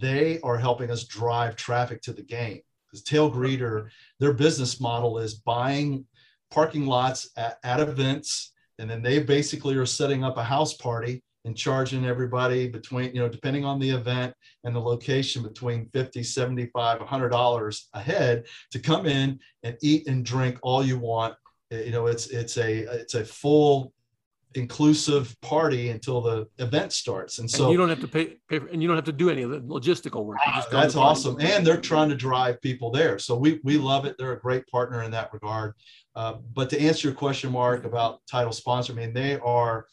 they 0.00 0.40
are 0.40 0.56
helping 0.56 0.90
us 0.90 1.04
drive 1.04 1.56
traffic 1.56 2.00
to 2.00 2.14
the 2.14 2.22
game. 2.22 2.62
Because 2.90 3.04
Tailgreeter, 3.04 3.90
their 4.20 4.32
business 4.32 4.80
model 4.80 5.18
is 5.18 5.34
buying 5.34 6.06
parking 6.50 6.86
lots 6.86 7.28
at, 7.36 7.58
at 7.62 7.80
events, 7.80 8.54
and 8.78 8.88
then 8.88 9.02
they 9.02 9.18
basically 9.18 9.76
are 9.76 9.84
setting 9.84 10.24
up 10.24 10.38
a 10.38 10.42
house 10.42 10.72
party 10.72 11.22
and 11.44 11.56
charging 11.56 12.06
everybody 12.06 12.68
between, 12.68 13.14
you 13.14 13.20
know, 13.20 13.28
depending 13.28 13.64
on 13.64 13.78
the 13.78 13.90
event 13.90 14.34
and 14.64 14.74
the 14.74 14.80
location, 14.80 15.42
between 15.42 15.88
50, 15.92 16.22
75, 16.22 17.00
100 17.00 17.28
dollars 17.28 17.88
a 17.92 18.00
head 18.00 18.44
to 18.70 18.78
come 18.78 19.06
in 19.06 19.38
and 19.62 19.76
eat 19.82 20.06
and 20.08 20.24
drink 20.24 20.58
all 20.62 20.84
you 20.84 20.98
want. 20.98 21.34
You 21.70 21.90
know, 21.90 22.06
it's 22.06 22.28
it's 22.28 22.56
a 22.56 22.80
it's 23.00 23.14
a 23.14 23.24
full 23.24 23.92
inclusive 24.54 25.34
party 25.40 25.90
until 25.90 26.20
the 26.20 26.46
event 26.58 26.92
starts. 26.92 27.38
And 27.38 27.50
so 27.50 27.64
and 27.64 27.72
you 27.72 27.78
don't 27.78 27.88
have 27.88 28.00
to 28.00 28.08
pay, 28.08 28.36
pay 28.48 28.60
for, 28.60 28.66
and 28.68 28.80
you 28.80 28.88
don't 28.88 28.96
have 28.96 29.04
to 29.06 29.12
do 29.12 29.30
any 29.30 29.42
of 29.42 29.50
the 29.50 29.60
logistical 29.60 30.24
work. 30.24 30.38
Uh, 30.46 30.62
that's 30.70 30.96
awesome. 30.96 31.40
And 31.40 31.66
they're 31.66 31.80
trying 31.80 32.08
to 32.10 32.14
drive 32.14 32.60
people 32.60 32.90
there. 32.90 33.18
So 33.18 33.36
we, 33.36 33.60
we 33.64 33.76
love 33.76 34.04
it. 34.04 34.16
They're 34.18 34.32
a 34.32 34.40
great 34.40 34.66
partner 34.68 35.02
in 35.02 35.10
that 35.10 35.32
regard. 35.32 35.74
Uh, 36.14 36.34
but 36.52 36.70
to 36.70 36.80
answer 36.80 37.08
your 37.08 37.16
question, 37.16 37.52
Mark, 37.52 37.84
about 37.84 38.20
title 38.30 38.52
sponsor, 38.52 38.92
I 38.92 38.96
mean, 38.96 39.12
they 39.12 39.38
are, 39.40 39.86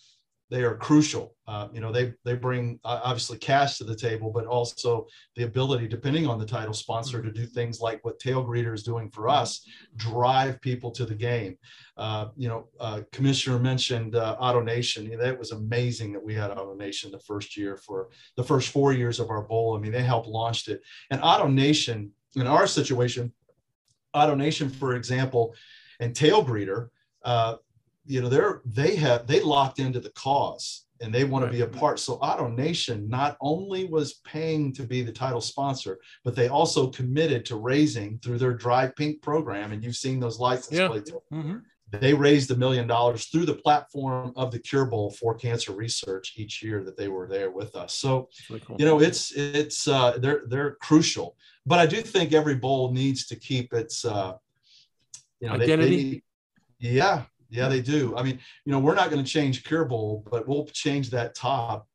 they 0.52 0.64
are 0.64 0.76
crucial. 0.76 1.34
Uh, 1.48 1.70
you 1.74 1.80
know, 1.80 1.94
they 1.94 2.14
they 2.26 2.36
bring 2.36 2.78
uh, 2.84 3.00
obviously 3.04 3.38
cash 3.38 3.78
to 3.78 3.86
the 3.86 3.96
table, 3.96 4.30
but 4.30 4.46
also 4.46 5.08
the 5.38 5.44
ability, 5.44 5.88
depending 5.88 6.28
on 6.28 6.38
the 6.38 6.46
title 6.46 6.74
sponsor, 6.74 7.22
to 7.22 7.32
do 7.32 7.46
things 7.46 7.80
like 7.80 8.04
what 8.04 8.20
Tailgreeter 8.20 8.74
is 8.74 8.84
doing 8.84 9.10
for 9.10 9.30
us, 9.30 9.66
drive 9.96 10.60
people 10.60 10.92
to 10.92 11.06
the 11.06 11.16
game. 11.16 11.58
Uh, 11.96 12.28
you 12.36 12.50
know, 12.50 12.68
uh, 12.82 13.00
Commissioner 13.14 13.60
mentioned 13.60 14.16
uh, 14.16 14.36
AutoNation. 14.42 15.06
You 15.06 15.18
know, 15.18 15.24
that 15.24 15.40
was 15.40 15.52
amazing 15.52 16.12
that 16.12 16.24
we 16.24 16.34
had 16.34 16.52
AutoNation 16.52 17.12
the 17.12 17.20
first 17.20 17.56
year 17.56 17.78
for 17.78 18.10
the 18.36 18.44
first 18.44 18.70
four 18.70 18.92
years 18.92 19.22
of 19.22 19.30
our 19.30 19.44
bowl. 19.44 19.76
I 19.76 19.80
mean, 19.80 19.94
they 19.94 20.04
helped 20.04 20.28
launched 20.28 20.68
it. 20.68 20.82
And 21.12 21.22
AutoNation, 21.22 22.10
in 22.36 22.46
our 22.46 22.68
situation, 22.68 23.32
AutoNation, 24.14 24.70
for 24.70 24.96
example, 24.96 25.56
and 26.02 26.14
Tailgreeter. 26.14 26.90
Uh, 27.24 27.56
you 28.06 28.22
know 28.22 28.30
they're 28.30 28.62
they 28.66 28.96
have 28.96 29.28
they 29.28 29.42
locked 29.42 29.80
into 29.80 30.00
the 30.00 30.12
cause 30.12 30.86
and 31.02 31.14
they 31.14 31.24
want 31.24 31.44
right. 31.44 31.52
to 31.52 31.58
be 31.58 31.64
a 31.64 31.68
part 31.68 32.00
so 32.00 32.18
AutoNation 32.18 33.08
not 33.08 33.38
only 33.42 33.86
was 33.86 34.16
paying 34.26 34.74
to 34.74 34.84
be 34.84 35.02
the 35.02 35.12
title 35.12 35.42
sponsor 35.42 36.00
but 36.24 36.36
they 36.36 36.48
also 36.48 36.88
committed 36.88 37.46
to 37.46 37.56
raising 37.56 38.20
through 38.20 38.38
their 38.38 38.54
drive 38.54 38.96
pink 38.96 39.22
program 39.22 39.72
and 39.72 39.84
you've 39.84 39.96
seen 39.96 40.20
those 40.20 40.40
license 40.40 40.78
yeah. 40.78 40.88
plates 40.88 41.12
mm-hmm. 41.32 41.58
they 41.92 42.14
raised 42.14 42.50
a 42.52 42.56
million 42.56 42.88
dollars 42.88 43.26
through 43.26 43.46
the 43.46 43.54
platform 43.54 44.34
of 44.36 44.52
the 44.52 44.60
cure 44.60 44.86
bowl 44.86 45.12
for 45.12 45.36
cancer 45.36 45.74
research 45.74 46.34
each 46.38 46.64
year 46.64 46.84
that 46.84 46.98
they 46.98 47.08
were 47.08 47.28
there 47.28 47.52
with 47.52 47.76
us 47.76 47.94
so 47.94 48.30
really 48.50 48.62
cool. 48.62 48.76
you 48.80 48.86
know 48.86 49.00
it's 49.00 49.32
it's 49.34 49.88
uh, 49.88 50.18
they're 50.18 50.44
they're 50.48 50.76
crucial 50.76 51.36
but 51.66 51.78
i 51.78 51.86
do 51.86 52.02
think 52.02 52.34
every 52.34 52.56
bowl 52.56 52.92
needs 52.92 53.28
to 53.28 53.36
keep 53.36 53.74
its 53.74 54.06
uh, 54.06 54.34
you 55.40 55.48
know 55.48 55.54
identity 55.54 56.24
they, 56.80 56.90
they, 56.90 56.96
yeah 56.96 57.24
yeah, 57.52 57.68
they 57.68 57.82
do. 57.82 58.16
I 58.16 58.24
mean, 58.24 58.40
you 58.66 58.72
know, 58.72 58.80
we're 58.80 58.96
not 58.96 59.12
going 59.12 59.24
to 59.24 59.30
change 59.30 59.64
Cure 59.66 59.86
Bowl, 59.86 60.26
but 60.32 60.48
we'll 60.48 60.66
change 60.68 61.10
that 61.12 61.36
top 61.36 61.86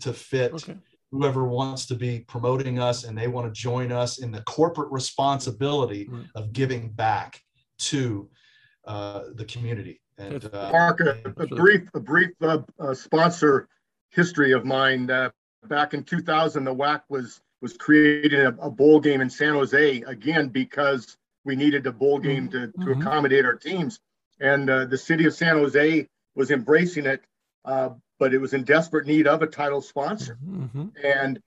to 0.00 0.12
fit 0.12 0.52
okay. 0.54 0.76
whoever 1.10 1.44
wants 1.44 1.86
to 1.86 1.96
be 1.96 2.20
promoting 2.20 2.78
us 2.78 3.02
and 3.04 3.18
they 3.18 3.26
want 3.26 3.52
to 3.52 3.60
join 3.60 3.90
us 3.90 4.18
in 4.18 4.30
the 4.30 4.40
corporate 4.42 4.90
responsibility 4.92 6.08
right. 6.08 6.24
of 6.36 6.52
giving 6.52 6.90
back 6.90 7.40
to 7.78 8.30
uh, 8.86 9.24
the 9.34 9.44
community. 9.44 10.00
And 10.16 10.48
uh, 10.54 10.70
Mark, 10.70 11.00
a, 11.00 11.20
a 11.36 11.46
brief, 11.46 11.82
a 11.94 12.00
brief 12.00 12.30
uh, 12.40 12.58
uh, 12.78 12.94
sponsor 12.94 13.68
history 14.10 14.52
of 14.52 14.64
mine. 14.64 15.10
Uh, 15.10 15.30
back 15.66 15.92
in 15.92 16.04
2000, 16.04 16.64
the 16.64 16.74
WAC 16.74 17.02
was 17.08 17.40
was 17.62 17.76
creating 17.76 18.40
a, 18.40 18.48
a, 18.60 18.70
bowl 18.70 18.98
game 19.00 19.20
in 19.20 19.28
San 19.28 19.52
Jose 19.52 20.00
again 20.06 20.48
because 20.48 21.18
we 21.44 21.54
needed 21.54 21.86
a 21.86 21.92
bowl 21.92 22.18
game 22.18 22.48
to, 22.48 22.68
to 22.68 22.72
mm-hmm. 22.72 23.02
accommodate 23.02 23.44
our 23.44 23.54
teams 23.54 24.00
and 24.40 24.68
uh, 24.68 24.86
the 24.86 24.98
city 24.98 25.26
of 25.26 25.34
San 25.34 25.56
Jose 25.56 26.08
was 26.34 26.50
embracing 26.50 27.06
it, 27.06 27.22
uh, 27.64 27.90
but 28.18 28.34
it 28.34 28.38
was 28.38 28.54
in 28.54 28.64
desperate 28.64 29.06
need 29.06 29.26
of 29.26 29.42
a 29.42 29.46
title 29.46 29.82
sponsor. 29.82 30.38
Mm-hmm. 30.44 30.88
And 31.04 31.40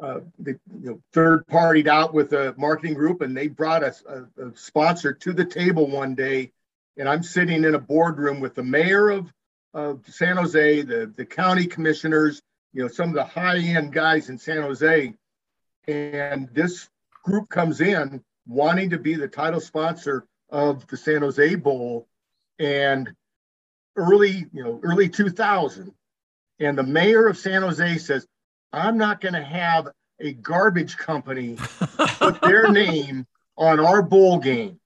uh, 0.00 0.20
the 0.38 0.52
you 0.80 0.90
know, 0.90 1.02
third 1.12 1.46
partied 1.46 1.88
out 1.88 2.14
with 2.14 2.32
a 2.32 2.54
marketing 2.56 2.94
group, 2.94 3.20
and 3.20 3.36
they 3.36 3.48
brought 3.48 3.82
us 3.82 4.02
a, 4.08 4.22
a, 4.40 4.56
sponsor 4.56 5.12
to 5.12 5.32
the 5.32 5.44
table 5.44 5.88
one 5.88 6.14
day. 6.14 6.52
And 6.96 7.08
I'm 7.08 7.22
sitting 7.22 7.64
in 7.64 7.74
a 7.74 7.80
boardroom 7.80 8.40
with 8.40 8.54
the 8.54 8.62
mayor 8.62 9.10
of, 9.10 9.32
of 9.74 10.02
San 10.08 10.36
Jose, 10.36 10.82
the, 10.82 11.12
the 11.16 11.24
county 11.24 11.66
commissioners, 11.66 12.42
you 12.72 12.82
know, 12.82 12.88
some 12.88 13.08
of 13.08 13.14
the 13.14 13.24
high 13.24 13.58
end 13.58 13.92
guys 13.92 14.28
in 14.28 14.38
San 14.38 14.62
Jose. 14.62 15.14
And 15.86 16.48
this 16.52 16.88
group 17.24 17.48
comes 17.48 17.80
in 17.80 18.22
wanting 18.46 18.90
to 18.90 18.98
be 18.98 19.14
the 19.14 19.28
title 19.28 19.60
sponsor 19.60 20.26
of 20.50 20.86
the 20.86 20.96
San 20.96 21.22
Jose 21.22 21.54
Bowl 21.56 22.07
and 22.58 23.12
early, 23.96 24.46
you 24.52 24.64
know, 24.64 24.80
early 24.82 25.08
2000. 25.08 25.92
And 26.60 26.76
the 26.76 26.82
mayor 26.82 27.26
of 27.28 27.38
San 27.38 27.62
Jose 27.62 27.98
says, 27.98 28.26
I'm 28.72 28.98
not 28.98 29.20
going 29.20 29.34
to 29.34 29.44
have 29.44 29.88
a 30.20 30.32
garbage 30.32 30.96
company 30.96 31.56
put 32.18 32.40
their 32.42 32.68
name 32.72 33.26
on 33.56 33.80
our 33.80 34.02
bowl 34.02 34.38
game. 34.38 34.80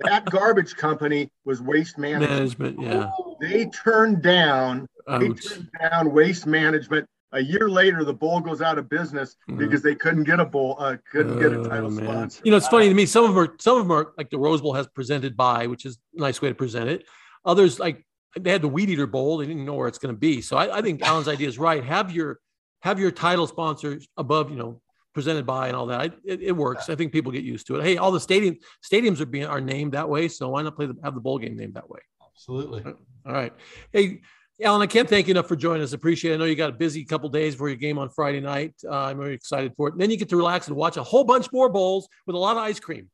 That 0.00 0.24
garbage 0.30 0.74
company 0.74 1.30
was 1.44 1.60
Waste 1.60 1.98
Management. 1.98 2.58
Management, 2.58 2.80
yeah. 2.80 3.10
They 3.40 3.66
turned 3.66 4.22
down, 4.22 4.86
Ouch. 5.06 5.20
they 5.20 5.28
turned 5.28 5.70
down 5.78 6.12
Waste 6.12 6.46
Management. 6.46 7.06
A 7.32 7.40
year 7.40 7.68
later, 7.68 8.04
the 8.04 8.12
bowl 8.12 8.40
goes 8.40 8.60
out 8.60 8.76
of 8.78 8.88
business 8.88 9.36
mm-hmm. 9.48 9.58
because 9.58 9.82
they 9.82 9.94
couldn't 9.94 10.24
get 10.24 10.40
a 10.40 10.44
bowl, 10.44 10.76
uh, 10.80 10.96
couldn't 11.12 11.38
get 11.38 11.52
a 11.52 11.60
oh, 11.60 11.64
title 11.64 11.90
man. 11.90 12.04
sponsor. 12.04 12.42
You 12.44 12.50
know, 12.50 12.56
it's 12.56 12.68
funny 12.68 12.88
to 12.88 12.94
me. 12.94 13.06
Some 13.06 13.24
of 13.24 13.34
them 13.34 13.38
are, 13.38 13.54
some 13.60 13.78
of 13.78 13.84
them 13.84 13.92
are 13.92 14.12
like 14.18 14.30
the 14.30 14.38
Rose 14.38 14.60
Bowl 14.60 14.74
has 14.74 14.88
presented 14.88 15.36
by, 15.36 15.66
which 15.68 15.86
is 15.86 15.98
a 16.16 16.20
nice 16.20 16.42
way 16.42 16.48
to 16.48 16.54
present 16.54 16.88
it. 16.88 17.04
Others 17.44 17.78
like 17.78 18.04
they 18.38 18.50
had 18.50 18.62
the 18.62 18.68
Weed 18.68 18.90
Eater 18.90 19.06
Bowl. 19.06 19.38
They 19.38 19.46
didn't 19.46 19.64
know 19.64 19.74
where 19.74 19.88
it's 19.88 19.98
going 19.98 20.14
to 20.14 20.18
be. 20.18 20.40
So 20.40 20.56
I, 20.56 20.78
I 20.78 20.82
think 20.82 21.02
Alan's 21.02 21.28
idea 21.28 21.48
is 21.48 21.58
right. 21.58 21.84
Have 21.84 22.12
your 22.12 22.40
have 22.82 22.98
your 22.98 23.10
title 23.10 23.46
sponsors 23.46 24.08
above, 24.16 24.50
you 24.50 24.56
know, 24.56 24.80
presented 25.12 25.46
by 25.46 25.68
and 25.68 25.76
all 25.76 25.86
that. 25.86 26.00
I, 26.00 26.04
it, 26.24 26.40
it, 26.42 26.52
works. 26.52 26.88
I 26.88 26.94
think 26.94 27.12
people 27.12 27.32
get 27.32 27.44
used 27.44 27.66
to 27.66 27.76
it. 27.76 27.84
Hey, 27.84 27.96
all 27.96 28.10
the 28.10 28.20
stadium 28.20 28.56
stadiums 28.82 29.20
are 29.20 29.26
being 29.26 29.46
are 29.46 29.60
named 29.60 29.92
that 29.92 30.08
way, 30.08 30.28
so 30.28 30.48
why 30.50 30.62
not 30.62 30.76
play 30.76 30.86
the 30.86 30.96
have 31.04 31.14
the 31.14 31.20
bowl 31.20 31.38
game 31.38 31.56
named 31.56 31.74
that 31.74 31.88
way? 31.88 32.00
Absolutely. 32.32 32.82
All 33.26 33.32
right. 33.32 33.52
Hey, 33.92 34.22
Alan, 34.62 34.82
I 34.82 34.86
can't 34.86 35.08
thank 35.08 35.26
you 35.26 35.32
enough 35.32 35.48
for 35.48 35.56
joining 35.56 35.82
us. 35.82 35.94
Appreciate 35.94 36.32
it. 36.32 36.34
I 36.34 36.38
know 36.38 36.44
you 36.44 36.54
got 36.54 36.70
a 36.70 36.74
busy 36.74 37.04
couple 37.04 37.28
days 37.30 37.54
for 37.54 37.68
your 37.68 37.76
game 37.76 37.98
on 37.98 38.10
Friday 38.10 38.40
night. 38.40 38.74
Uh, 38.84 39.04
I'm 39.04 39.18
very 39.18 39.34
excited 39.34 39.72
for 39.74 39.88
it. 39.88 39.92
And 39.92 40.00
then 40.00 40.10
you 40.10 40.18
get 40.18 40.28
to 40.30 40.36
relax 40.36 40.68
and 40.68 40.76
watch 40.76 40.98
a 40.98 41.02
whole 41.02 41.24
bunch 41.24 41.50
more 41.52 41.70
bowls 41.70 42.08
with 42.26 42.36
a 42.36 42.38
lot 42.38 42.56
of 42.56 42.62
ice 42.62 42.78
cream 42.78 43.08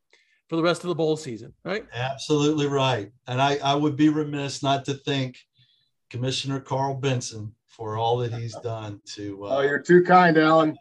for 0.49 0.57
the 0.57 0.63
rest 0.63 0.83
of 0.83 0.89
the 0.89 0.95
bowl 0.95 1.15
season, 1.15 1.53
right? 1.63 1.85
Absolutely 1.93 2.67
right. 2.67 3.11
And 3.27 3.41
I, 3.41 3.57
I 3.63 3.75
would 3.75 3.95
be 3.95 4.09
remiss 4.09 4.61
not 4.61 4.83
to 4.85 4.95
thank 4.95 5.37
Commissioner 6.09 6.59
Karl 6.59 6.95
Benson 6.95 7.53
for 7.67 7.95
all 7.95 8.17
that 8.17 8.33
he's 8.33 8.55
done 8.55 8.99
to. 9.15 9.45
Uh, 9.45 9.57
oh, 9.57 9.61
you're 9.61 9.79
too 9.79 10.03
kind, 10.03 10.37
Alan. 10.37 10.77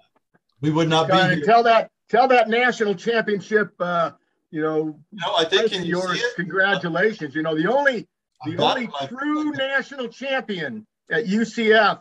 We 0.61 0.71
would 0.71 0.89
not 0.89 1.09
be. 1.09 1.15
Here. 1.15 1.41
Tell 1.45 1.63
that 1.65 1.91
tell 2.09 2.27
that 2.29 2.49
national 2.49 2.95
championship. 2.95 3.73
Uh, 3.79 4.13
you 4.51 4.63
know, 4.63 4.99
no, 5.13 5.37
I 5.37 5.45
think 5.45 5.71
can 5.71 5.85
yours. 5.85 6.23
Congratulations. 6.37 7.35
You 7.35 7.43
know, 7.43 7.55
the 7.55 7.71
only 7.71 8.09
the 8.45 8.57
only 8.59 8.89
true 9.09 9.51
national 9.53 10.09
champion 10.09 10.87
at 11.11 11.27
UCF 11.27 12.01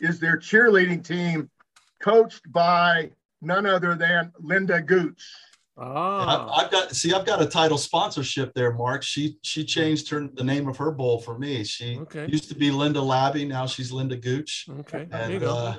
is 0.00 0.18
their 0.18 0.36
cheerleading 0.36 1.04
team, 1.06 1.50
coached 2.02 2.50
by 2.52 3.10
none 3.40 3.66
other 3.66 3.94
than 3.94 4.32
Linda 4.40 4.80
Gooch. 4.80 5.22
Oh. 5.78 6.52
I've 6.56 6.70
got 6.70 6.92
see, 6.92 7.12
I've 7.12 7.26
got 7.26 7.42
a 7.42 7.46
title 7.46 7.76
sponsorship 7.76 8.54
there, 8.54 8.72
Mark. 8.72 9.02
She 9.02 9.36
she 9.42 9.62
changed 9.62 10.08
her 10.08 10.26
the 10.26 10.44
name 10.44 10.68
of 10.68 10.78
her 10.78 10.90
bowl 10.90 11.20
for 11.20 11.38
me. 11.38 11.64
She 11.64 11.98
okay. 11.98 12.26
used 12.28 12.48
to 12.48 12.54
be 12.54 12.70
Linda 12.70 13.00
Labby, 13.00 13.44
now 13.44 13.66
she's 13.66 13.92
Linda 13.92 14.16
Gooch. 14.16 14.66
Okay, 14.80 15.06
and, 15.10 15.44
uh, 15.44 15.76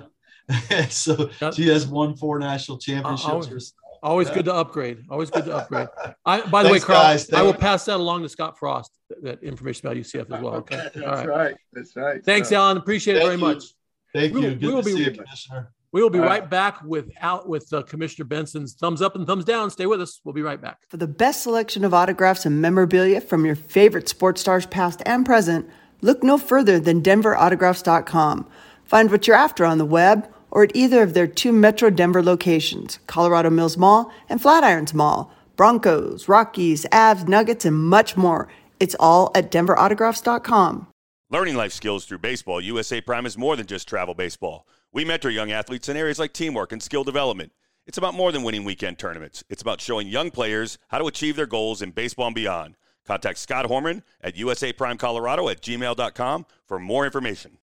so 0.89 1.29
she 1.51 1.67
has 1.69 1.87
won 1.87 2.15
four 2.15 2.37
national 2.37 2.77
championships. 2.77 3.73
Always 4.07 4.29
good 4.29 4.45
to 4.45 4.53
upgrade. 4.53 5.03
Always 5.09 5.29
good 5.29 5.43
to 5.45 5.57
upgrade. 5.57 5.89
I, 6.25 6.39
by 6.41 6.63
the 6.63 6.69
Thanks, 6.69 6.87
way, 6.87 6.93
Karl, 6.93 7.03
guys. 7.03 7.33
I 7.33 7.41
will 7.41 7.53
pass 7.53 7.83
that 7.85 7.97
along 7.97 8.23
to 8.23 8.29
Scott 8.29 8.57
Frost, 8.57 8.97
that 9.21 9.43
information 9.43 9.85
about 9.85 9.97
UCF 9.97 10.33
as 10.33 10.41
well. 10.41 10.55
Okay. 10.55 10.77
That's 10.95 10.97
All 10.97 11.03
right. 11.03 11.27
right. 11.27 11.55
That's 11.73 11.93
right. 11.93 12.23
Thanks, 12.23 12.53
Alan. 12.53 12.77
Appreciate 12.77 13.17
it 13.17 13.23
very 13.23 13.35
you. 13.35 13.41
much. 13.41 13.65
Thank 14.13 14.33
we, 14.33 14.43
you. 14.43 14.49
Good 14.51 14.61
we 14.61 14.73
will 14.73 14.81
to 14.81 14.85
be, 14.85 14.93
see 14.93 15.03
you, 15.03 15.11
Commissioner. 15.11 15.73
We 15.91 16.01
will 16.01 16.09
be 16.09 16.19
uh, 16.19 16.25
right 16.25 16.49
back 16.49 16.81
with 16.83 17.11
out 17.19 17.49
with 17.49 17.71
uh, 17.73 17.81
Commissioner 17.83 18.25
Benson's 18.25 18.75
thumbs 18.75 19.01
up 19.01 19.17
and 19.17 19.27
thumbs 19.27 19.43
down. 19.43 19.69
Stay 19.71 19.87
with 19.87 20.01
us. 20.01 20.21
We'll 20.23 20.33
be 20.33 20.41
right 20.41 20.61
back. 20.61 20.79
For 20.87 20.95
the 20.95 21.07
best 21.07 21.43
selection 21.43 21.83
of 21.83 21.93
autographs 21.93 22.45
and 22.45 22.61
memorabilia 22.61 23.19
from 23.19 23.45
your 23.45 23.55
favorite 23.55 24.07
sports 24.07 24.39
stars 24.39 24.65
past 24.65 25.01
and 25.05 25.25
present, 25.25 25.69
look 25.99 26.23
no 26.23 26.37
further 26.37 26.79
than 26.79 27.01
DenverAutographs.com. 27.01 28.47
Find 28.85 29.11
what 29.11 29.27
you're 29.27 29.35
after 29.35 29.65
on 29.65 29.79
the 29.79 29.85
web 29.85 30.31
or 30.51 30.63
at 30.63 30.75
either 30.75 31.01
of 31.03 31.13
their 31.13 31.27
two 31.27 31.51
Metro 31.51 31.89
Denver 31.89 32.23
locations, 32.23 32.99
Colorado 33.07 33.49
Mills 33.49 33.77
Mall 33.77 34.11
and 34.29 34.41
Flatirons 34.41 34.93
Mall. 34.93 35.31
Broncos, 35.57 36.29
Rockies, 36.29 36.85
Avs, 36.91 37.27
Nuggets, 37.27 37.65
and 37.65 37.75
much 37.75 38.15
more. 38.15 38.47
It's 38.79 38.95
all 38.99 39.31
at 39.33 39.51
denverautographs.com. 39.51 40.87
Learning 41.29 41.55
life 41.55 41.73
skills 41.73 42.05
through 42.05 42.19
baseball, 42.19 42.61
USA 42.61 43.01
Prime 43.01 43.25
is 43.25 43.37
more 43.37 43.55
than 43.55 43.65
just 43.65 43.87
travel 43.87 44.13
baseball. 44.13 44.65
We 44.93 45.03
mentor 45.03 45.31
young 45.31 45.51
athletes 45.51 45.89
in 45.89 45.97
areas 45.97 46.19
like 46.19 46.31
teamwork 46.31 46.71
and 46.71 46.81
skill 46.81 47.03
development. 47.03 47.51
It's 47.87 47.97
about 47.97 48.13
more 48.13 48.31
than 48.31 48.43
winning 48.43 48.65
weekend 48.65 48.99
tournaments. 48.99 49.43
It's 49.49 49.61
about 49.61 49.81
showing 49.81 50.07
young 50.07 50.29
players 50.29 50.77
how 50.89 50.99
to 50.99 51.07
achieve 51.07 51.35
their 51.35 51.47
goals 51.47 51.81
in 51.81 51.91
baseball 51.91 52.27
and 52.27 52.35
beyond. 52.35 52.75
Contact 53.05 53.37
Scott 53.37 53.65
Horman 53.65 54.03
at 54.21 54.35
usaprimecolorado 54.35 55.49
at 55.49 55.61
gmail.com 55.61 56.45
for 56.65 56.79
more 56.79 57.05
information. 57.05 57.57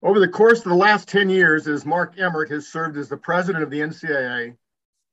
Over 0.00 0.20
the 0.20 0.28
course 0.28 0.58
of 0.58 0.70
the 0.70 0.74
last 0.76 1.08
10 1.08 1.28
years, 1.28 1.66
as 1.66 1.84
Mark 1.84 2.18
Emmert 2.18 2.50
has 2.50 2.68
served 2.68 2.96
as 2.96 3.08
the 3.08 3.16
president 3.16 3.64
of 3.64 3.70
the 3.70 3.80
NCAA, 3.80 4.56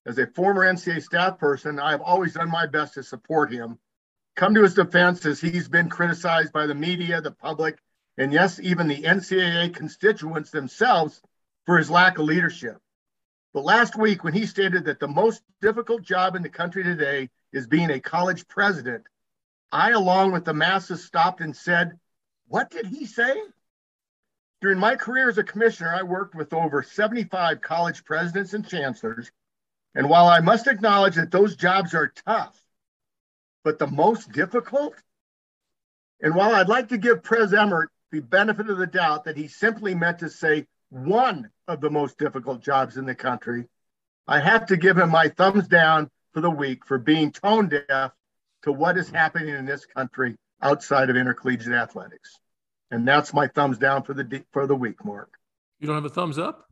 as 0.06 0.20
a 0.20 0.28
former 0.28 0.62
NCAA 0.62 1.02
staff 1.02 1.40
person, 1.40 1.80
I 1.80 1.90
have 1.90 2.02
always 2.02 2.36
done 2.36 2.52
my 2.52 2.68
best 2.68 2.94
to 2.94 3.04
support 3.04 3.52
him. 3.52 3.80
Come 4.36 4.54
to 4.54 4.62
his 4.62 4.76
defense 4.76 5.26
as 5.26 5.42
he's 5.42 5.68
been 5.68 5.90
criticized 5.90 6.54
by 6.54 6.68
the 6.68 6.76
media, 6.76 7.20
the 7.20 7.32
public, 7.32 7.80
and 8.20 8.32
yes, 8.32 8.60
even 8.60 8.88
the 8.88 9.02
NCAA 9.02 9.74
constituents 9.74 10.52
themselves 10.52 11.20
for 11.66 11.80
his 11.80 11.90
lack 11.90 12.20
of 12.20 12.26
leadership. 12.26 12.78
But 13.56 13.64
last 13.64 13.96
week, 13.98 14.24
when 14.24 14.34
he 14.34 14.46
stated 14.46 14.86
that 14.86 15.00
the 15.00 15.08
most 15.08 15.42
difficult 15.62 16.04
job 16.04 16.36
in 16.36 16.44
the 16.44 16.50
country 16.50 16.84
today 16.84 17.32
is 17.52 17.66
being 17.66 17.90
a 17.90 18.00
college 18.00 18.48
president, 18.48 19.08
I, 19.72 19.92
along 19.92 20.32
with 20.34 20.46
the 20.46 20.54
masses, 20.54 21.04
stopped 21.04 21.42
and 21.42 21.56
said, 21.56 21.98
What 22.48 22.70
did 22.70 22.86
he 22.86 23.08
say? 23.08 23.36
During 24.66 24.80
my 24.80 24.96
career 24.96 25.30
as 25.30 25.38
a 25.38 25.44
commissioner, 25.44 25.94
I 25.94 26.02
worked 26.02 26.34
with 26.34 26.52
over 26.52 26.82
75 26.82 27.62
college 27.62 28.04
presidents 28.04 28.56
and 28.56 28.68
chancellors. 28.68 29.32
And 29.94 30.10
while 30.10 30.28
I 30.28 30.40
must 30.40 30.66
acknowledge 30.66 31.18
that 31.18 31.30
those 31.30 31.56
jobs 31.56 31.94
are 31.94 32.12
tough, 32.26 32.60
but 33.64 33.78
the 33.78 33.86
most 33.86 34.32
difficult, 34.32 34.96
and 36.20 36.34
while 36.34 36.56
I'd 36.56 36.68
like 36.68 36.90
to 36.90 36.98
give 36.98 37.22
Prez 37.22 37.54
Emmert 37.54 37.92
the 38.12 38.22
benefit 38.22 38.68
of 38.68 38.80
the 38.80 38.88
doubt 38.88 39.26
that 39.26 39.38
he 39.38 39.48
simply 39.48 39.94
meant 39.94 40.18
to 40.18 40.32
say 40.32 40.66
one 40.90 41.52
of 41.68 41.80
the 41.80 41.92
most 41.92 42.18
difficult 42.18 42.64
jobs 42.64 42.98
in 42.98 43.06
the 43.06 43.14
country, 43.14 43.68
I 44.28 44.40
have 44.40 44.66
to 44.66 44.78
give 44.78 44.98
him 44.98 45.12
my 45.12 45.28
thumbs 45.28 45.68
down 45.68 46.10
for 46.34 46.42
the 46.42 46.50
week 46.50 46.88
for 46.88 46.98
being 46.98 47.32
tone 47.32 47.70
deaf 47.70 48.14
to 48.64 48.72
what 48.72 48.98
is 48.98 49.12
happening 49.12 49.50
in 49.50 49.66
this 49.66 49.86
country 49.86 50.38
outside 50.60 51.12
of 51.12 51.18
intercollegiate 51.18 51.72
athletics. 51.72 52.40
And 52.92 53.08
that's 53.08 53.34
my 53.34 53.48
thumbs 53.48 53.78
down 53.78 54.04
for 54.04 54.14
the 54.14 54.44
for 54.52 54.68
the 54.68 54.76
week, 54.76 55.04
Mark. 55.04 55.34
You 55.80 55.88
don't 55.88 55.96
have 55.96 56.06
a 56.06 56.10
thumbs 56.10 56.38
up? 56.38 56.66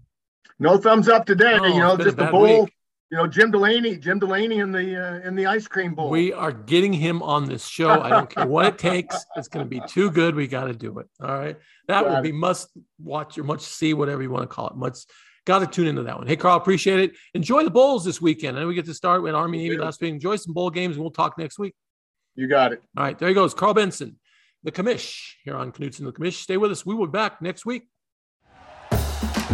No 0.59 0.77
thumbs 0.77 1.09
up 1.09 1.25
today. 1.25 1.57
Oh, 1.59 1.65
you 1.65 1.79
know, 1.79 1.97
just 1.97 2.17
the 2.17 2.25
bowl. 2.25 2.63
Week. 2.63 2.73
You 3.11 3.17
know, 3.17 3.27
Jim 3.27 3.51
Delaney, 3.51 3.97
Jim 3.97 4.17
Delaney 4.17 4.57
in 4.57 4.71
the 4.71 4.95
uh, 4.97 5.27
in 5.27 5.35
the 5.35 5.45
ice 5.45 5.67
cream 5.67 5.93
bowl. 5.93 6.09
We 6.09 6.33
are 6.33 6.51
getting 6.51 6.93
him 6.93 7.21
on 7.21 7.45
this 7.45 7.67
show. 7.67 7.89
I 7.89 8.09
don't 8.09 8.29
care 8.29 8.47
what 8.47 8.65
it 8.65 8.77
takes. 8.79 9.23
It's 9.35 9.47
going 9.47 9.63
to 9.65 9.69
be 9.69 9.81
too 9.87 10.09
good. 10.09 10.33
We 10.33 10.47
got 10.47 10.65
to 10.65 10.73
do 10.73 10.97
it. 10.97 11.07
All 11.21 11.27
right, 11.27 11.57
that 11.87 12.07
will 12.07 12.21
be 12.21 12.31
must 12.31 12.69
watch 12.99 13.37
or 13.37 13.43
must 13.43 13.67
see, 13.71 13.93
whatever 13.93 14.23
you 14.23 14.31
want 14.31 14.43
to 14.43 14.47
call 14.47 14.69
it. 14.69 14.75
Must 14.75 15.07
got 15.45 15.59
to 15.59 15.67
tune 15.67 15.85
into 15.85 16.03
that 16.03 16.17
one. 16.17 16.25
Hey, 16.25 16.37
Karl, 16.37 16.57
appreciate 16.57 17.01
it. 17.01 17.11
Enjoy 17.35 17.63
the 17.63 17.69
bowls 17.69 18.03
this 18.03 18.19
weekend. 18.19 18.57
And 18.57 18.67
we 18.67 18.73
get 18.73 18.85
to 18.85 18.95
start 18.95 19.21
with 19.21 19.35
Army 19.35 19.59
Navy 19.59 19.77
last 19.77 20.01
week. 20.01 20.13
Enjoy 20.13 20.35
some 20.37 20.53
bowl 20.53 20.71
games, 20.71 20.95
and 20.95 21.03
we'll 21.03 21.11
talk 21.11 21.37
next 21.37 21.59
week. 21.59 21.75
You 22.35 22.47
got 22.47 22.73
it. 22.73 22.81
All 22.97 23.03
right, 23.03 23.19
there 23.19 23.27
he 23.27 23.35
goes, 23.35 23.53
Karl 23.53 23.75
Benson 23.75 24.17
the 24.63 24.71
commish 24.71 25.33
here 25.43 25.55
on 25.55 25.71
Knutson 25.71 26.05
the 26.05 26.13
Commish. 26.13 26.41
Stay 26.41 26.57
with 26.57 26.71
us. 26.71 26.85
We 26.85 26.95
will 26.95 27.07
be 27.07 27.11
back 27.11 27.41
next 27.41 27.65
week. 27.65 27.83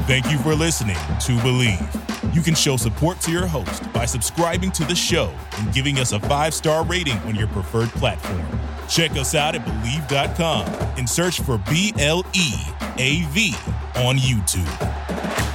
Thank 0.07 0.31
you 0.31 0.39
for 0.39 0.55
listening 0.55 0.95
to 0.95 1.37
Bleav. 1.43 2.35
You 2.35 2.41
can 2.41 2.55
show 2.55 2.77
support 2.77 3.19
to 3.21 3.31
your 3.31 3.45
host 3.45 3.91
by 3.93 4.05
subscribing 4.05 4.71
to 4.71 4.83
the 4.83 4.95
show 4.95 5.33
and 5.57 5.73
giving 5.73 5.99
us 5.99 6.13
a 6.13 6.19
five 6.21 6.53
star 6.53 6.83
rating 6.85 7.17
on 7.19 7.35
your 7.35 7.47
preferred 7.47 7.89
platform. 7.89 8.43
Check 8.87 9.11
us 9.11 9.35
out 9.35 9.55
at 9.55 9.63
Bleav.com 9.65 10.67
and 10.97 11.07
search 11.07 11.41
for 11.41 11.59
B 11.69 11.93
L 11.99 12.25
E 12.33 12.53
A 12.97 13.21
V 13.29 13.53
on 13.95 14.17
YouTube. 14.17 15.48